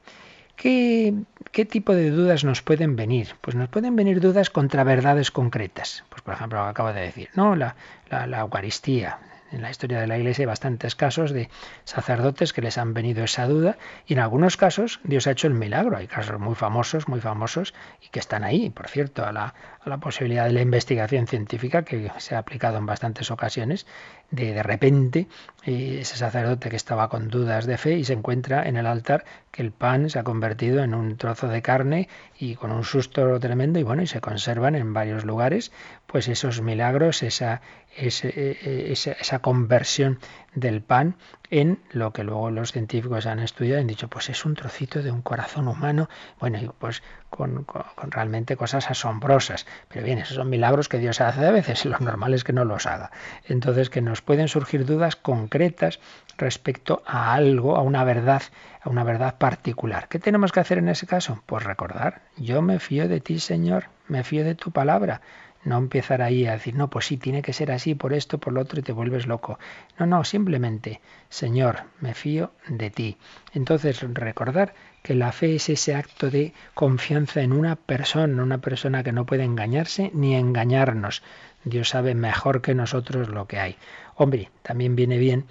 ¿Qué, 0.57 1.15
¿Qué, 1.53 1.65
tipo 1.65 1.95
de 1.95 2.11
dudas 2.11 2.43
nos 2.45 2.63
pueden 2.63 2.97
venir? 2.97 3.29
Pues 3.41 3.55
nos 3.55 3.69
pueden 3.69 3.95
venir 3.95 4.21
dudas 4.21 4.51
contra 4.51 4.83
verdades 4.83 5.31
concretas. 5.31 6.05
Pues 6.09 6.21
por 6.23 6.35
ejemplo, 6.35 6.61
acabo 6.63 6.93
de 6.93 7.03
decir, 7.03 7.29
¿no? 7.35 7.55
La, 7.55 7.77
la, 8.11 8.27
la 8.27 8.41
Eucaristía, 8.41 9.19
en 9.51 9.63
la 9.63 9.71
historia 9.71 10.01
de 10.01 10.07
la 10.07 10.19
Iglesia 10.19 10.43
hay 10.43 10.47
bastantes 10.47 10.95
casos 10.95 11.33
de 11.33 11.49
sacerdotes 11.85 12.53
que 12.53 12.63
les 12.63 12.79
han 12.79 12.95
venido 12.95 13.25
esa 13.25 13.47
duda 13.47 13.79
y 14.07 14.13
en 14.13 14.21
algunos 14.21 14.57
casos 14.57 15.01
Dios 15.05 15.27
ha 15.27 15.33
hecho 15.33 15.47
el 15.47 15.55
milagro. 15.55 15.97
Hay 15.97 16.07
casos 16.07 16.39
muy 16.39 16.55
famosos, 16.55 17.09
muy 17.09 17.21
famosos 17.21 17.75
y 18.01 18.09
que 18.09 18.21
están 18.21 18.45
ahí, 18.45 18.71
por 18.71 18.89
cierto, 18.89 19.25
a 19.25 19.33
la, 19.33 19.55
a 19.81 19.89
la 19.89 19.99
posibilidad 19.99 20.47
de 20.47 20.53
la 20.53 20.61
investigación 20.61 21.27
científica 21.27 21.83
que 21.83 22.11
se 22.19 22.35
ha 22.35 22.39
aplicado 22.39 22.79
en 22.79 22.87
bastantes 22.87 23.31
ocasiones, 23.31 23.87
de 24.31 24.53
de 24.53 24.63
repente 24.63 25.27
eh, 25.65 25.99
ese 26.01 26.17
sacerdote 26.17 26.71
que 26.71 26.77
estaba 26.77 27.09
con 27.09 27.29
dudas 27.29 27.67
de 27.67 27.79
fe 27.79 27.95
y 27.95 28.05
se 28.05 28.13
encuentra 28.13 28.69
en 28.69 28.77
el 28.77 28.87
altar 28.87 29.25
que 29.51 29.63
el 29.63 29.73
pan 29.73 30.11
se 30.11 30.19
ha 30.19 30.25
convertido 30.25 30.83
en 30.83 30.95
un 30.95 31.17
trozo 31.17 31.49
de 31.49 31.63
carne 31.63 32.09
y 32.39 32.55
con 32.55 32.73
un 32.73 32.85
susto 32.85 33.39
tremendo 33.41 33.79
y 33.79 33.83
bueno, 33.83 34.03
y 34.03 34.07
se 34.07 34.21
conservan 34.21 34.75
en 34.75 34.93
varios 34.93 35.25
lugares 35.25 35.73
pues 36.11 36.27
esos 36.27 36.61
milagros, 36.61 37.23
esa, 37.23 37.61
esa, 37.97 38.27
e, 38.29 38.93
esa 38.93 39.39
conversión 39.39 40.19
del 40.57 40.83
pan 40.83 41.15
en 41.51 41.79
lo 41.93 42.13
que 42.13 42.25
luego 42.25 42.51
los 42.51 42.73
científicos 42.73 43.27
han 43.27 43.39
estudiado 43.39 43.79
y 43.79 43.83
han 43.83 43.87
dicho, 43.87 44.09
pues 44.09 44.29
es 44.29 44.45
un 44.45 44.55
trocito 44.55 45.05
de 45.05 45.13
un 45.13 45.23
corazón 45.23 45.69
humano, 45.69 46.09
bueno, 46.41 46.75
pues 46.81 47.05
con, 47.29 47.63
con, 47.63 48.11
realmente 48.11 48.57
cosas 48.57 48.91
asombrosas. 48.91 49.67
Pero 49.89 50.05
bien, 50.05 50.19
esos 50.19 50.35
son 50.35 50.51
milagros 50.51 50.89
que 50.89 50.99
Dios 50.99 51.21
hace 51.21 51.47
a 51.47 51.53
veces, 51.53 51.85
lo 51.87 51.99
normal 52.01 52.35
es 52.35 52.43
que 52.43 52.53
no 52.53 52.65
los 52.65 52.87
haga. 52.87 53.13
Entonces, 53.47 53.89
que 53.89 54.01
nos 54.01 54.21
pueden 54.21 54.49
surgir 54.49 54.87
dudas 54.87 55.15
concretas 55.15 56.01
respecto 56.39 57.05
a 57.07 57.35
algo, 57.35 57.77
a 57.77 57.83
una 57.83 58.03
verdad, 58.03 58.43
a 58.83 58.91
una 58.91 59.05
verdad 59.05 59.39
particular. 59.39 60.09
¿Qué 60.09 60.19
tenemos 60.19 60.51
que 60.51 60.59
hacer 60.59 60.79
en 60.79 60.89
ese 60.89 61.07
caso? 61.07 61.41
Pues 61.47 61.63
recordar, 61.63 62.23
yo 62.37 62.63
me 62.63 62.81
fío 62.81 63.07
de 63.07 63.21
ti, 63.21 63.39
Señor, 63.39 63.85
me 64.09 64.25
fío 64.25 64.43
de 64.43 64.57
tu 64.57 64.73
palabra. 64.73 65.21
No 65.63 65.77
empezar 65.77 66.23
ahí 66.23 66.47
a 66.47 66.53
decir, 66.53 66.75
no, 66.75 66.89
pues 66.89 67.07
sí, 67.07 67.19
tiene 67.19 67.43
que 67.43 67.53
ser 67.53 67.71
así, 67.71 67.95
por 67.95 68.15
esto, 68.15 68.39
por 68.39 68.53
lo 68.53 68.63
otro, 68.63 68.81
y 68.81 68.83
te 68.83 68.93
vuelves 68.93 69.27
loco. 69.27 69.59
No, 69.99 70.07
no, 70.07 70.25
simplemente, 70.25 71.01
Señor, 71.29 71.81
me 72.01 72.15
fío 72.15 72.53
de 72.69 72.91
ti. 72.91 73.19
Entonces, 73.53 74.01
recordar 74.01 74.75
que 75.03 75.15
la 75.15 75.33
fe 75.33 75.57
es 75.57 75.69
ese 75.69 75.95
acto 75.95 76.31
de 76.31 76.55
confianza 76.75 77.43
en 77.43 77.53
una 77.53 77.77
persona, 77.77 78.43
una 78.43 78.59
persona 78.59 79.03
que 79.03 79.13
no 79.13 79.27
puede 79.27 79.45
engañarse 79.45 80.11
ni 80.15 80.35
engañarnos. 80.35 81.23
Dios 81.65 81.91
sabe 81.91 82.15
mejor 82.15 82.63
que 82.63 82.75
nosotros 82.75 83.29
lo 83.29 83.47
que 83.47 83.59
hay. 83.59 83.77
Hombre, 84.17 84.51
también 84.63 84.97
viene 84.97 85.19
bien 85.19 85.47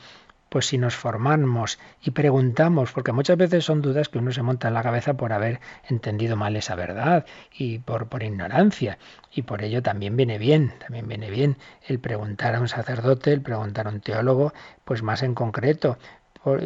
pues 0.49 0.67
si 0.67 0.77
nos 0.77 0.95
formamos 0.95 1.79
y 2.01 2.11
preguntamos, 2.11 2.91
porque 2.91 3.11
muchas 3.11 3.37
veces 3.37 3.65
son 3.65 3.81
dudas 3.81 4.09
que 4.09 4.17
uno 4.17 4.31
se 4.31 4.41
monta 4.41 4.67
en 4.67 4.73
la 4.73 4.83
cabeza 4.83 5.13
por 5.13 5.31
haber 5.31 5.59
entendido 5.87 6.35
mal 6.35 6.55
esa 6.55 6.75
verdad 6.75 7.25
y 7.53 7.79
por, 7.79 8.07
por 8.07 8.23
ignorancia. 8.23 8.97
Y 9.31 9.43
por 9.43 9.63
ello 9.63 9.83
también 9.83 10.17
viene 10.17 10.39
bien, 10.39 10.73
también 10.79 11.07
viene 11.07 11.29
bien 11.29 11.57
el 11.87 11.99
preguntar 11.99 12.55
a 12.55 12.59
un 12.59 12.67
sacerdote, 12.67 13.31
el 13.31 13.41
preguntar 13.41 13.87
a 13.87 13.91
un 13.91 14.01
teólogo, 14.01 14.53
pues 14.85 15.03
más 15.03 15.21
en 15.21 15.35
concreto, 15.35 15.97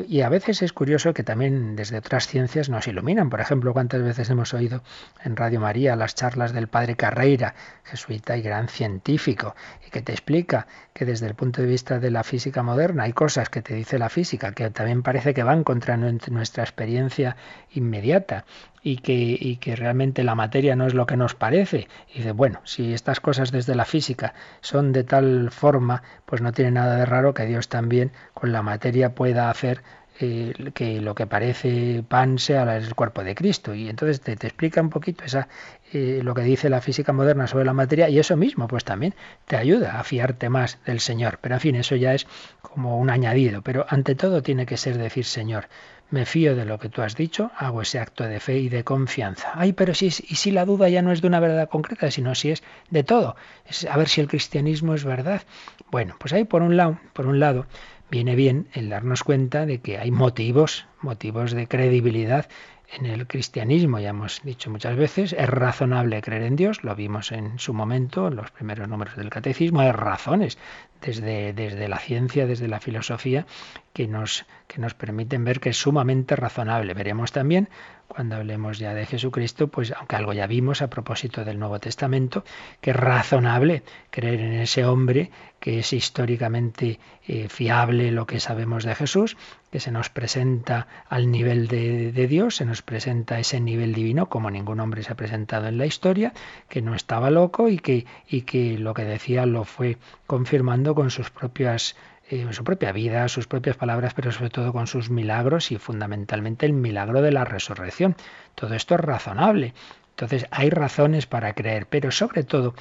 y 0.07 0.21
a 0.21 0.29
veces 0.29 0.61
es 0.61 0.71
curioso 0.71 1.15
que 1.15 1.23
también 1.23 1.75
desde 1.75 1.97
otras 1.97 2.27
ciencias 2.27 2.69
nos 2.69 2.87
iluminan. 2.87 3.31
Por 3.31 3.41
ejemplo, 3.41 3.73
cuántas 3.73 4.03
veces 4.03 4.29
hemos 4.29 4.53
oído 4.53 4.83
en 5.23 5.35
Radio 5.35 5.59
María 5.59 5.95
las 5.95 6.13
charlas 6.13 6.53
del 6.53 6.67
padre 6.67 6.95
Carreira, 6.95 7.55
jesuita 7.83 8.37
y 8.37 8.43
gran 8.43 8.67
científico, 8.67 9.55
y 9.85 9.89
que 9.89 10.03
te 10.03 10.11
explica 10.11 10.67
que 10.93 11.05
desde 11.05 11.27
el 11.27 11.35
punto 11.35 11.61
de 11.61 11.67
vista 11.67 11.99
de 11.99 12.11
la 12.11 12.23
física 12.23 12.61
moderna 12.63 13.03
hay 13.03 13.13
cosas 13.13 13.49
que 13.49 13.61
te 13.61 13.73
dice 13.73 13.97
la 13.97 14.09
física 14.09 14.51
que 14.51 14.69
también 14.69 15.01
parece 15.01 15.33
que 15.33 15.43
van 15.43 15.63
contra 15.63 15.97
nuestra 15.97 16.63
experiencia 16.63 17.35
inmediata 17.71 18.45
y 18.83 18.97
que, 18.97 19.13
y 19.13 19.57
que 19.57 19.75
realmente 19.75 20.23
la 20.23 20.35
materia 20.35 20.75
no 20.75 20.85
es 20.85 20.93
lo 20.93 21.05
que 21.05 21.17
nos 21.17 21.35
parece. 21.35 21.87
Y 22.13 22.19
dice, 22.19 22.31
bueno, 22.33 22.59
si 22.65 22.93
estas 22.93 23.19
cosas 23.19 23.51
desde 23.51 23.75
la 23.75 23.85
física 23.85 24.33
son 24.61 24.91
de 24.91 25.03
tal 25.03 25.51
forma, 25.51 26.03
pues 26.25 26.41
no 26.41 26.51
tiene 26.51 26.71
nada 26.71 26.97
de 26.97 27.05
raro 27.05 27.33
que 27.33 27.45
Dios 27.45 27.69
también 27.69 28.11
con 28.33 28.51
la 28.51 28.61
materia 28.61 29.15
pueda 29.15 29.49
hacer 29.49 29.81
que 30.17 31.01
lo 31.01 31.15
que 31.15 31.27
parece 31.27 32.03
pan 32.07 32.37
sea 32.37 32.77
el 32.77 32.93
cuerpo 32.95 33.23
de 33.23 33.35
Cristo. 33.35 33.73
Y 33.73 33.89
entonces 33.89 34.21
te, 34.21 34.35
te 34.35 34.47
explica 34.47 34.81
un 34.81 34.89
poquito 34.89 35.23
esa, 35.23 35.47
eh, 35.91 36.21
lo 36.23 36.33
que 36.33 36.41
dice 36.41 36.69
la 36.69 36.81
física 36.81 37.13
moderna 37.13 37.47
sobre 37.47 37.65
la 37.65 37.73
materia 37.73 38.09
y 38.09 38.19
eso 38.19 38.37
mismo 38.37 38.67
pues 38.67 38.83
también 38.83 39.15
te 39.45 39.57
ayuda 39.57 39.99
a 39.99 40.03
fiarte 40.03 40.49
más 40.49 40.79
del 40.85 40.99
Señor. 40.99 41.39
Pero 41.41 41.55
en 41.55 41.61
fin, 41.61 41.75
eso 41.75 41.95
ya 41.95 42.13
es 42.13 42.27
como 42.61 42.97
un 42.97 43.09
añadido. 43.09 43.61
Pero 43.61 43.85
ante 43.89 44.15
todo 44.15 44.41
tiene 44.41 44.65
que 44.65 44.77
ser 44.77 44.97
decir 44.97 45.25
Señor, 45.25 45.67
me 46.09 46.25
fío 46.27 46.55
de 46.55 46.65
lo 46.65 46.77
que 46.77 46.89
tú 46.89 47.01
has 47.01 47.15
dicho, 47.15 47.51
hago 47.57 47.81
ese 47.81 47.99
acto 47.99 48.23
de 48.23 48.39
fe 48.39 48.59
y 48.59 48.69
de 48.69 48.83
confianza. 48.83 49.51
Ay, 49.55 49.73
pero 49.73 49.95
si, 49.95 50.07
y 50.07 50.35
si 50.35 50.51
la 50.51 50.63
duda 50.63 50.87
ya 50.89 51.01
no 51.01 51.11
es 51.11 51.21
de 51.21 51.27
una 51.27 51.39
verdad 51.39 51.69
concreta, 51.69 52.11
sino 52.11 52.35
si 52.35 52.51
es 52.51 52.61
de 52.91 53.03
todo. 53.03 53.35
Es 53.65 53.85
a 53.85 53.97
ver 53.97 54.07
si 54.07 54.21
el 54.21 54.27
cristianismo 54.27 54.93
es 54.93 55.05
verdad. 55.05 55.41
Bueno, 55.89 56.15
pues 56.19 56.33
ahí 56.33 56.43
por 56.43 56.61
un 56.61 56.77
lado, 56.77 56.99
por 57.13 57.25
un 57.25 57.39
lado, 57.39 57.65
viene 58.13 58.35
bien 58.35 58.67
el 58.73 58.89
darnos 58.89 59.23
cuenta 59.23 59.65
de 59.65 59.79
que 59.79 59.97
hay 59.97 60.11
motivos, 60.11 60.85
motivos 61.01 61.51
de 61.51 61.67
credibilidad 61.67 62.47
en 62.91 63.07
el 63.07 63.25
cristianismo, 63.25 63.97
ya 63.97 64.09
hemos 64.09 64.43
dicho 64.43 64.69
muchas 64.69 64.95
veces, 64.95 65.33
es 65.33 65.49
razonable 65.49 66.21
creer 66.21 66.43
en 66.43 66.55
Dios, 66.55 66.83
lo 66.83 66.95
vimos 66.95 67.31
en 67.31 67.57
su 67.57 67.73
momento, 67.73 68.27
en 68.27 68.35
los 68.35 68.51
primeros 68.51 68.87
números 68.87 69.15
del 69.15 69.31
catecismo, 69.31 69.79
hay 69.79 69.91
razones 69.91 70.59
desde, 71.01 71.53
desde 71.53 71.87
la 71.87 71.97
ciencia, 71.97 72.45
desde 72.45 72.67
la 72.67 72.79
filosofía, 72.79 73.47
que 73.93 74.07
nos, 74.07 74.45
que 74.67 74.79
nos 74.79 74.93
permiten 74.93 75.43
ver 75.43 75.59
que 75.59 75.69
es 75.69 75.77
sumamente 75.77 76.35
razonable. 76.35 76.93
Veremos 76.93 77.31
también 77.31 77.67
cuando 78.13 78.35
hablemos 78.35 78.79
ya 78.79 78.93
de 78.93 79.05
Jesucristo, 79.05 79.67
pues 79.67 79.91
aunque 79.91 80.15
algo 80.15 80.33
ya 80.33 80.47
vimos 80.47 80.81
a 80.81 80.89
propósito 80.89 81.43
del 81.43 81.59
Nuevo 81.59 81.79
Testamento, 81.79 82.43
que 82.79 82.91
es 82.91 82.95
razonable 82.95 83.83
creer 84.11 84.39
en 84.39 84.53
ese 84.53 84.85
hombre, 84.85 85.31
que 85.59 85.79
es 85.79 85.93
históricamente 85.93 86.99
eh, 87.27 87.47
fiable 87.49 88.11
lo 88.11 88.27
que 88.27 88.39
sabemos 88.39 88.83
de 88.83 88.95
Jesús, 88.95 89.37
que 89.71 89.79
se 89.79 89.91
nos 89.91 90.09
presenta 90.09 90.87
al 91.09 91.31
nivel 91.31 91.67
de, 91.67 92.11
de, 92.11 92.27
Dios, 92.27 92.57
se 92.57 92.65
nos 92.65 92.81
presenta 92.81 93.39
ese 93.39 93.59
nivel 93.59 93.93
divino 93.93 94.29
como 94.29 94.51
ningún 94.51 94.79
hombre 94.79 95.03
se 95.03 95.11
ha 95.11 95.15
presentado 95.15 95.67
en 95.67 95.77
la 95.77 95.85
historia, 95.85 96.33
que 96.69 96.81
no 96.81 96.93
estaba 96.95 97.31
loco 97.31 97.69
y 97.69 97.79
que, 97.79 98.05
y 98.27 98.41
que 98.41 98.77
lo 98.77 98.93
que 98.93 99.05
decía 99.05 99.45
lo 99.45 99.63
fue 99.63 99.97
confirmando 100.27 100.93
con 100.95 101.09
sus 101.09 101.29
propias 101.31 101.95
eh, 102.33 102.47
su 102.51 102.63
propia 102.63 102.91
vida, 102.91 103.27
sus 103.27 103.47
propias 103.47 103.77
palabras, 103.77 104.13
pero 104.15 104.31
sobre 104.31 104.49
todo 104.49 104.73
con 104.73 104.87
sus 104.87 105.09
milagros 105.09 105.71
y 105.71 105.77
fundamentalmente 105.77 106.65
el 106.65 106.73
milagro 106.73 107.21
de 107.21 107.31
la 107.31 107.45
resurrección. 107.45 108.15
Todo 108.55 108.73
esto 108.73 108.95
es 108.95 109.01
razonable. 109.01 109.73
Entonces 110.11 110.47
hay 110.51 110.69
razones 110.69 111.25
para 111.27 111.53
creer, 111.53 111.85
pero 111.87 112.11
sobre 112.11 112.43
todo 112.43 112.73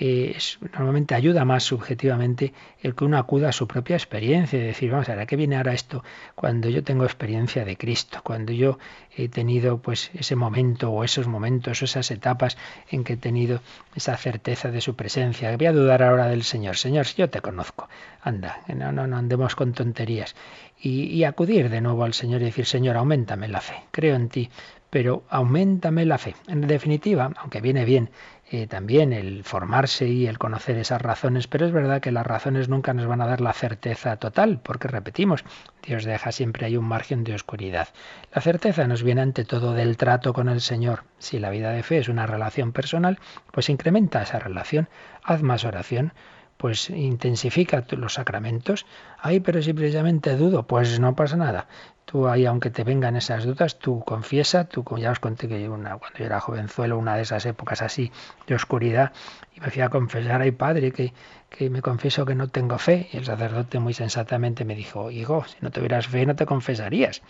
eh, 0.00 0.36
normalmente 0.72 1.14
ayuda 1.16 1.44
más 1.44 1.64
subjetivamente 1.64 2.52
el 2.80 2.94
que 2.94 3.04
uno 3.04 3.18
acuda 3.18 3.48
a 3.48 3.52
su 3.52 3.66
propia 3.66 3.96
experiencia 3.96 4.58
y 4.58 4.62
decir, 4.62 4.92
vamos 4.92 5.08
a 5.08 5.12
ver, 5.12 5.22
¿a 5.22 5.26
qué 5.26 5.34
viene 5.34 5.56
ahora 5.56 5.74
esto 5.74 6.04
cuando 6.36 6.68
yo 6.68 6.84
tengo 6.84 7.04
experiencia 7.04 7.64
de 7.64 7.76
Cristo? 7.76 8.20
Cuando 8.22 8.52
yo 8.52 8.78
he 9.16 9.28
tenido 9.28 9.78
pues 9.78 10.12
ese 10.14 10.36
momento 10.36 10.90
o 10.90 11.02
esos 11.02 11.26
momentos 11.26 11.82
o 11.82 11.84
esas 11.84 12.10
etapas 12.12 12.56
en 12.90 13.02
que 13.02 13.14
he 13.14 13.16
tenido 13.16 13.60
esa 13.96 14.16
certeza 14.16 14.70
de 14.70 14.80
su 14.80 14.94
presencia. 14.94 15.56
Voy 15.56 15.66
a 15.66 15.72
dudar 15.72 16.04
ahora 16.04 16.28
del 16.28 16.44
Señor. 16.44 16.76
Señor, 16.76 17.06
si 17.06 17.16
yo 17.16 17.28
te 17.28 17.40
conozco, 17.40 17.88
anda, 18.22 18.60
no, 18.68 18.92
no, 18.92 19.16
andemos 19.16 19.56
con 19.56 19.72
tonterías. 19.72 20.36
Y, 20.80 21.06
y 21.06 21.24
acudir 21.24 21.70
de 21.70 21.80
nuevo 21.80 22.04
al 22.04 22.14
Señor 22.14 22.40
y 22.42 22.44
decir, 22.44 22.66
Señor, 22.66 22.96
aumentame 22.96 23.48
la 23.48 23.60
fe, 23.60 23.74
creo 23.90 24.14
en 24.14 24.28
ti, 24.28 24.48
pero 24.90 25.24
aumentame 25.28 26.06
la 26.06 26.18
fe. 26.18 26.34
En 26.46 26.60
definitiva, 26.66 27.30
aunque 27.36 27.60
viene 27.60 27.84
bien 27.84 28.10
eh, 28.50 28.66
también 28.66 29.12
el 29.12 29.44
formarse 29.44 30.08
y 30.08 30.26
el 30.26 30.38
conocer 30.38 30.78
esas 30.78 31.02
razones, 31.02 31.46
pero 31.46 31.66
es 31.66 31.72
verdad 31.72 32.00
que 32.00 32.12
las 32.12 32.26
razones 32.26 32.70
nunca 32.70 32.94
nos 32.94 33.06
van 33.06 33.20
a 33.20 33.26
dar 33.26 33.42
la 33.42 33.52
certeza 33.52 34.16
total, 34.16 34.58
porque 34.62 34.88
repetimos, 34.88 35.44
Dios 35.82 36.04
deja 36.04 36.32
siempre 36.32 36.64
hay 36.64 36.78
un 36.78 36.86
margen 36.86 37.24
de 37.24 37.34
oscuridad. 37.34 37.88
La 38.32 38.40
certeza 38.40 38.86
nos 38.86 39.02
viene 39.02 39.20
ante 39.20 39.44
todo 39.44 39.74
del 39.74 39.98
trato 39.98 40.32
con 40.32 40.48
el 40.48 40.62
Señor. 40.62 41.04
Si 41.18 41.38
la 41.38 41.50
vida 41.50 41.72
de 41.72 41.82
fe 41.82 41.98
es 41.98 42.08
una 42.08 42.26
relación 42.26 42.72
personal, 42.72 43.18
pues 43.52 43.68
incrementa 43.68 44.22
esa 44.22 44.38
relación, 44.38 44.88
haz 45.22 45.42
más 45.42 45.64
oración, 45.64 46.14
pues 46.58 46.90
intensifica 46.90 47.84
los 47.92 48.14
sacramentos. 48.14 48.84
Ay, 49.18 49.40
pero 49.40 49.62
si 49.62 49.72
precisamente 49.72 50.36
dudo, 50.36 50.66
pues 50.66 51.00
no 51.00 51.14
pasa 51.14 51.36
nada. 51.36 51.68
Tú 52.04 52.26
ahí, 52.26 52.46
aunque 52.46 52.70
te 52.70 52.84
vengan 52.84 53.16
esas 53.16 53.44
dudas, 53.44 53.78
tú 53.78 54.02
confiesa, 54.04 54.64
tú 54.64 54.84
ya 54.98 55.10
os 55.10 55.20
conté 55.20 55.46
que 55.46 55.68
una, 55.68 55.96
cuando 55.96 56.18
yo 56.18 56.24
era 56.24 56.40
jovenzuelo, 56.40 56.98
una 56.98 57.16
de 57.16 57.22
esas 57.22 57.46
épocas 57.46 57.82
así 57.82 58.10
de 58.46 58.54
oscuridad, 58.54 59.12
y 59.54 59.60
me 59.60 59.70
fui 59.70 59.82
a 59.82 59.88
confesar, 59.88 60.40
ay 60.40 60.50
padre, 60.50 60.90
que, 60.90 61.12
que 61.48 61.70
me 61.70 61.82
confieso 61.82 62.24
que 62.26 62.34
no 62.34 62.48
tengo 62.48 62.78
fe. 62.78 63.08
Y 63.12 63.16
el 63.16 63.24
sacerdote 63.24 63.78
muy 63.78 63.94
sensatamente 63.94 64.64
me 64.64 64.74
dijo, 64.74 65.10
hijo, 65.10 65.44
si 65.46 65.56
no 65.60 65.70
tuvieras 65.70 66.06
fe 66.06 66.26
no 66.26 66.36
te 66.36 66.46
confesarías. 66.46 67.22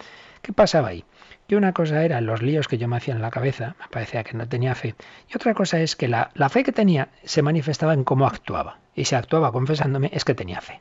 ¿Qué 0.43 0.53
pasaba 0.53 0.89
ahí? 0.89 1.05
Que 1.49 1.57
una 1.57 1.73
cosa 1.73 2.05
era 2.05 2.21
los 2.21 2.43
líos 2.43 2.69
que 2.69 2.79
yo 2.79 2.89
me 2.89 2.97
hacía 2.97 3.15
en 3.15 3.23
la 3.23 3.31
cabeza, 3.31 3.75
me 3.81 3.89
parecía 3.89 4.25
que 4.25 4.37
no 4.37 4.49
tenía 4.49 4.75
fe, 4.75 4.95
y 5.29 5.37
otra 5.37 5.55
cosa 5.55 5.81
es 5.81 5.97
que 5.97 6.09
la, 6.09 6.31
la 6.35 6.49
fe 6.49 6.63
que 6.63 6.73
tenía 6.73 7.09
se 7.25 7.43
manifestaba 7.43 7.95
en 7.95 8.05
cómo 8.05 8.27
actuaba. 8.27 8.79
Y 8.95 9.05
si 9.05 9.15
actuaba 9.15 9.53
confesándome 9.53 10.11
es 10.13 10.25
que 10.25 10.35
tenía 10.35 10.61
fe. 10.61 10.81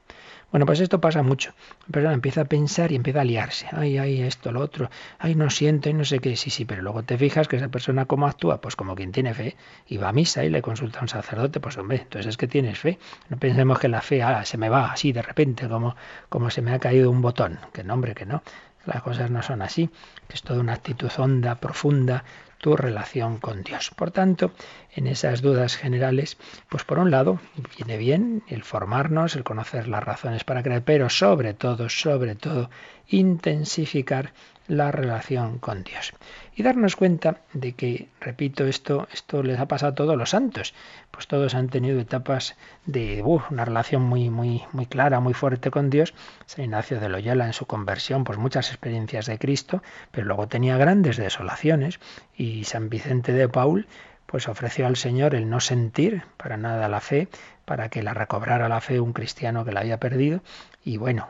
Bueno, 0.49 0.65
pues 0.65 0.79
esto 0.79 1.01
pasa 1.01 1.23
mucho. 1.23 1.53
La 1.87 1.91
persona 1.91 2.13
empieza 2.13 2.41
a 2.41 2.45
pensar 2.45 2.93
y 2.93 2.95
empieza 2.95 3.19
a 3.21 3.25
liarse. 3.25 3.67
Ay, 3.73 3.97
ay, 3.97 4.21
esto, 4.21 4.53
lo 4.53 4.61
otro. 4.61 4.89
Ay, 5.19 5.35
no 5.35 5.49
siento 5.49 5.89
y 5.89 5.93
no 5.93 6.05
sé 6.05 6.19
qué. 6.19 6.37
Sí, 6.37 6.49
sí, 6.49 6.63
pero 6.63 6.81
luego 6.81 7.03
te 7.03 7.17
fijas 7.17 7.49
que 7.49 7.57
esa 7.57 7.67
persona 7.67 8.05
cómo 8.05 8.27
actúa. 8.27 8.61
Pues 8.61 8.77
como 8.77 8.95
quien 8.95 9.11
tiene 9.11 9.33
fe 9.33 9.57
y 9.87 9.97
va 9.97 10.09
a 10.09 10.13
misa 10.13 10.45
y 10.45 10.49
le 10.49 10.61
consulta 10.61 10.99
a 10.99 11.01
un 11.01 11.09
sacerdote. 11.09 11.59
Pues 11.59 11.77
hombre, 11.77 11.97
entonces 11.97 12.27
es 12.27 12.37
que 12.37 12.47
tienes 12.47 12.79
fe. 12.79 12.97
No 13.29 13.37
pensemos 13.37 13.77
que 13.77 13.89
la 13.89 14.01
fe 14.01 14.23
ah, 14.23 14.45
se 14.45 14.57
me 14.57 14.69
va 14.69 14.91
así 14.91 15.11
de 15.11 15.21
repente, 15.21 15.67
como, 15.67 15.97
como 16.29 16.49
se 16.49 16.61
me 16.61 16.71
ha 16.71 16.79
caído 16.79 17.11
un 17.11 17.21
botón. 17.21 17.59
Que 17.73 17.83
no, 17.83 17.95
hombre, 17.95 18.15
que 18.15 18.25
no. 18.25 18.41
Las 18.85 19.01
cosas 19.03 19.29
no 19.29 19.43
son 19.43 19.61
así. 19.61 19.89
Que 20.29 20.35
es 20.35 20.43
toda 20.43 20.61
una 20.61 20.73
actitud 20.73 21.11
honda, 21.17 21.55
profunda, 21.55 22.23
tu 22.57 22.75
relación 22.75 23.37
con 23.37 23.63
Dios. 23.63 23.91
Por 23.95 24.11
tanto, 24.11 24.51
en 24.95 25.07
esas 25.07 25.41
dudas 25.41 25.75
generales, 25.75 26.37
pues 26.69 26.83
por 26.83 26.99
un 26.99 27.11
lado 27.11 27.39
viene 27.77 27.97
bien 27.97 28.43
el 28.47 28.63
formarnos, 28.63 29.35
el 29.35 29.43
conocer 29.43 29.87
las 29.87 30.03
razones 30.03 30.43
para 30.43 30.63
creer, 30.63 30.83
pero 30.83 31.09
sobre 31.09 31.53
todo, 31.53 31.89
sobre 31.89 32.35
todo, 32.35 32.69
intensificar 33.07 34.33
la 34.68 34.91
relación 34.91 35.59
con 35.59 35.84
Dios. 35.84 36.13
Y 36.55 36.63
darnos 36.63 36.95
cuenta 36.95 37.38
de 37.53 37.74
que, 37.74 38.09
repito, 38.20 38.65
esto, 38.65 39.07
esto 39.13 39.43
les 39.43 39.59
ha 39.59 39.68
pasado 39.68 39.91
a 39.91 39.95
todos 39.95 40.18
los 40.18 40.32
santos. 40.32 40.74
Pues 41.11 41.28
todos 41.28 41.55
han 41.55 41.70
tenido 41.70 41.99
etapas 41.99 42.55
de 42.86 43.22
una 43.24 43.65
relación 43.65 44.01
muy, 44.01 44.30
muy, 44.30 44.63
muy 44.74 44.86
clara, 44.86 45.20
muy 45.20 45.34
fuerte 45.34 45.72
con 45.72 45.89
Dios. 45.89 46.13
San 46.45 46.65
Ignacio 46.65 46.99
de 46.99 47.09
Loyola 47.09 47.45
en 47.45 47.53
su 47.53 47.65
conversión, 47.65 48.24
pues 48.24 48.38
muchas 48.38 48.70
experiencias 48.70 49.26
de 49.26 49.39
Cristo, 49.39 49.82
pero 50.11 50.28
luego 50.28 50.47
tenía 50.47 50.78
grandes 50.78 51.18
desolaciones. 51.18 51.99
Y 52.36 52.65
San 52.65 52.89
Vicente 52.89 53.34
de 53.34 53.47
Paul, 53.47 53.88
pues 54.26 54.47
ofreció 54.47 54.88
al 54.88 54.97
Señor 54.97 55.36
el 55.36 55.49
no 55.49 55.59
sentir 55.59 56.24
para 56.36 56.57
nada 56.57 56.89
la 56.89 56.99
fe, 56.99 57.30
para 57.65 57.89
que 57.89 58.03
la 58.03 58.13
recobrara 58.13 58.70
la 58.70 58.82
fe 58.82 58.99
un 58.99 59.13
cristiano 59.13 59.65
que 59.65 59.72
la 59.72 59.80
había 59.82 59.99
perdido. 59.99 60.41
Y 60.84 60.97
bueno, 60.97 61.28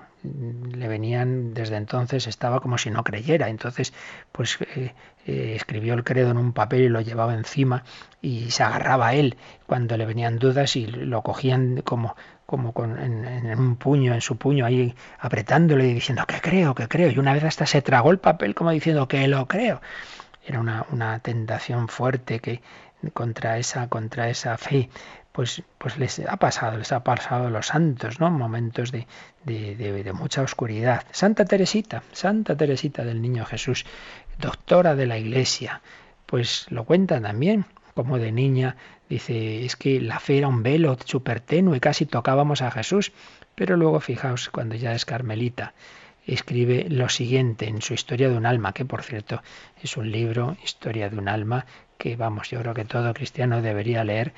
le 0.73 0.87
venían 0.87 1.53
desde 1.53 1.75
entonces 1.77 2.27
estaba 2.27 2.59
como 2.59 2.77
si 2.77 2.89
no 2.89 3.03
creyera 3.03 3.49
entonces 3.49 3.93
pues 4.31 4.57
eh, 4.75 4.93
eh, 5.25 5.53
escribió 5.55 5.93
el 5.93 6.03
credo 6.03 6.31
en 6.31 6.37
un 6.37 6.53
papel 6.53 6.81
y 6.81 6.89
lo 6.89 7.01
llevaba 7.01 7.33
encima 7.33 7.83
y 8.21 8.51
se 8.51 8.63
agarraba 8.63 9.07
a 9.07 9.13
él 9.13 9.37
cuando 9.65 9.97
le 9.97 10.05
venían 10.05 10.39
dudas 10.39 10.75
y 10.75 10.87
lo 10.87 11.21
cogían 11.21 11.81
como 11.81 12.15
como 12.47 12.71
con, 12.71 12.97
en, 12.97 13.59
un 13.59 13.75
puño, 13.75 14.13
en 14.13 14.21
su 14.21 14.37
puño, 14.37 14.65
ahí 14.65 14.95
apretándole 15.19 15.89
y 15.89 15.93
diciendo 15.93 16.25
que 16.25 16.39
creo, 16.39 16.73
que 16.73 16.87
creo. 16.87 17.11
Y 17.11 17.19
una 17.19 17.33
vez 17.33 17.43
hasta 17.43 17.65
se 17.65 17.81
tragó 17.81 18.09
el 18.09 18.19
papel 18.19 18.55
como 18.55 18.71
diciendo 18.71 19.05
que 19.09 19.27
lo 19.27 19.49
creo. 19.49 19.81
Era 20.45 20.61
una, 20.61 20.85
una 20.89 21.19
tentación 21.19 21.89
fuerte 21.89 22.39
que 22.39 22.61
contra 23.13 23.57
esa, 23.57 23.89
contra 23.89 24.29
esa 24.29 24.57
fe 24.57 24.89
pues, 25.37 25.61
pues 25.77 25.99
les 25.99 26.19
ha 26.21 26.37
pasado, 26.37 26.79
les 26.79 26.91
ha 26.91 27.03
pasado 27.03 27.51
los 27.51 27.67
santos, 27.67 28.19
¿no? 28.19 28.31
Momentos 28.31 28.91
de, 28.91 29.05
de, 29.43 29.75
de, 29.75 30.11
mucha 30.11 30.41
oscuridad. 30.41 31.05
Santa 31.11 31.45
Teresita, 31.45 32.01
Santa 32.11 32.57
Teresita 32.57 33.05
del 33.05 33.21
Niño 33.21 33.45
Jesús, 33.45 33.85
doctora 34.39 34.95
de 34.95 35.05
la 35.05 35.19
Iglesia, 35.19 35.81
pues 36.25 36.65
lo 36.71 36.85
cuenta 36.85 37.21
también, 37.21 37.65
como 37.93 38.17
de 38.17 38.31
niña, 38.31 38.77
dice, 39.09 39.63
es 39.63 39.75
que 39.75 40.01
la 40.01 40.19
fe 40.19 40.39
era 40.39 40.47
un 40.47 40.63
velo 40.63 40.97
súper 41.05 41.39
tenue, 41.39 41.79
casi 41.79 42.07
tocábamos 42.07 42.63
a 42.63 42.71
Jesús, 42.71 43.11
pero 43.53 43.77
luego 43.77 43.99
fijaos, 43.99 44.49
cuando 44.49 44.73
ya 44.73 44.93
es 44.93 45.05
carmelita, 45.05 45.75
escribe 46.25 46.87
lo 46.89 47.09
siguiente 47.09 47.67
en 47.67 47.83
su 47.83 47.93
Historia 47.93 48.27
de 48.27 48.37
un 48.37 48.47
alma, 48.47 48.73
que 48.73 48.85
por 48.85 49.03
cierto 49.03 49.43
es 49.83 49.97
un 49.97 50.11
libro, 50.11 50.57
Historia 50.63 51.11
de 51.11 51.19
un 51.19 51.27
alma, 51.27 51.67
que 51.97 52.15
vamos, 52.15 52.49
yo 52.49 52.59
creo 52.61 52.73
que 52.73 52.85
todo 52.85 53.13
cristiano 53.13 53.61
debería 53.61 54.03
leer. 54.03 54.33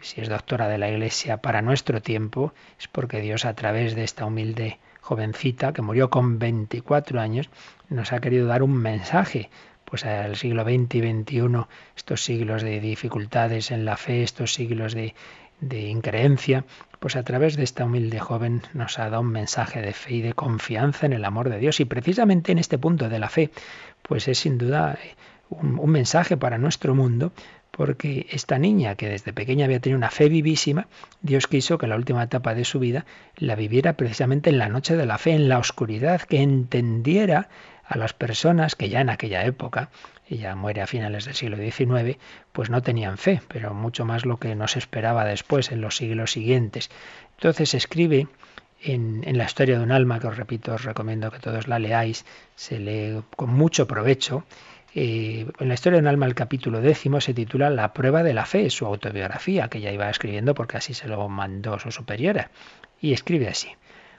Si 0.00 0.20
es 0.20 0.28
doctora 0.28 0.68
de 0.68 0.78
la 0.78 0.90
Iglesia 0.90 1.36
para 1.36 1.62
nuestro 1.62 2.00
tiempo, 2.00 2.54
es 2.78 2.88
porque 2.88 3.20
Dios 3.20 3.44
a 3.44 3.54
través 3.54 3.94
de 3.94 4.04
esta 4.04 4.24
humilde 4.24 4.78
jovencita 5.00 5.72
que 5.72 5.82
murió 5.82 6.08
con 6.08 6.38
24 6.38 7.20
años, 7.20 7.50
nos 7.88 8.12
ha 8.12 8.20
querido 8.20 8.46
dar 8.46 8.62
un 8.62 8.76
mensaje 8.76 9.50
pues 9.84 10.06
al 10.06 10.36
siglo 10.36 10.64
XX 10.64 10.94
y 10.94 11.22
XXI, 11.22 11.66
estos 11.94 12.24
siglos 12.24 12.62
de 12.62 12.80
dificultades 12.80 13.70
en 13.70 13.84
la 13.84 13.98
fe, 13.98 14.22
estos 14.22 14.54
siglos 14.54 14.94
de, 14.94 15.14
de 15.60 15.82
increencia, 15.88 16.64
pues 16.98 17.14
a 17.16 17.22
través 17.24 17.56
de 17.56 17.64
esta 17.64 17.84
humilde 17.84 18.18
joven 18.18 18.62
nos 18.72 18.98
ha 18.98 19.10
dado 19.10 19.20
un 19.20 19.28
mensaje 19.28 19.82
de 19.82 19.92
fe 19.92 20.14
y 20.14 20.22
de 20.22 20.32
confianza 20.32 21.04
en 21.04 21.12
el 21.12 21.26
amor 21.26 21.50
de 21.50 21.58
Dios. 21.58 21.78
Y 21.80 21.84
precisamente 21.84 22.52
en 22.52 22.58
este 22.58 22.78
punto 22.78 23.10
de 23.10 23.18
la 23.18 23.28
fe, 23.28 23.50
pues 24.00 24.28
es 24.28 24.38
sin 24.38 24.56
duda 24.56 24.98
un, 25.50 25.78
un 25.78 25.90
mensaje 25.90 26.38
para 26.38 26.56
nuestro 26.56 26.94
mundo, 26.94 27.32
porque 27.72 28.26
esta 28.30 28.58
niña 28.58 28.94
que 28.96 29.08
desde 29.08 29.32
pequeña 29.32 29.64
había 29.64 29.80
tenido 29.80 29.96
una 29.96 30.10
fe 30.10 30.28
vivísima, 30.28 30.86
Dios 31.22 31.46
quiso 31.46 31.78
que 31.78 31.86
la 31.86 31.96
última 31.96 32.22
etapa 32.22 32.54
de 32.54 32.64
su 32.64 32.78
vida 32.78 33.06
la 33.36 33.56
viviera 33.56 33.94
precisamente 33.94 34.50
en 34.50 34.58
la 34.58 34.68
noche 34.68 34.94
de 34.94 35.06
la 35.06 35.18
fe, 35.18 35.32
en 35.32 35.48
la 35.48 35.58
oscuridad, 35.58 36.20
que 36.20 36.42
entendiera 36.42 37.48
a 37.84 37.96
las 37.96 38.12
personas 38.12 38.76
que 38.76 38.90
ya 38.90 39.00
en 39.00 39.08
aquella 39.08 39.44
época, 39.44 39.88
ella 40.28 40.54
muere 40.54 40.82
a 40.82 40.86
finales 40.86 41.24
del 41.24 41.34
siglo 41.34 41.56
XIX, 41.56 42.18
pues 42.52 42.68
no 42.68 42.82
tenían 42.82 43.16
fe, 43.16 43.40
pero 43.48 43.72
mucho 43.72 44.04
más 44.04 44.26
lo 44.26 44.36
que 44.36 44.54
nos 44.54 44.76
esperaba 44.76 45.24
después, 45.24 45.72
en 45.72 45.80
los 45.80 45.96
siglos 45.96 46.32
siguientes. 46.32 46.90
Entonces 47.36 47.74
escribe 47.74 48.28
en, 48.82 49.22
en, 49.26 49.38
la 49.38 49.44
historia 49.44 49.78
de 49.78 49.84
un 49.84 49.92
alma, 49.92 50.20
que 50.20 50.26
os 50.26 50.36
repito, 50.36 50.74
os 50.74 50.84
recomiendo 50.84 51.30
que 51.30 51.38
todos 51.38 51.68
la 51.68 51.78
leáis, 51.78 52.24
se 52.54 52.78
lee 52.78 53.22
con 53.36 53.50
mucho 53.50 53.86
provecho. 53.86 54.44
Eh, 54.94 55.46
en 55.58 55.68
la 55.68 55.74
historia 55.74 55.96
de 55.96 56.02
un 56.02 56.08
alma, 56.08 56.26
el 56.26 56.34
capítulo 56.34 56.80
décimo 56.80 57.20
se 57.20 57.32
titula 57.32 57.70
La 57.70 57.92
prueba 57.94 58.22
de 58.22 58.34
la 58.34 58.44
fe, 58.44 58.68
su 58.68 58.84
autobiografía, 58.84 59.68
que 59.68 59.80
ya 59.80 59.90
iba 59.90 60.10
escribiendo 60.10 60.54
porque 60.54 60.76
así 60.76 60.92
se 60.92 61.08
lo 61.08 61.28
mandó 61.28 61.78
su 61.78 61.90
superiora. 61.90 62.50
Y 63.00 63.12
escribe 63.12 63.48
así. 63.48 63.68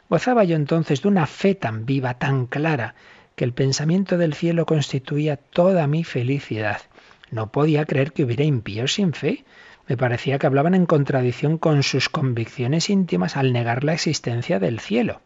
Gozaba 0.09 0.43
yo 0.43 0.55
entonces 0.55 1.01
de 1.01 1.07
una 1.07 1.28
fe 1.28 1.55
tan 1.55 1.86
viva, 1.86 2.15
tan 2.15 2.47
clara, 2.47 2.95
que 3.36 3.45
el 3.45 3.53
pensamiento 3.53 4.17
del 4.17 4.34
cielo 4.34 4.65
constituía 4.65 5.38
toda 5.38 5.88
mi 5.88 6.03
felicidad. 6.03 6.82
No 7.32 7.51
podía 7.51 7.86
creer 7.86 8.11
que 8.11 8.24
hubiera 8.24 8.43
impíos 8.43 8.93
sin 8.93 9.13
fe. 9.13 9.43
Me 9.88 9.97
parecía 9.97 10.39
que 10.39 10.47
hablaban 10.47 10.76
en 10.76 10.86
contradicción 10.86 11.57
con 11.57 11.84
sus 11.84 12.09
convicciones 12.09 12.89
íntimas 12.89 13.38
al 13.38 13.53
negar 13.53 13.84
la 13.84 13.93
existencia 13.93 14.59
del 14.59 14.80
cielo, 14.80 15.21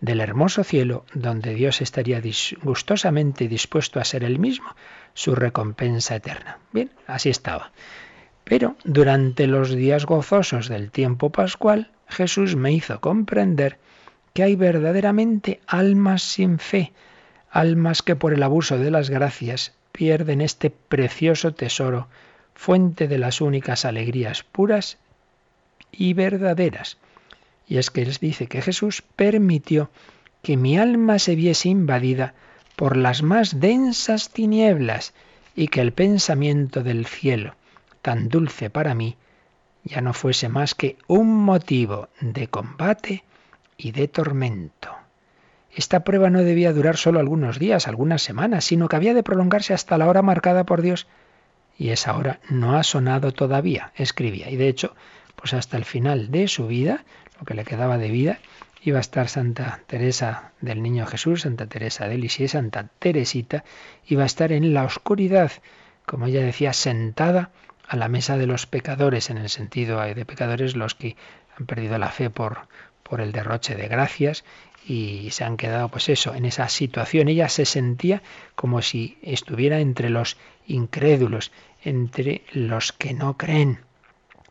del 0.00 0.20
hermoso 0.20 0.64
cielo 0.64 1.04
donde 1.14 1.54
Dios 1.54 1.80
estaría 1.80 2.20
gustosamente 2.62 3.48
dispuesto 3.48 4.00
a 4.00 4.04
ser 4.04 4.24
el 4.24 4.38
mismo, 4.38 4.74
su 5.14 5.34
recompensa 5.34 6.16
eterna. 6.16 6.58
Bien, 6.72 6.90
así 7.06 7.30
estaba. 7.30 7.72
Pero 8.44 8.76
durante 8.84 9.46
los 9.46 9.74
días 9.74 10.06
gozosos 10.06 10.68
del 10.68 10.90
tiempo 10.90 11.30
pascual, 11.30 11.90
Jesús 12.08 12.54
me 12.54 12.72
hizo 12.72 13.00
comprender 13.00 13.78
que 14.32 14.42
hay 14.42 14.54
verdaderamente 14.54 15.60
almas 15.66 16.22
sin 16.22 16.58
fe, 16.58 16.92
almas 17.50 18.02
que 18.02 18.16
por 18.16 18.34
el 18.34 18.42
abuso 18.42 18.78
de 18.78 18.90
las 18.90 19.10
gracias 19.10 19.74
pierden 19.92 20.42
este 20.42 20.70
precioso 20.70 21.54
tesoro, 21.54 22.08
fuente 22.54 23.08
de 23.08 23.18
las 23.18 23.40
únicas 23.40 23.84
alegrías 23.84 24.42
puras 24.44 24.98
y 25.90 26.12
verdaderas. 26.12 26.98
Y 27.66 27.78
es 27.78 27.90
que 27.90 28.04
les 28.04 28.20
dice 28.20 28.46
que 28.46 28.62
Jesús 28.62 29.02
permitió 29.02 29.90
que 30.42 30.56
mi 30.56 30.78
alma 30.78 31.18
se 31.18 31.34
viese 31.34 31.68
invadida 31.68 32.34
por 32.76 32.96
las 32.96 33.22
más 33.22 33.58
densas 33.58 34.30
tinieblas 34.30 35.14
y 35.54 35.68
que 35.68 35.80
el 35.80 35.92
pensamiento 35.92 36.82
del 36.82 37.06
cielo, 37.06 37.54
tan 38.02 38.28
dulce 38.28 38.70
para 38.70 38.94
mí, 38.94 39.16
ya 39.82 40.00
no 40.00 40.12
fuese 40.12 40.48
más 40.48 40.74
que 40.74 40.96
un 41.06 41.34
motivo 41.44 42.08
de 42.20 42.48
combate 42.48 43.24
y 43.76 43.92
de 43.92 44.08
tormento. 44.08 44.94
Esta 45.74 46.00
prueba 46.04 46.30
no 46.30 46.42
debía 46.42 46.72
durar 46.72 46.96
solo 46.96 47.20
algunos 47.20 47.58
días, 47.58 47.86
algunas 47.86 48.22
semanas, 48.22 48.64
sino 48.64 48.88
que 48.88 48.96
había 48.96 49.14
de 49.14 49.22
prolongarse 49.22 49.74
hasta 49.74 49.98
la 49.98 50.08
hora 50.08 50.22
marcada 50.22 50.64
por 50.64 50.80
Dios. 50.80 51.06
Y 51.78 51.90
esa 51.90 52.16
hora 52.16 52.40
no 52.48 52.76
ha 52.76 52.82
sonado 52.82 53.32
todavía, 53.32 53.92
escribía. 53.94 54.50
Y 54.50 54.56
de 54.56 54.68
hecho, 54.68 54.94
pues 55.36 55.52
hasta 55.52 55.76
el 55.76 55.84
final 55.84 56.30
de 56.30 56.48
su 56.48 56.66
vida, 56.66 57.04
lo 57.38 57.44
que 57.44 57.54
le 57.54 57.64
quedaba 57.64 57.98
de 57.98 58.10
vida, 58.10 58.38
iba 58.82 58.98
a 58.98 59.00
estar 59.00 59.28
Santa 59.28 59.80
Teresa 59.86 60.52
del 60.60 60.82
Niño 60.82 61.06
Jesús, 61.06 61.42
Santa 61.42 61.66
Teresa 61.66 62.08
de 62.08 62.18
Lisieux, 62.18 62.52
Santa 62.52 62.88
Teresita, 62.98 63.64
iba 64.06 64.22
a 64.22 64.26
estar 64.26 64.52
en 64.52 64.74
la 64.74 64.84
oscuridad, 64.84 65.52
como 66.04 66.26
ella 66.26 66.40
decía, 66.40 66.72
sentada 66.72 67.50
a 67.88 67.96
la 67.96 68.08
mesa 68.08 68.36
de 68.36 68.46
los 68.46 68.66
pecadores, 68.66 69.30
en 69.30 69.38
el 69.38 69.48
sentido 69.48 70.00
de 70.00 70.24
pecadores 70.24 70.76
los 70.76 70.94
que 70.94 71.16
han 71.58 71.66
perdido 71.66 71.98
la 71.98 72.10
fe 72.10 72.30
por, 72.30 72.68
por 73.02 73.20
el 73.20 73.32
derroche 73.32 73.74
de 73.74 73.88
gracias 73.88 74.44
y 74.86 75.30
se 75.32 75.44
han 75.44 75.56
quedado 75.56 75.88
pues 75.88 76.08
eso, 76.08 76.34
en 76.34 76.44
esa 76.44 76.68
situación. 76.68 77.28
Ella 77.28 77.48
se 77.48 77.64
sentía 77.64 78.22
como 78.54 78.82
si 78.82 79.18
estuviera 79.22 79.80
entre 79.80 80.10
los 80.10 80.36
incrédulos, 80.66 81.50
entre 81.82 82.42
los 82.52 82.92
que 82.92 83.12
no 83.14 83.36
creen. 83.36 83.80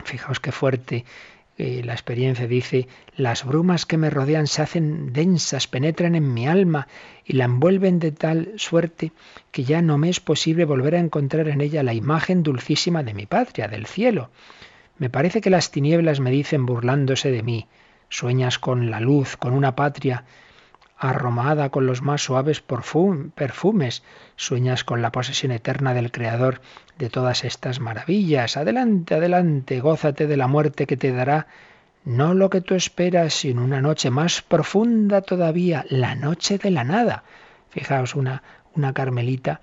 Fijaos 0.04 0.40
qué 0.40 0.52
fuerte 0.52 1.06
eh, 1.58 1.82
la 1.86 1.94
experiencia 1.94 2.48
dice, 2.48 2.88
las 3.16 3.46
brumas 3.46 3.86
que 3.86 3.98
me 3.98 4.10
rodean 4.10 4.48
se 4.48 4.62
hacen 4.62 5.14
densas, 5.14 5.68
penetran 5.68 6.16
en 6.16 6.34
mi 6.34 6.48
alma 6.48 6.88
y 7.24 7.34
la 7.34 7.46
envuelven 7.46 8.00
de 8.00 8.12
tal 8.12 8.54
suerte 8.58 9.14
que 9.52 9.64
ya 9.64 9.82
no 9.82 9.98
me 9.98 10.10
es 10.10 10.20
posible 10.20 10.66
volver 10.66 10.96
a 10.96 11.00
encontrar 11.00 11.48
en 11.48 11.62
ella 11.62 11.82
la 11.84 11.94
imagen 11.94 12.44
dulcísima 12.44 13.04
de 13.04 13.14
mi 13.14 13.26
patria, 13.26 13.70
del 13.70 13.86
cielo. 13.86 14.32
Me 14.98 15.10
parece 15.10 15.40
que 15.40 15.50
las 15.50 15.72
tinieblas 15.72 16.20
me 16.20 16.32
dicen 16.32 16.66
burlándose 16.66 17.32
de 17.32 17.44
mí, 17.44 17.68
Sueñas 18.10 18.60
con 18.60 18.92
la 18.92 19.00
luz, 19.00 19.36
con 19.36 19.54
una 19.54 19.76
patria 19.76 20.26
arromada 20.98 21.70
con 21.70 21.86
los 21.86 22.02
más 22.02 22.22
suaves 22.22 22.62
perfumes. 22.62 24.04
Sueñas 24.36 24.84
con 24.84 25.02
la 25.02 25.12
posesión 25.12 25.52
eterna 25.52 25.94
del 25.94 26.12
Creador 26.12 26.62
de 26.98 27.10
todas 27.10 27.44
estas 27.44 27.80
maravillas. 27.80 28.58
Adelante, 28.58 29.16
adelante, 29.16 29.80
gózate 29.80 30.28
de 30.28 30.38
la 30.38 30.48
muerte 30.48 30.86
que 30.86 30.98
te 30.98 31.12
dará 31.12 31.48
no 32.06 32.36
lo 32.36 32.50
que 32.50 32.62
tú 32.62 32.76
esperas, 32.76 33.34
sino 33.34 33.64
una 33.64 33.82
noche 33.82 34.12
más 34.12 34.42
profunda 34.42 35.22
todavía, 35.22 35.86
la 35.90 36.16
noche 36.16 36.58
de 36.60 36.72
la 36.72 36.84
nada. 36.84 37.24
Fijaos, 37.72 38.16
una, 38.16 38.44
una 38.76 38.94
carmelita 38.94 39.60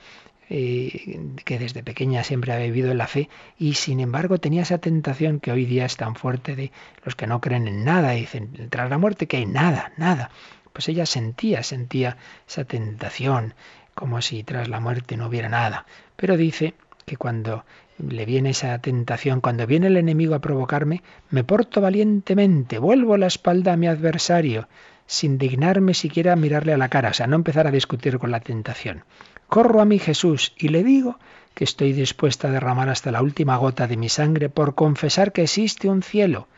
eh, 0.50 1.20
que 1.44 1.58
desde 1.58 1.82
pequeña 1.82 2.24
siempre 2.24 2.52
ha 2.52 2.58
vivido 2.58 2.90
en 2.90 2.98
la 2.98 3.06
fe 3.06 3.30
y 3.58 3.74
sin 3.74 4.00
embargo 4.00 4.38
tenía 4.38 4.62
esa 4.62 4.78
tentación 4.78 5.40
que 5.40 5.52
hoy 5.52 5.64
día 5.64 5.86
es 5.86 5.96
tan 5.96 6.16
fuerte 6.16 6.56
de 6.56 6.72
los 7.04 7.14
que 7.14 7.26
no 7.26 7.40
creen 7.40 7.68
en 7.68 7.84
nada 7.84 8.14
y 8.16 8.20
dicen, 8.20 8.68
tras 8.68 8.90
la 8.90 8.98
muerte 8.98 9.26
que 9.26 9.38
hay 9.38 9.46
nada, 9.46 9.92
nada. 9.96 10.30
Pues 10.72 10.88
ella 10.88 11.06
sentía, 11.06 11.62
sentía 11.62 12.16
esa 12.48 12.64
tentación, 12.64 13.54
como 13.94 14.20
si 14.20 14.42
tras 14.42 14.68
la 14.68 14.80
muerte 14.80 15.16
no 15.16 15.28
hubiera 15.28 15.48
nada. 15.48 15.86
Pero 16.16 16.36
dice 16.36 16.74
que 17.12 17.18
cuando 17.18 17.66
le 17.98 18.24
viene 18.24 18.50
esa 18.50 18.78
tentación, 18.78 19.42
cuando 19.42 19.66
viene 19.66 19.88
el 19.88 19.98
enemigo 19.98 20.34
a 20.34 20.38
provocarme, 20.38 21.02
me 21.28 21.44
porto 21.44 21.82
valientemente, 21.82 22.78
vuelvo 22.78 23.18
la 23.18 23.26
espalda 23.26 23.74
a 23.74 23.76
mi 23.76 23.86
adversario, 23.86 24.66
sin 25.06 25.36
dignarme 25.36 25.92
siquiera 25.92 26.34
mirarle 26.36 26.72
a 26.72 26.78
la 26.78 26.88
cara, 26.88 27.10
o 27.10 27.12
sea, 27.12 27.26
no 27.26 27.36
empezar 27.36 27.66
a 27.66 27.70
discutir 27.70 28.18
con 28.18 28.30
la 28.30 28.40
tentación. 28.40 29.04
Corro 29.46 29.82
a 29.82 29.84
mi 29.84 29.98
Jesús 29.98 30.54
y 30.56 30.68
le 30.68 30.82
digo 30.84 31.18
que 31.52 31.64
estoy 31.64 31.92
dispuesta 31.92 32.48
a 32.48 32.50
derramar 32.50 32.88
hasta 32.88 33.12
la 33.12 33.20
última 33.20 33.58
gota 33.58 33.86
de 33.86 33.98
mi 33.98 34.08
sangre 34.08 34.48
por 34.48 34.74
confesar 34.74 35.32
que 35.32 35.42
existe 35.42 35.90
un 35.90 36.02
cielo. 36.02 36.48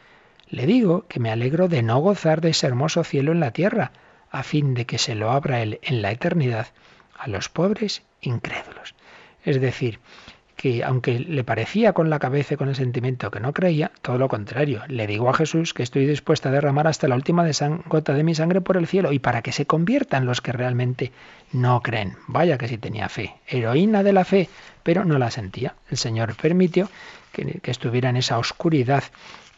Le 0.48 0.66
digo 0.66 1.04
que 1.08 1.18
me 1.18 1.32
alegro 1.32 1.66
de 1.66 1.82
no 1.82 1.98
gozar 1.98 2.40
de 2.40 2.50
ese 2.50 2.68
hermoso 2.68 3.02
cielo 3.02 3.32
en 3.32 3.40
la 3.40 3.50
tierra, 3.50 3.90
a 4.30 4.44
fin 4.44 4.74
de 4.74 4.86
que 4.86 4.98
se 4.98 5.16
lo 5.16 5.32
abra 5.32 5.62
él 5.62 5.80
en 5.82 6.00
la 6.00 6.12
eternidad 6.12 6.68
a 7.18 7.26
los 7.28 7.48
pobres 7.48 8.04
incrédulos. 8.20 8.94
Es 9.44 9.60
decir, 9.60 10.00
que 10.64 10.82
aunque 10.82 11.18
le 11.18 11.44
parecía 11.44 11.92
con 11.92 12.08
la 12.08 12.18
cabeza 12.18 12.54
y 12.54 12.56
con 12.56 12.70
el 12.70 12.74
sentimiento 12.74 13.30
que 13.30 13.38
no 13.38 13.52
creía, 13.52 13.90
todo 14.00 14.16
lo 14.16 14.28
contrario, 14.28 14.80
le 14.88 15.06
digo 15.06 15.28
a 15.28 15.34
Jesús 15.34 15.74
que 15.74 15.82
estoy 15.82 16.06
dispuesta 16.06 16.48
a 16.48 16.52
derramar 16.52 16.86
hasta 16.86 17.06
la 17.06 17.16
última 17.16 17.46
gota 17.84 18.14
de 18.14 18.24
mi 18.24 18.34
sangre 18.34 18.62
por 18.62 18.78
el 18.78 18.86
cielo 18.86 19.12
y 19.12 19.18
para 19.18 19.42
que 19.42 19.52
se 19.52 19.66
conviertan 19.66 20.24
los 20.24 20.40
que 20.40 20.52
realmente 20.52 21.12
no 21.52 21.82
creen. 21.82 22.16
Vaya 22.28 22.56
que 22.56 22.66
sí 22.66 22.78
tenía 22.78 23.10
fe, 23.10 23.34
heroína 23.46 24.02
de 24.02 24.14
la 24.14 24.24
fe, 24.24 24.48
pero 24.82 25.04
no 25.04 25.18
la 25.18 25.30
sentía. 25.30 25.74
El 25.90 25.98
Señor 25.98 26.34
permitió 26.34 26.88
que 27.30 27.70
estuviera 27.70 28.08
en 28.08 28.16
esa 28.16 28.38
oscuridad 28.38 29.04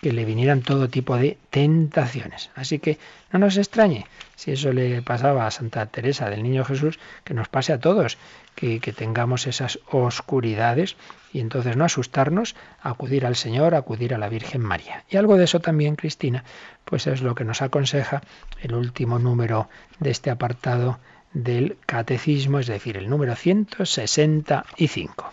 que 0.03 0.13
le 0.13 0.25
vinieran 0.25 0.63
todo 0.63 0.89
tipo 0.89 1.17
de 1.17 1.39
tentaciones. 1.51 2.51
Así 2.55 2.81
que 2.81 2.99
no 3.33 3.39
nos 3.39 3.57
extrañe 3.57 4.07
si 4.35 4.53
eso 4.53 4.73
le 4.73 5.03
pasaba 5.03 5.47
a 5.47 5.51
Santa 5.51 5.87
Teresa 5.87 6.29
del 6.29 6.43
Niño 6.43 6.65
Jesús, 6.65 6.99
que 7.25 7.33
nos 7.33 7.49
pase 7.49 7.73
a 7.73 7.81
todos, 7.81 8.19
que, 8.57 8.81
tengamos 8.97 9.47
esas 9.47 9.79
oscuridades 9.91 10.97
y 11.33 11.41
entonces 11.41 11.77
no 11.77 11.85
asustarnos, 11.85 12.57
acudir 12.81 13.27
al 13.27 13.37
Señor, 13.37 13.75
acudir 13.75 14.15
a 14.15 14.19
la 14.19 14.31
Virgen 14.31 14.63
María. 14.63 15.05
Y 15.09 15.19
algo 15.19 15.37
de 15.37 15.45
eso 15.45 15.61
también, 15.61 15.95
Cristina, 15.95 16.43
pues 16.85 17.07
es 17.07 17.21
lo 17.21 17.35
que 17.35 17.45
nos 17.45 17.63
aconseja 17.63 18.23
el 18.63 18.75
último 18.75 19.19
número 19.19 19.69
de 20.01 20.11
este 20.11 20.31
apartado 20.31 20.99
del 21.35 21.77
Catecismo, 21.85 22.59
es 22.59 22.67
decir, 22.67 22.97
el 22.97 23.11
número 23.11 23.37
165. 23.37 25.31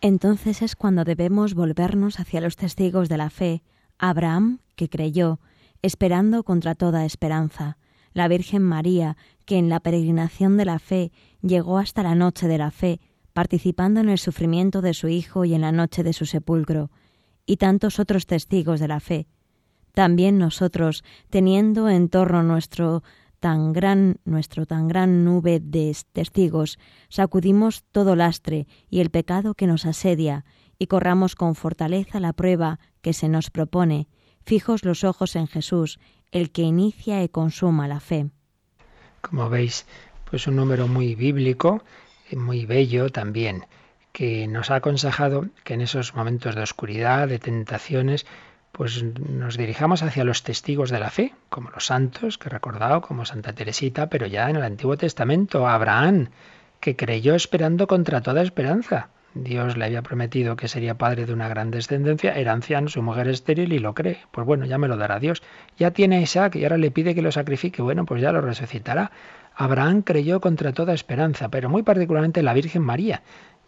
Entonces 0.00 0.62
es 0.62 0.74
cuando 0.74 1.04
debemos 1.04 1.54
volvernos 1.54 2.18
hacia 2.18 2.40
los 2.40 2.56
testigos 2.56 3.10
de 3.10 3.18
la 3.18 3.28
fe, 3.28 3.62
Abraham, 3.98 4.60
que 4.74 4.88
creyó, 4.88 5.38
esperando 5.82 6.44
contra 6.44 6.74
toda 6.74 7.04
esperanza, 7.04 7.76
la 8.14 8.28
Virgen 8.28 8.62
María, 8.62 9.18
que 9.46 9.56
en 9.56 9.68
la 9.68 9.80
peregrinación 9.80 10.56
de 10.56 10.66
la 10.66 10.78
fe 10.78 11.12
llegó 11.40 11.78
hasta 11.78 12.02
la 12.02 12.14
noche 12.14 12.48
de 12.48 12.58
la 12.58 12.70
fe, 12.70 13.00
participando 13.32 14.00
en 14.00 14.08
el 14.08 14.18
sufrimiento 14.18 14.82
de 14.82 14.92
su 14.92 15.08
Hijo 15.08 15.44
y 15.44 15.54
en 15.54 15.62
la 15.62 15.72
noche 15.72 16.02
de 16.02 16.12
su 16.12 16.26
sepulcro, 16.26 16.90
y 17.46 17.56
tantos 17.56 17.98
otros 17.98 18.26
testigos 18.26 18.80
de 18.80 18.88
la 18.88 19.00
fe. 19.00 19.28
También 19.94 20.36
nosotros, 20.36 21.04
teniendo 21.30 21.88
en 21.88 22.08
torno 22.08 22.42
nuestro 22.42 23.02
tan 23.40 23.72
gran, 23.72 24.18
nuestro 24.24 24.66
tan 24.66 24.88
gran 24.88 25.24
nube 25.24 25.60
de 25.60 25.96
testigos, 26.12 26.78
sacudimos 27.08 27.84
todo 27.92 28.16
lastre 28.16 28.66
y 28.90 29.00
el 29.00 29.10
pecado 29.10 29.54
que 29.54 29.66
nos 29.66 29.86
asedia, 29.86 30.44
y 30.78 30.88
corramos 30.88 31.34
con 31.34 31.54
fortaleza 31.54 32.20
la 32.20 32.32
prueba 32.32 32.80
que 33.00 33.12
se 33.12 33.28
nos 33.28 33.50
propone, 33.50 34.08
fijos 34.44 34.84
los 34.84 35.04
ojos 35.04 35.36
en 35.36 35.46
Jesús, 35.46 35.98
el 36.30 36.50
que 36.50 36.62
inicia 36.62 37.22
y 37.22 37.28
consuma 37.28 37.88
la 37.88 38.00
fe. 38.00 38.30
Como 39.28 39.50
veis, 39.50 39.86
pues 40.30 40.46
un 40.46 40.54
número 40.54 40.86
muy 40.86 41.16
bíblico, 41.16 41.82
muy 42.32 42.64
bello 42.64 43.10
también, 43.10 43.66
que 44.12 44.46
nos 44.46 44.70
ha 44.70 44.76
aconsejado 44.76 45.46
que 45.64 45.74
en 45.74 45.80
esos 45.80 46.14
momentos 46.14 46.54
de 46.54 46.62
oscuridad, 46.62 47.26
de 47.26 47.40
tentaciones, 47.40 48.24
pues 48.70 49.02
nos 49.02 49.56
dirijamos 49.56 50.04
hacia 50.04 50.22
los 50.22 50.44
testigos 50.44 50.90
de 50.90 51.00
la 51.00 51.10
fe, 51.10 51.34
como 51.48 51.70
los 51.70 51.86
santos 51.86 52.38
que 52.38 52.48
he 52.48 52.52
recordado, 52.52 53.00
como 53.00 53.24
Santa 53.24 53.52
Teresita, 53.52 54.08
pero 54.08 54.26
ya 54.26 54.48
en 54.48 54.56
el 54.56 54.62
Antiguo 54.62 54.96
Testamento, 54.96 55.66
Abraham, 55.66 56.28
que 56.78 56.94
creyó 56.94 57.34
esperando 57.34 57.88
contra 57.88 58.20
toda 58.20 58.42
esperanza. 58.42 59.08
Dios 59.42 59.76
le 59.76 59.84
había 59.84 60.02
prometido 60.02 60.56
que 60.56 60.66
sería 60.66 60.96
padre 60.96 61.26
de 61.26 61.32
una 61.32 61.48
gran 61.48 61.70
descendencia, 61.70 62.34
era 62.34 62.52
anciano, 62.52 62.88
su 62.88 63.02
mujer 63.02 63.28
estéril 63.28 63.72
y 63.72 63.78
lo 63.78 63.94
cree. 63.94 64.18
Pues 64.30 64.46
bueno, 64.46 64.64
ya 64.64 64.78
me 64.78 64.88
lo 64.88 64.96
dará 64.96 65.18
Dios. 65.18 65.42
Ya 65.76 65.90
tiene 65.90 66.16
a 66.16 66.20
Isaac 66.20 66.56
y 66.56 66.64
ahora 66.64 66.78
le 66.78 66.90
pide 66.90 67.14
que 67.14 67.22
lo 67.22 67.30
sacrifique. 67.30 67.82
Bueno, 67.82 68.06
pues 68.06 68.22
ya 68.22 68.32
lo 68.32 68.40
resucitará. 68.40 69.10
Abraham 69.54 70.02
creyó 70.02 70.40
contra 70.40 70.72
toda 70.72 70.94
esperanza, 70.94 71.48
pero 71.48 71.68
muy 71.68 71.82
particularmente 71.82 72.42
la 72.42 72.54
Virgen 72.54 72.82
María. 72.82 73.22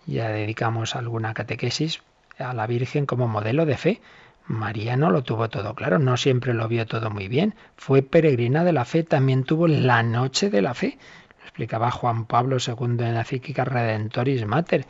Ya 0.07 0.29
dedicamos 0.29 0.97
alguna 0.97 1.35
catequesis 1.35 2.03
a 2.39 2.55
la 2.55 2.67
Virgen 2.67 3.05
como 3.05 3.29
modelo 3.29 3.67
de 3.67 3.77
fe. 3.77 4.01
María 4.47 4.97
no 4.97 5.11
lo 5.11 5.23
tuvo 5.23 5.51
todo 5.51 5.75
claro, 5.75 5.99
no 5.99 6.17
siempre 6.17 6.55
lo 6.55 6.67
vio 6.69 6.87
todo 6.87 7.11
muy 7.11 7.29
bien. 7.29 7.55
Fue 7.77 8.01
peregrina 8.01 8.65
de 8.65 8.73
la 8.73 8.87
fe, 8.87 9.03
también 9.03 9.45
tuvo 9.45 9.69
la 9.69 10.03
noche 10.03 10.49
de 10.49 10.63
la 10.63 10.73
fe. 10.73 10.99
Lo 11.39 11.45
explicaba 11.45 11.91
Juan 11.91 12.25
Pablo 12.25 12.57
II 12.67 13.05
en 13.05 13.15
la 13.15 13.25
Cíquica 13.25 13.65
Redentoris 13.67 14.47
Mater. 14.47 14.87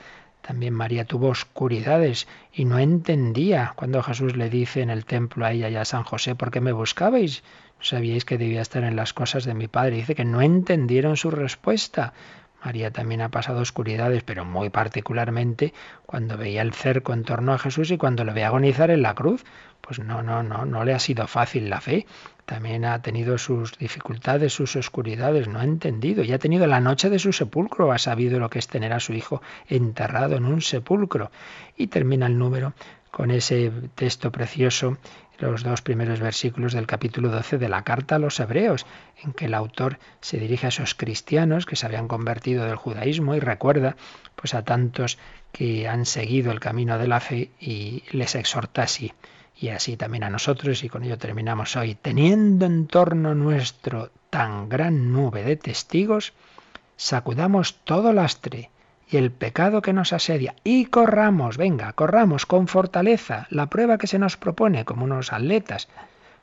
También 0.49 0.73
María 0.73 1.05
tuvo 1.05 1.29
oscuridades 1.29 2.27
y 2.55 2.65
no 2.65 2.79
entendía 2.79 3.75
cuando 3.77 4.03
Jesús 4.03 4.35
le 4.35 4.49
dice 4.49 4.81
en 4.81 4.89
el 4.89 5.05
templo 5.05 5.45
a 5.45 5.53
ella 5.53 5.69
y 5.69 5.77
a 5.77 5.85
San 5.85 6.05
José, 6.05 6.35
¿por 6.37 6.51
qué 6.51 6.63
me 6.63 6.73
buscabais? 6.73 7.43
¿No 7.79 7.85
sabíais 7.85 8.25
que 8.25 8.39
debía 8.39 8.63
estar 8.63 8.83
en 8.83 8.97
las 8.97 9.13
cosas 9.13 9.45
de 9.45 9.53
mi 9.53 9.69
Padre? 9.69 9.97
Dice 9.97 10.15
que 10.15 10.25
no 10.25 10.41
entendieron 10.41 11.19
su 11.19 11.31
respuesta. 11.31 12.15
María 12.65 12.91
también 12.91 13.21
ha 13.21 13.29
pasado 13.29 13.61
oscuridades, 13.61 14.23
pero 14.23 14.47
muy 14.47 14.71
particularmente 14.71 15.75
cuando 16.07 16.39
veía 16.39 16.63
el 16.63 16.73
cerco 16.73 17.13
en 17.13 17.25
torno 17.25 17.53
a 17.53 17.59
Jesús 17.59 17.91
y 17.91 17.99
cuando 17.99 18.25
lo 18.25 18.33
ve 18.33 18.45
agonizar 18.45 18.91
en 18.91 19.03
la 19.03 19.15
cruz. 19.15 19.45
Pues 19.83 19.99
no, 19.99 20.23
no, 20.23 20.43
no, 20.43 20.65
no 20.65 20.83
le 20.83 20.95
ha 20.95 20.99
sido 20.99 21.27
fácil 21.27 21.69
la 21.69 21.83
fe. 21.83 22.07
También 22.49 22.87
ha 22.87 23.03
tenido 23.03 23.37
sus 23.37 23.77
dificultades, 23.77 24.55
sus 24.55 24.75
oscuridades, 24.75 25.49
no 25.49 25.59
ha 25.59 25.65
entendido. 25.65 26.25
Y 26.25 26.33
ha 26.33 26.39
tenido 26.39 26.67
la 26.67 26.81
noche 26.81 27.11
de 27.11 27.19
su 27.19 27.35
sepulcro, 27.35 27.93
ha 27.93 27.99
sabido 27.99 28.41
lo 28.41 28.49
que 28.49 28.59
es 28.59 28.69
tener 28.69 28.95
a 28.95 29.01
su 29.01 29.13
hijo 29.13 29.43
enterrado 29.69 30.37
en 30.37 30.47
un 30.47 30.63
sepulcro. 30.63 31.31
Y 31.77 31.89
termina 31.89 32.25
el 32.25 32.39
número 32.39 32.73
con 33.11 33.31
ese 33.31 33.71
texto 33.95 34.33
precioso 34.33 34.97
los 35.37 35.63
dos 35.63 35.83
primeros 35.83 36.21
versículos 36.21 36.73
del 36.73 36.87
capítulo 36.87 37.29
12 37.29 37.59
de 37.59 37.69
la 37.69 37.85
carta 37.85 38.15
a 38.15 38.19
los 38.19 38.41
hebreos, 38.41 38.87
en 39.23 39.35
que 39.35 39.45
el 39.45 39.53
autor 39.53 39.99
se 40.23 40.39
dirige 40.39 40.65
a 40.65 40.71
esos 40.71 40.95
cristianos 40.95 41.67
que 41.67 41.77
se 41.77 41.85
habían 41.85 42.09
convertido 42.09 42.65
del 42.65 42.77
judaísmo 42.77 43.35
y 43.35 43.41
recuerda 43.41 43.95
pues 44.37 44.55
a 44.55 44.65
tantos 44.65 45.19
que 45.53 45.87
han 45.87 46.07
seguido 46.07 46.51
el 46.51 46.61
camino 46.61 46.97
de 46.97 47.09
la 47.09 47.21
fe 47.21 47.51
y 47.61 48.05
les 48.11 48.35
exhorta 48.35 48.85
así. 48.85 49.13
Y 49.61 49.71
así 49.71 49.97
también 49.97 50.23
a 50.23 50.31
nosotros, 50.31 50.85
y 50.85 50.89
con 50.89 51.03
ello 51.03 51.19
terminamos 51.19 51.75
hoy, 51.75 51.97
teniendo 51.97 52.65
en 52.67 52.87
torno 52.87 53.35
nuestro 53.35 54.11
tan 54.31 54.69
gran 54.69 55.13
nube 55.13 55.43
de 55.43 55.57
testigos, 55.57 56.33
sacudamos 56.97 57.75
todo 57.85 58.13
lastre 58.13 58.71
y 59.11 59.17
el 59.17 59.33
pecado 59.33 59.83
que 59.83 59.93
nos 59.93 60.13
asedia 60.13 60.55
y 60.65 60.87
corramos, 60.87 61.57
venga, 61.57 61.93
corramos 61.95 62.47
con 62.47 62.69
fortaleza 62.69 63.47
la 63.51 63.67
prueba 63.67 63.99
que 63.99 64.07
se 64.07 64.19
nos 64.19 64.37
propone 64.37 64.85
como 64.85 65.05
unos 65.05 65.33
atletas, 65.33 65.89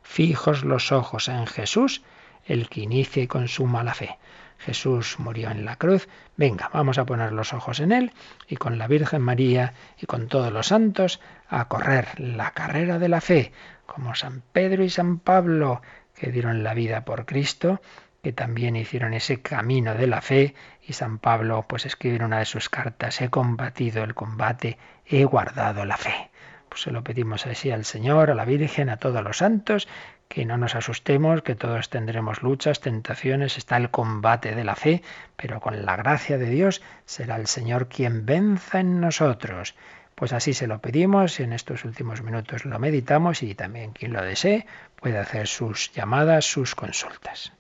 fijos 0.02 0.64
los 0.64 0.92
ojos 0.92 1.30
en 1.30 1.46
Jesús, 1.46 2.02
el 2.46 2.68
que 2.68 2.82
inicia 2.82 3.24
y 3.24 3.28
consuma 3.28 3.84
la 3.84 3.94
fe. 3.94 4.18
Jesús 4.66 5.20
murió 5.20 5.52
en 5.52 5.64
la 5.64 5.76
cruz, 5.76 6.10
venga, 6.38 6.72
vamos 6.74 6.98
a 6.98 7.06
poner 7.06 7.32
los 7.32 7.54
ojos 7.54 7.80
en 7.80 7.92
él 7.92 8.14
y 8.48 8.56
con 8.56 8.80
la 8.80 8.88
Virgen 8.88 9.22
María 9.22 9.74
y 10.02 10.08
con 10.08 10.28
todos 10.28 10.52
los 10.52 10.68
santos 10.68 11.22
a 11.48 11.68
correr 11.68 12.20
la 12.20 12.50
carrera 12.52 12.98
de 12.98 13.08
la 13.08 13.22
fe, 13.22 13.52
como 13.86 14.16
San 14.16 14.42
Pedro 14.52 14.84
y 14.84 14.90
San 14.90 15.20
Pablo, 15.20 15.84
que 16.16 16.32
dieron 16.32 16.64
la 16.64 16.74
vida 16.74 17.06
por 17.06 17.28
Cristo, 17.28 17.80
que 18.24 18.34
también 18.34 18.76
hicieron 18.76 19.14
ese 19.14 19.40
camino 19.40 19.94
de 19.94 20.08
la 20.08 20.22
fe 20.22 20.56
y 20.82 20.94
San 20.94 21.20
Pablo 21.20 21.66
pues 21.68 21.86
escribe 21.86 22.16
en 22.16 22.24
una 22.24 22.40
de 22.40 22.46
sus 22.46 22.70
cartas, 22.70 23.22
he 23.22 23.30
combatido 23.30 24.04
el 24.04 24.16
combate, 24.16 24.80
he 25.06 25.26
guardado 25.26 25.86
la 25.86 25.98
fe. 25.98 26.32
Pues 26.70 26.82
se 26.82 26.92
lo 26.92 27.04
pedimos 27.04 27.46
así 27.46 27.70
al 27.70 27.86
Señor, 27.86 28.32
a 28.32 28.36
la 28.36 28.46
Virgen, 28.46 28.90
a 28.90 28.98
todos 28.98 29.24
los 29.24 29.38
santos, 29.38 29.88
que 30.28 30.46
no 30.46 30.58
nos 30.58 30.76
asustemos, 30.76 31.42
que 31.42 31.56
todos 31.56 31.90
tendremos 31.90 32.42
luchas, 32.42 32.80
tentaciones, 32.80 33.58
está 33.58 33.78
el 33.78 33.90
combate 33.90 34.56
de 34.56 34.64
la 34.64 34.76
fe, 34.76 35.02
pero 35.36 35.60
con 35.60 35.86
la 35.86 35.96
gracia 35.96 36.38
de 36.38 36.50
Dios 36.50 36.82
será 37.06 37.36
el 37.38 37.48
Señor 37.48 37.88
quien 37.88 38.26
venza 38.26 38.80
en 38.80 39.00
nosotros. 39.00 39.76
Pues 40.16 40.32
así 40.32 40.54
se 40.54 40.68
lo 40.68 40.80
pedimos, 40.80 41.40
en 41.40 41.52
estos 41.52 41.84
últimos 41.84 42.22
minutos 42.22 42.66
lo 42.66 42.80
meditamos 42.80 43.44
y 43.44 43.54
también 43.54 43.92
quien 43.92 44.14
lo 44.14 44.22
desee 44.22 44.66
puede 44.96 45.18
hacer 45.18 45.48
sus 45.48 45.92
llamadas, 45.92 46.46
sus 46.46 46.74
consultas. 46.74 47.52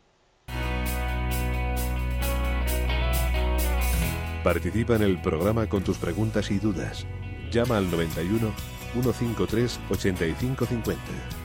Participa 4.43 4.95
en 4.95 5.01
el 5.01 5.21
programa 5.21 5.67
con 5.67 5.83
tus 5.83 5.97
preguntas 5.97 6.51
y 6.51 6.59
dudas. 6.59 7.05
Llama 7.51 7.77
al 7.77 7.89
91 7.89 8.53
153 8.93 9.79
8550. 9.89 11.44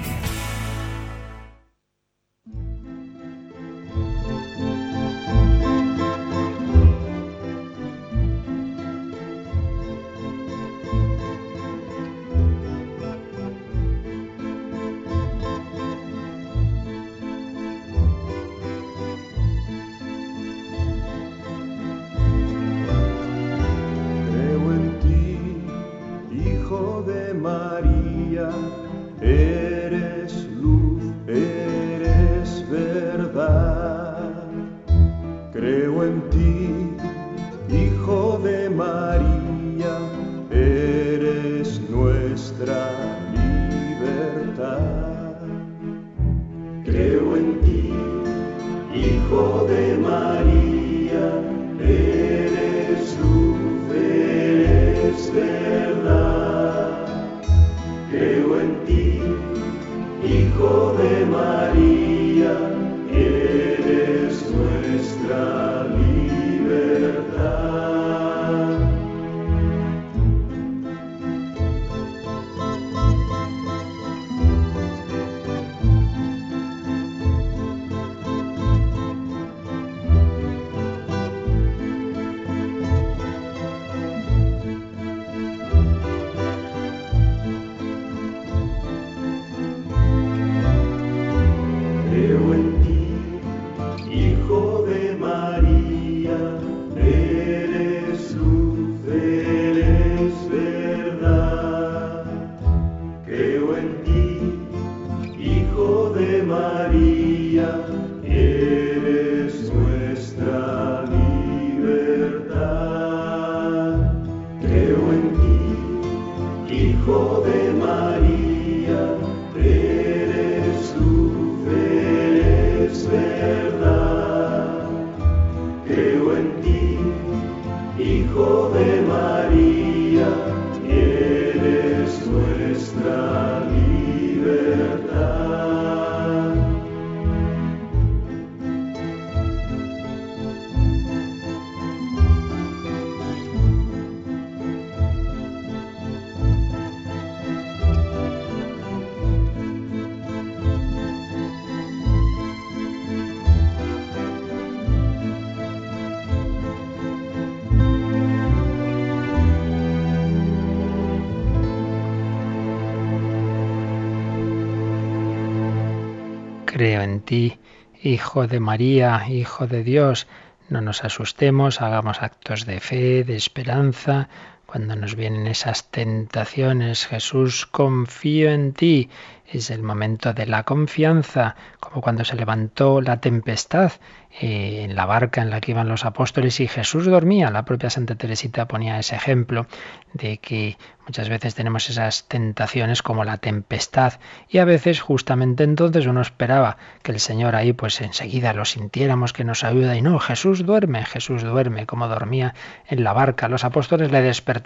ti, 167.31 167.59
Hijo 168.03 168.45
de 168.45 168.59
María, 168.59 169.25
Hijo 169.29 169.65
de 169.65 169.85
Dios. 169.85 170.27
No 170.67 170.81
nos 170.81 171.05
asustemos, 171.05 171.81
hagamos 171.81 172.21
actos 172.21 172.65
de 172.65 172.81
fe, 172.81 173.23
de 173.23 173.37
esperanza. 173.37 174.27
Cuando 174.71 174.95
nos 174.95 175.15
vienen 175.15 175.47
esas 175.47 175.91
tentaciones, 175.91 177.05
Jesús, 177.05 177.65
confío 177.65 178.51
en 178.51 178.71
ti. 178.71 179.09
Es 179.45 179.69
el 179.69 179.83
momento 179.83 180.33
de 180.33 180.45
la 180.45 180.63
confianza, 180.63 181.57
como 181.81 182.01
cuando 182.01 182.23
se 182.23 182.37
levantó 182.37 183.01
la 183.01 183.19
tempestad 183.19 183.91
eh, 184.39 184.83
en 184.85 184.95
la 184.95 185.05
barca 185.05 185.41
en 185.41 185.49
la 185.49 185.59
que 185.59 185.71
iban 185.71 185.89
los 185.89 186.05
apóstoles 186.05 186.61
y 186.61 186.67
Jesús 186.69 187.05
dormía. 187.05 187.51
La 187.51 187.65
propia 187.65 187.89
Santa 187.89 188.15
Teresita 188.15 188.65
ponía 188.65 188.97
ese 188.97 189.17
ejemplo 189.17 189.67
de 190.13 190.37
que 190.37 190.77
muchas 191.05 191.27
veces 191.27 191.53
tenemos 191.53 191.89
esas 191.89 192.29
tentaciones 192.29 193.01
como 193.01 193.25
la 193.25 193.39
tempestad 193.39 194.13
y 194.47 194.59
a 194.59 194.65
veces 194.65 195.01
justamente 195.01 195.65
entonces 195.65 196.05
uno 196.05 196.21
esperaba 196.21 196.77
que 197.03 197.11
el 197.11 197.19
Señor 197.19 197.57
ahí 197.57 197.73
pues 197.73 197.99
enseguida 197.99 198.53
lo 198.53 198.63
sintiéramos 198.63 199.33
que 199.33 199.43
nos 199.43 199.65
ayuda 199.65 199.97
y 199.97 200.01
no, 200.01 200.17
Jesús 200.19 200.65
duerme, 200.65 201.03
Jesús 201.03 201.43
duerme 201.43 201.85
como 201.85 202.07
dormía 202.07 202.53
en 202.87 203.03
la 203.03 203.11
barca. 203.11 203.49
Los 203.49 203.65
apóstoles 203.65 204.11
le 204.11 204.21
despertaron, 204.21 204.60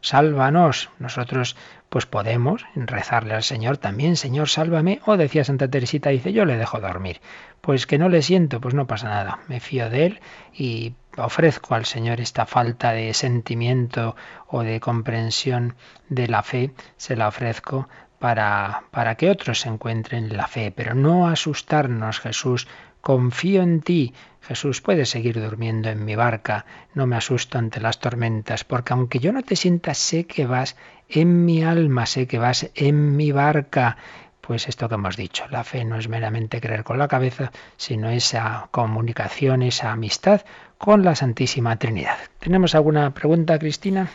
sálvanos. 0.00 0.90
Nosotros 0.98 1.56
pues 1.88 2.06
podemos 2.06 2.64
rezarle 2.74 3.34
al 3.34 3.42
Señor 3.42 3.78
también, 3.78 4.16
Señor, 4.16 4.48
sálvame. 4.48 5.00
O 5.06 5.16
decía 5.16 5.44
Santa 5.44 5.68
Teresita, 5.68 6.10
dice, 6.10 6.32
yo 6.32 6.44
le 6.44 6.56
dejo 6.56 6.80
dormir. 6.80 7.20
Pues 7.60 7.86
que 7.86 7.98
no 7.98 8.08
le 8.08 8.22
siento, 8.22 8.60
pues 8.60 8.74
no 8.74 8.86
pasa 8.86 9.08
nada. 9.08 9.38
Me 9.48 9.60
fío 9.60 9.88
de 9.90 10.06
él 10.06 10.20
y 10.52 10.94
ofrezco 11.16 11.74
al 11.74 11.86
Señor 11.86 12.20
esta 12.20 12.46
falta 12.46 12.92
de 12.92 13.14
sentimiento 13.14 14.16
o 14.48 14.62
de 14.62 14.80
comprensión 14.80 15.74
de 16.08 16.28
la 16.28 16.42
fe, 16.42 16.72
se 16.96 17.16
la 17.16 17.28
ofrezco 17.28 17.88
para, 18.18 18.84
para 18.90 19.14
que 19.16 19.30
otros 19.30 19.60
se 19.60 19.68
encuentren 19.68 20.36
la 20.36 20.46
fe, 20.46 20.72
pero 20.74 20.94
no 20.94 21.28
asustarnos, 21.28 22.20
Jesús, 22.20 22.66
confío 23.06 23.62
en 23.62 23.82
ti. 23.82 24.14
Jesús, 24.40 24.80
puedes 24.80 25.10
seguir 25.10 25.40
durmiendo 25.40 25.88
en 25.90 26.04
mi 26.04 26.16
barca, 26.16 26.66
no 26.92 27.06
me 27.06 27.14
asusto 27.14 27.56
ante 27.56 27.80
las 27.80 28.00
tormentas, 28.00 28.64
porque 28.64 28.94
aunque 28.94 29.20
yo 29.20 29.32
no 29.32 29.44
te 29.44 29.54
sienta, 29.54 29.94
sé 29.94 30.24
que 30.26 30.44
vas 30.44 30.74
en 31.08 31.44
mi 31.44 31.62
alma, 31.62 32.06
sé 32.06 32.26
que 32.26 32.40
vas 32.40 32.68
en 32.74 33.14
mi 33.14 33.30
barca. 33.30 33.96
Pues 34.40 34.66
esto 34.66 34.88
que 34.88 34.96
hemos 34.96 35.16
dicho, 35.16 35.44
la 35.52 35.62
fe 35.62 35.84
no 35.84 35.96
es 35.96 36.08
meramente 36.08 36.60
creer 36.60 36.82
con 36.82 36.98
la 36.98 37.06
cabeza, 37.06 37.52
sino 37.76 38.10
esa 38.10 38.66
comunicación, 38.72 39.62
esa 39.62 39.92
amistad 39.92 40.40
con 40.76 41.04
la 41.04 41.14
Santísima 41.14 41.76
Trinidad. 41.76 42.18
¿Tenemos 42.40 42.74
alguna 42.74 43.14
pregunta, 43.14 43.56
Cristina? 43.60 44.10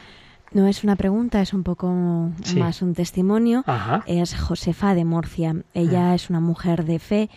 No 0.54 0.68
es 0.68 0.84
una 0.84 0.98
pregunta, 0.98 1.42
es 1.42 1.54
un 1.54 1.64
poco 1.64 1.88
más 2.58 2.82
un 2.82 2.94
testimonio. 2.94 3.64
Es 4.06 4.36
Josefa 4.38 4.94
de 4.94 5.06
Murcia. 5.06 5.56
Ella 5.74 6.12
ah. 6.12 6.16
es 6.16 6.30
una 6.30 6.42
mujer 6.42 6.84
de 6.84 7.00
fe, 7.00 7.30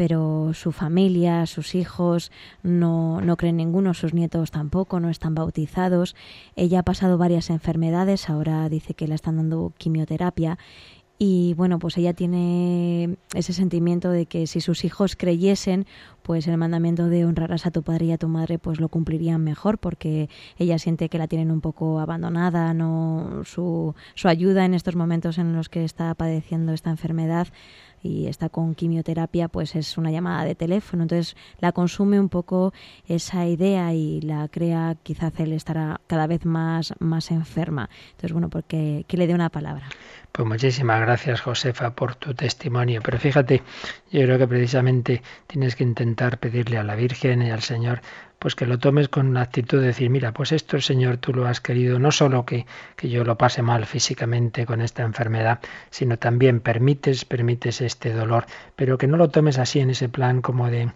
pero 0.00 0.52
su 0.54 0.72
familia, 0.72 1.44
sus 1.44 1.74
hijos 1.74 2.32
no, 2.62 3.20
no 3.20 3.36
creen 3.36 3.58
ninguno, 3.58 3.92
sus 3.92 4.14
nietos 4.14 4.50
tampoco, 4.50 4.98
no 4.98 5.10
están 5.10 5.34
bautizados. 5.34 6.16
Ella 6.56 6.78
ha 6.78 6.82
pasado 6.84 7.18
varias 7.18 7.50
enfermedades, 7.50 8.30
ahora 8.30 8.66
dice 8.70 8.94
que 8.94 9.06
le 9.06 9.14
están 9.14 9.36
dando 9.36 9.74
quimioterapia 9.76 10.56
y 11.22 11.52
bueno, 11.52 11.78
pues 11.78 11.98
ella 11.98 12.14
tiene 12.14 13.18
ese 13.34 13.52
sentimiento 13.52 14.10
de 14.10 14.24
que 14.24 14.46
si 14.46 14.62
sus 14.62 14.86
hijos 14.86 15.16
creyesen, 15.16 15.84
pues 16.30 16.46
el 16.46 16.56
mandamiento 16.58 17.08
de 17.08 17.24
honrarás 17.24 17.66
a 17.66 17.72
tu 17.72 17.82
padre 17.82 18.04
y 18.06 18.12
a 18.12 18.16
tu 18.16 18.28
madre, 18.28 18.60
pues 18.60 18.78
lo 18.78 18.88
cumplirían 18.88 19.42
mejor, 19.42 19.78
porque 19.78 20.28
ella 20.58 20.78
siente 20.78 21.08
que 21.08 21.18
la 21.18 21.26
tienen 21.26 21.50
un 21.50 21.60
poco 21.60 21.98
abandonada, 21.98 22.72
no 22.72 23.42
su, 23.44 23.96
su 24.14 24.28
ayuda 24.28 24.64
en 24.64 24.74
estos 24.74 24.94
momentos 24.94 25.38
en 25.38 25.56
los 25.56 25.68
que 25.68 25.82
está 25.82 26.14
padeciendo 26.14 26.72
esta 26.72 26.88
enfermedad 26.88 27.48
y 28.02 28.28
está 28.28 28.48
con 28.48 28.74
quimioterapia, 28.74 29.48
pues 29.48 29.74
es 29.74 29.98
una 29.98 30.10
llamada 30.10 30.44
de 30.44 30.54
teléfono. 30.54 31.02
Entonces 31.02 31.36
la 31.58 31.72
consume 31.72 32.18
un 32.18 32.28
poco 32.28 32.72
esa 33.06 33.46
idea 33.46 33.92
y 33.92 34.20
la 34.20 34.48
crea, 34.48 34.96
quizás 35.02 35.32
él 35.38 35.52
estará 35.52 36.00
cada 36.06 36.26
vez 36.26 36.44
más, 36.44 36.94
más 36.98 37.30
enferma. 37.30 37.90
Entonces, 38.12 38.32
bueno, 38.32 38.48
porque 38.48 39.04
que 39.06 39.16
le 39.16 39.26
dé 39.26 39.34
una 39.34 39.50
palabra. 39.50 39.88
Pues 40.32 40.46
muchísimas 40.46 41.00
gracias, 41.00 41.40
Josefa, 41.40 41.90
por 41.94 42.14
tu 42.14 42.34
testimonio. 42.34 43.00
Pero 43.04 43.18
fíjate, 43.18 43.62
yo 44.12 44.22
creo 44.22 44.38
que 44.38 44.46
precisamente 44.46 45.22
tienes 45.46 45.74
que 45.74 45.82
intentar 45.82 46.19
pedirle 46.28 46.78
a 46.78 46.84
la 46.84 46.94
Virgen 46.94 47.42
y 47.42 47.50
al 47.50 47.62
Señor 47.62 48.02
pues 48.40 48.54
que 48.54 48.64
lo 48.64 48.78
tomes 48.78 49.10
con 49.10 49.28
una 49.28 49.42
actitud 49.42 49.80
de 49.80 49.88
decir, 49.88 50.08
mira, 50.08 50.32
pues 50.32 50.50
esto, 50.52 50.80
Señor, 50.80 51.18
tú 51.18 51.34
lo 51.34 51.46
has 51.46 51.60
querido, 51.60 51.98
no 51.98 52.10
solo 52.10 52.46
que, 52.46 52.64
que 52.96 53.10
yo 53.10 53.22
lo 53.22 53.36
pase 53.36 53.60
mal 53.60 53.84
físicamente 53.84 54.64
con 54.64 54.80
esta 54.80 55.02
enfermedad, 55.02 55.60
sino 55.90 56.16
también 56.16 56.60
permites, 56.60 57.26
permites 57.26 57.82
este 57.82 58.14
dolor, 58.14 58.46
pero 58.76 58.96
que 58.96 59.06
no 59.06 59.18
lo 59.18 59.28
tomes 59.28 59.58
así 59.58 59.80
en 59.80 59.90
ese 59.90 60.08
plan 60.08 60.40
como 60.40 60.70
de 60.70 60.90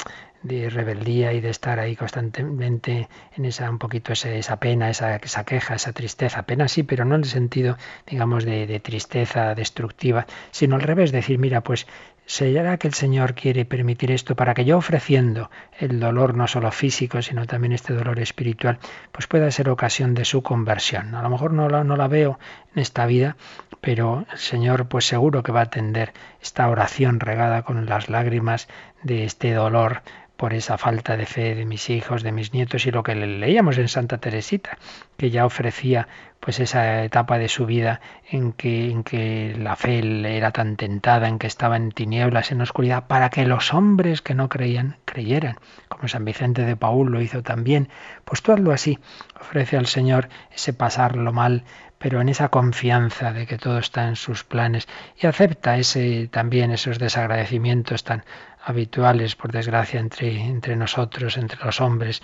de 0.44 0.70
rebeldía 0.70 1.32
y 1.32 1.40
de 1.40 1.50
estar 1.50 1.80
ahí 1.80 1.96
constantemente 1.96 3.08
en 3.36 3.44
esa 3.46 3.68
un 3.70 3.78
poquito 3.78 4.12
esa 4.12 4.56
pena, 4.60 4.90
esa, 4.90 5.18
queja, 5.44 5.74
esa 5.74 5.92
tristeza. 5.92 6.42
Pena 6.44 6.68
sí, 6.68 6.82
pero 6.82 7.04
no 7.04 7.16
en 7.16 7.22
el 7.22 7.28
sentido, 7.28 7.76
digamos, 8.06 8.44
de, 8.44 8.66
de 8.66 8.78
tristeza 8.78 9.54
destructiva, 9.54 10.26
sino 10.52 10.76
al 10.76 10.82
revés, 10.82 11.12
decir, 11.12 11.38
mira, 11.38 11.62
pues 11.62 11.86
¿Será 12.26 12.78
que 12.78 12.88
el 12.88 12.94
Señor 12.94 13.34
quiere 13.34 13.66
permitir 13.66 14.10
esto 14.10 14.34
para 14.34 14.54
que 14.54 14.64
yo 14.64 14.78
ofreciendo 14.78 15.50
el 15.78 16.00
dolor 16.00 16.34
no 16.34 16.48
solo 16.48 16.72
físico, 16.72 17.20
sino 17.20 17.46
también 17.46 17.72
este 17.72 17.92
dolor 17.92 18.18
espiritual, 18.18 18.78
pues 19.12 19.26
pueda 19.26 19.50
ser 19.50 19.68
ocasión 19.68 20.14
de 20.14 20.24
su 20.24 20.42
conversión? 20.42 21.14
A 21.14 21.22
lo 21.22 21.28
mejor 21.28 21.52
no 21.52 21.68
la, 21.68 21.84
no 21.84 21.96
la 21.96 22.08
veo 22.08 22.38
en 22.74 22.80
esta 22.80 23.04
vida, 23.04 23.36
pero 23.82 24.24
el 24.32 24.38
Señor 24.38 24.88
pues 24.88 25.04
seguro 25.06 25.42
que 25.42 25.52
va 25.52 25.60
a 25.60 25.64
atender 25.64 26.14
esta 26.40 26.66
oración 26.70 27.20
regada 27.20 27.62
con 27.62 27.84
las 27.84 28.08
lágrimas 28.08 28.68
de 29.04 29.24
este 29.24 29.54
dolor 29.54 30.02
por 30.36 30.52
esa 30.52 30.78
falta 30.78 31.16
de 31.16 31.26
fe 31.26 31.54
de 31.54 31.64
mis 31.64 31.88
hijos, 31.90 32.22
de 32.22 32.32
mis 32.32 32.52
nietos 32.52 32.86
y 32.86 32.90
lo 32.90 33.04
que 33.04 33.14
leíamos 33.14 33.78
en 33.78 33.88
Santa 33.88 34.18
Teresita, 34.18 34.78
que 35.16 35.30
ya 35.30 35.46
ofrecía 35.46 36.08
pues 36.40 36.60
esa 36.60 37.04
etapa 37.04 37.38
de 37.38 37.48
su 37.48 37.64
vida 37.64 38.00
en 38.28 38.52
que, 38.52 38.90
en 38.90 39.04
que 39.04 39.54
la 39.58 39.76
fe 39.76 40.02
era 40.36 40.50
tan 40.50 40.76
tentada, 40.76 41.28
en 41.28 41.38
que 41.38 41.46
estaba 41.46 41.76
en 41.76 41.92
tinieblas, 41.92 42.52
en 42.52 42.60
oscuridad, 42.60 43.06
para 43.06 43.30
que 43.30 43.46
los 43.46 43.72
hombres 43.72 44.20
que 44.20 44.34
no 44.34 44.48
creían 44.48 44.96
creyeran, 45.06 45.56
como 45.88 46.08
San 46.08 46.24
Vicente 46.24 46.62
de 46.62 46.76
Paul 46.76 47.10
lo 47.10 47.22
hizo 47.22 47.42
también. 47.42 47.88
Pues 48.24 48.42
tú 48.42 48.52
hazlo 48.52 48.72
así, 48.72 48.98
ofrece 49.40 49.78
al 49.78 49.86
Señor 49.86 50.28
ese 50.52 50.74
pasarlo 50.74 51.32
mal, 51.32 51.64
pero 51.96 52.20
en 52.20 52.28
esa 52.28 52.50
confianza 52.50 53.32
de 53.32 53.46
que 53.46 53.56
todo 53.56 53.78
está 53.78 54.06
en 54.08 54.16
sus 54.16 54.44
planes 54.44 54.86
y 55.18 55.26
acepta 55.26 55.78
ese 55.78 56.28
también 56.28 56.70
esos 56.70 56.98
desagradecimientos 56.98 58.04
tan 58.04 58.24
habituales, 58.64 59.36
por 59.36 59.52
desgracia, 59.52 60.00
entre, 60.00 60.40
entre 60.40 60.76
nosotros, 60.76 61.36
entre 61.36 61.62
los 61.64 61.80
hombres, 61.80 62.22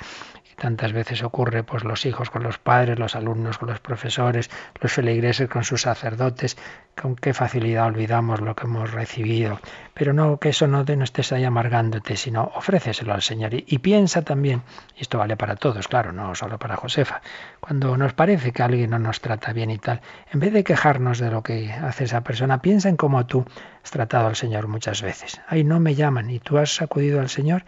tantas 0.60 0.92
veces 0.92 1.22
ocurre, 1.22 1.64
pues 1.64 1.84
los 1.84 2.04
hijos 2.04 2.28
con 2.28 2.42
los 2.42 2.58
padres, 2.58 2.98
los 2.98 3.16
alumnos 3.16 3.56
con 3.56 3.70
los 3.70 3.80
profesores, 3.80 4.50
los 4.78 4.92
feligreses 4.92 5.48
con 5.48 5.64
sus 5.64 5.80
sacerdotes, 5.80 6.58
con 7.00 7.16
qué 7.16 7.32
facilidad 7.32 7.86
olvidamos 7.86 8.42
lo 8.42 8.54
que 8.54 8.66
hemos 8.66 8.92
recibido. 8.92 9.58
Pero 9.94 10.12
no, 10.12 10.38
que 10.38 10.50
eso 10.50 10.66
no, 10.66 10.84
te, 10.84 10.96
no 10.96 11.04
estés 11.04 11.32
ahí 11.32 11.44
amargándote, 11.44 12.14
sino 12.14 12.52
ofréceselo 12.54 13.14
al 13.14 13.22
Señor. 13.22 13.54
Y, 13.54 13.78
piensa 13.78 14.20
también, 14.20 14.62
y 14.96 15.00
esto 15.00 15.16
vale 15.16 15.34
para 15.34 15.56
todos, 15.56 15.88
claro, 15.88 16.12
no 16.12 16.34
solo 16.34 16.58
para 16.58 16.76
Josefa, 16.76 17.22
cuando 17.58 17.96
nos 17.96 18.12
parece 18.12 18.52
que 18.52 18.62
alguien 18.62 18.90
no 18.90 18.98
nos 18.98 19.22
trata 19.22 19.54
bien 19.54 19.70
y 19.70 19.78
tal, 19.78 20.02
en 20.30 20.40
vez 20.40 20.52
de 20.52 20.62
quejarnos 20.62 21.18
de 21.18 21.30
lo 21.30 21.42
que 21.42 21.72
hace 21.72 22.04
esa 22.04 22.20
persona, 22.20 22.60
piensa 22.60 22.90
en 22.90 22.96
cómo 22.96 23.24
tú 23.24 23.46
has 23.82 23.90
tratado 23.90 24.26
al 24.26 24.36
Señor 24.36 24.68
muchas 24.68 25.00
veces. 25.00 25.40
Ay, 25.48 25.64
no 25.64 25.80
me 25.80 25.94
llaman, 25.94 26.28
y 26.28 26.38
tú 26.38 26.58
has 26.58 26.82
acudido 26.82 27.18
al 27.18 27.30
Señor 27.30 27.64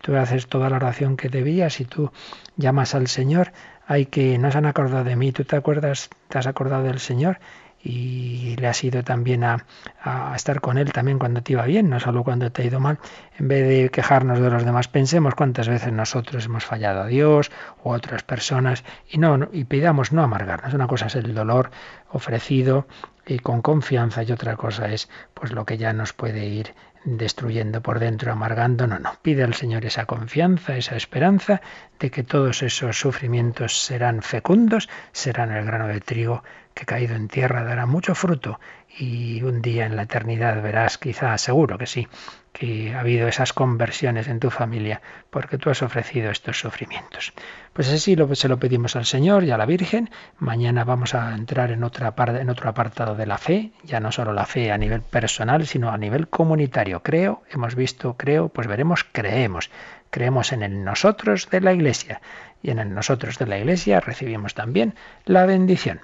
tú 0.00 0.16
haces 0.16 0.46
toda 0.46 0.70
la 0.70 0.76
oración 0.76 1.16
que 1.16 1.28
debías 1.28 1.80
y 1.80 1.84
tú 1.84 2.10
llamas 2.56 2.94
al 2.94 3.08
Señor, 3.08 3.52
hay 3.86 4.06
que 4.06 4.38
no 4.38 4.50
se 4.50 4.58
han 4.58 4.66
acordado 4.66 5.04
de 5.04 5.16
mí, 5.16 5.32
tú 5.32 5.44
te 5.44 5.56
acuerdas, 5.56 6.10
te 6.28 6.38
has 6.38 6.46
acordado 6.46 6.84
del 6.84 6.98
Señor 6.98 7.38
y 7.82 8.56
le 8.56 8.66
has 8.66 8.82
ido 8.82 9.04
también 9.04 9.44
a, 9.44 9.64
a, 10.02 10.34
estar 10.34 10.60
con 10.60 10.76
Él 10.76 10.92
también 10.92 11.20
cuando 11.20 11.42
te 11.42 11.52
iba 11.52 11.64
bien, 11.66 11.88
no 11.88 12.00
solo 12.00 12.24
cuando 12.24 12.50
te 12.50 12.62
ha 12.62 12.64
ido 12.64 12.80
mal. 12.80 12.98
En 13.38 13.46
vez 13.46 13.68
de 13.68 13.90
quejarnos 13.90 14.40
de 14.40 14.50
los 14.50 14.64
demás, 14.64 14.88
pensemos 14.88 15.36
cuántas 15.36 15.68
veces 15.68 15.92
nosotros 15.92 16.46
hemos 16.46 16.64
fallado 16.64 17.02
a 17.02 17.06
Dios 17.06 17.52
o 17.84 17.92
a 17.92 17.96
otras 17.96 18.24
personas 18.24 18.82
y 19.08 19.18
no 19.18 19.48
y 19.52 19.64
pidamos 19.64 20.12
no 20.12 20.22
amargarnos. 20.22 20.74
Una 20.74 20.88
cosa 20.88 21.06
es 21.06 21.14
el 21.14 21.32
dolor 21.32 21.70
ofrecido 22.10 22.88
y 23.26 23.40
con 23.40 23.60
confianza 23.60 24.22
y 24.22 24.32
otra 24.32 24.56
cosa 24.56 24.90
es 24.92 25.08
pues 25.34 25.52
lo 25.52 25.64
que 25.64 25.78
ya 25.78 25.92
nos 25.92 26.12
puede 26.12 26.46
ir 26.46 26.74
destruyendo 27.04 27.80
por 27.82 27.98
dentro, 27.98 28.32
amargando. 28.32 28.86
No, 28.86 28.98
no. 28.98 29.14
Pide 29.22 29.44
al 29.44 29.54
Señor 29.54 29.84
esa 29.84 30.06
confianza, 30.06 30.76
esa 30.76 30.96
esperanza 30.96 31.60
de 31.98 32.10
que 32.10 32.22
todos 32.22 32.62
esos 32.62 32.98
sufrimientos 32.98 33.80
serán 33.80 34.22
fecundos, 34.22 34.88
serán 35.12 35.52
el 35.52 35.64
grano 35.64 35.88
de 35.88 36.00
trigo 36.00 36.42
que 36.76 36.84
caído 36.84 37.16
en 37.16 37.28
tierra 37.28 37.64
dará 37.64 37.86
mucho 37.86 38.14
fruto 38.14 38.60
y 38.98 39.42
un 39.42 39.62
día 39.62 39.86
en 39.86 39.96
la 39.96 40.02
eternidad 40.02 40.62
verás, 40.62 40.98
quizá 40.98 41.36
seguro 41.38 41.78
que 41.78 41.86
sí, 41.86 42.06
que 42.52 42.94
ha 42.94 43.00
habido 43.00 43.28
esas 43.28 43.54
conversiones 43.54 44.28
en 44.28 44.40
tu 44.40 44.50
familia 44.50 45.00
porque 45.30 45.56
tú 45.56 45.70
has 45.70 45.80
ofrecido 45.80 46.30
estos 46.30 46.60
sufrimientos. 46.60 47.32
Pues 47.72 47.90
así 47.90 48.14
lo, 48.14 48.34
se 48.34 48.48
lo 48.48 48.58
pedimos 48.58 48.94
al 48.94 49.06
Señor 49.06 49.44
y 49.44 49.52
a 49.52 49.56
la 49.56 49.64
Virgen. 49.64 50.10
Mañana 50.38 50.84
vamos 50.84 51.14
a 51.14 51.34
entrar 51.34 51.70
en, 51.70 51.82
otra 51.82 52.14
parte, 52.14 52.42
en 52.42 52.50
otro 52.50 52.68
apartado 52.68 53.14
de 53.14 53.24
la 53.24 53.38
fe, 53.38 53.72
ya 53.82 53.98
no 53.98 54.12
solo 54.12 54.34
la 54.34 54.44
fe 54.44 54.70
a 54.70 54.76
nivel 54.76 55.00
personal, 55.00 55.66
sino 55.66 55.90
a 55.90 55.96
nivel 55.96 56.28
comunitario. 56.28 57.02
Creo, 57.02 57.42
hemos 57.50 57.74
visto, 57.74 58.18
creo, 58.18 58.50
pues 58.50 58.66
veremos, 58.66 59.02
creemos. 59.10 59.70
Creemos 60.10 60.52
en 60.52 60.62
el 60.62 60.84
nosotros 60.84 61.48
de 61.50 61.62
la 61.62 61.72
Iglesia 61.72 62.20
y 62.62 62.70
en 62.70 62.78
el 62.78 62.94
nosotros 62.94 63.38
de 63.38 63.46
la 63.46 63.58
Iglesia 63.58 64.00
recibimos 64.00 64.54
también 64.54 64.94
la 65.24 65.46
bendición. 65.46 66.00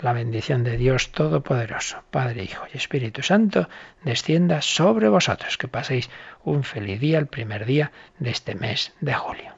La 0.00 0.12
bendición 0.12 0.64
de 0.64 0.76
Dios 0.76 1.12
Todopoderoso, 1.12 2.02
Padre, 2.10 2.44
Hijo 2.44 2.64
y 2.72 2.76
Espíritu 2.76 3.22
Santo, 3.22 3.68
descienda 4.02 4.60
sobre 4.60 5.08
vosotros. 5.08 5.56
Que 5.56 5.68
paséis 5.68 6.10
un 6.44 6.64
feliz 6.64 7.00
día, 7.00 7.18
el 7.18 7.26
primer 7.26 7.64
día 7.64 7.92
de 8.18 8.30
este 8.30 8.54
mes 8.54 8.92
de 9.00 9.14
julio. 9.14 9.54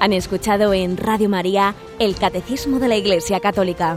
Han 0.00 0.12
escuchado 0.12 0.74
en 0.74 0.98
Radio 0.98 1.30
María 1.30 1.74
el 1.98 2.14
Catecismo 2.16 2.78
de 2.78 2.88
la 2.88 2.96
Iglesia 2.96 3.40
Católica 3.40 3.96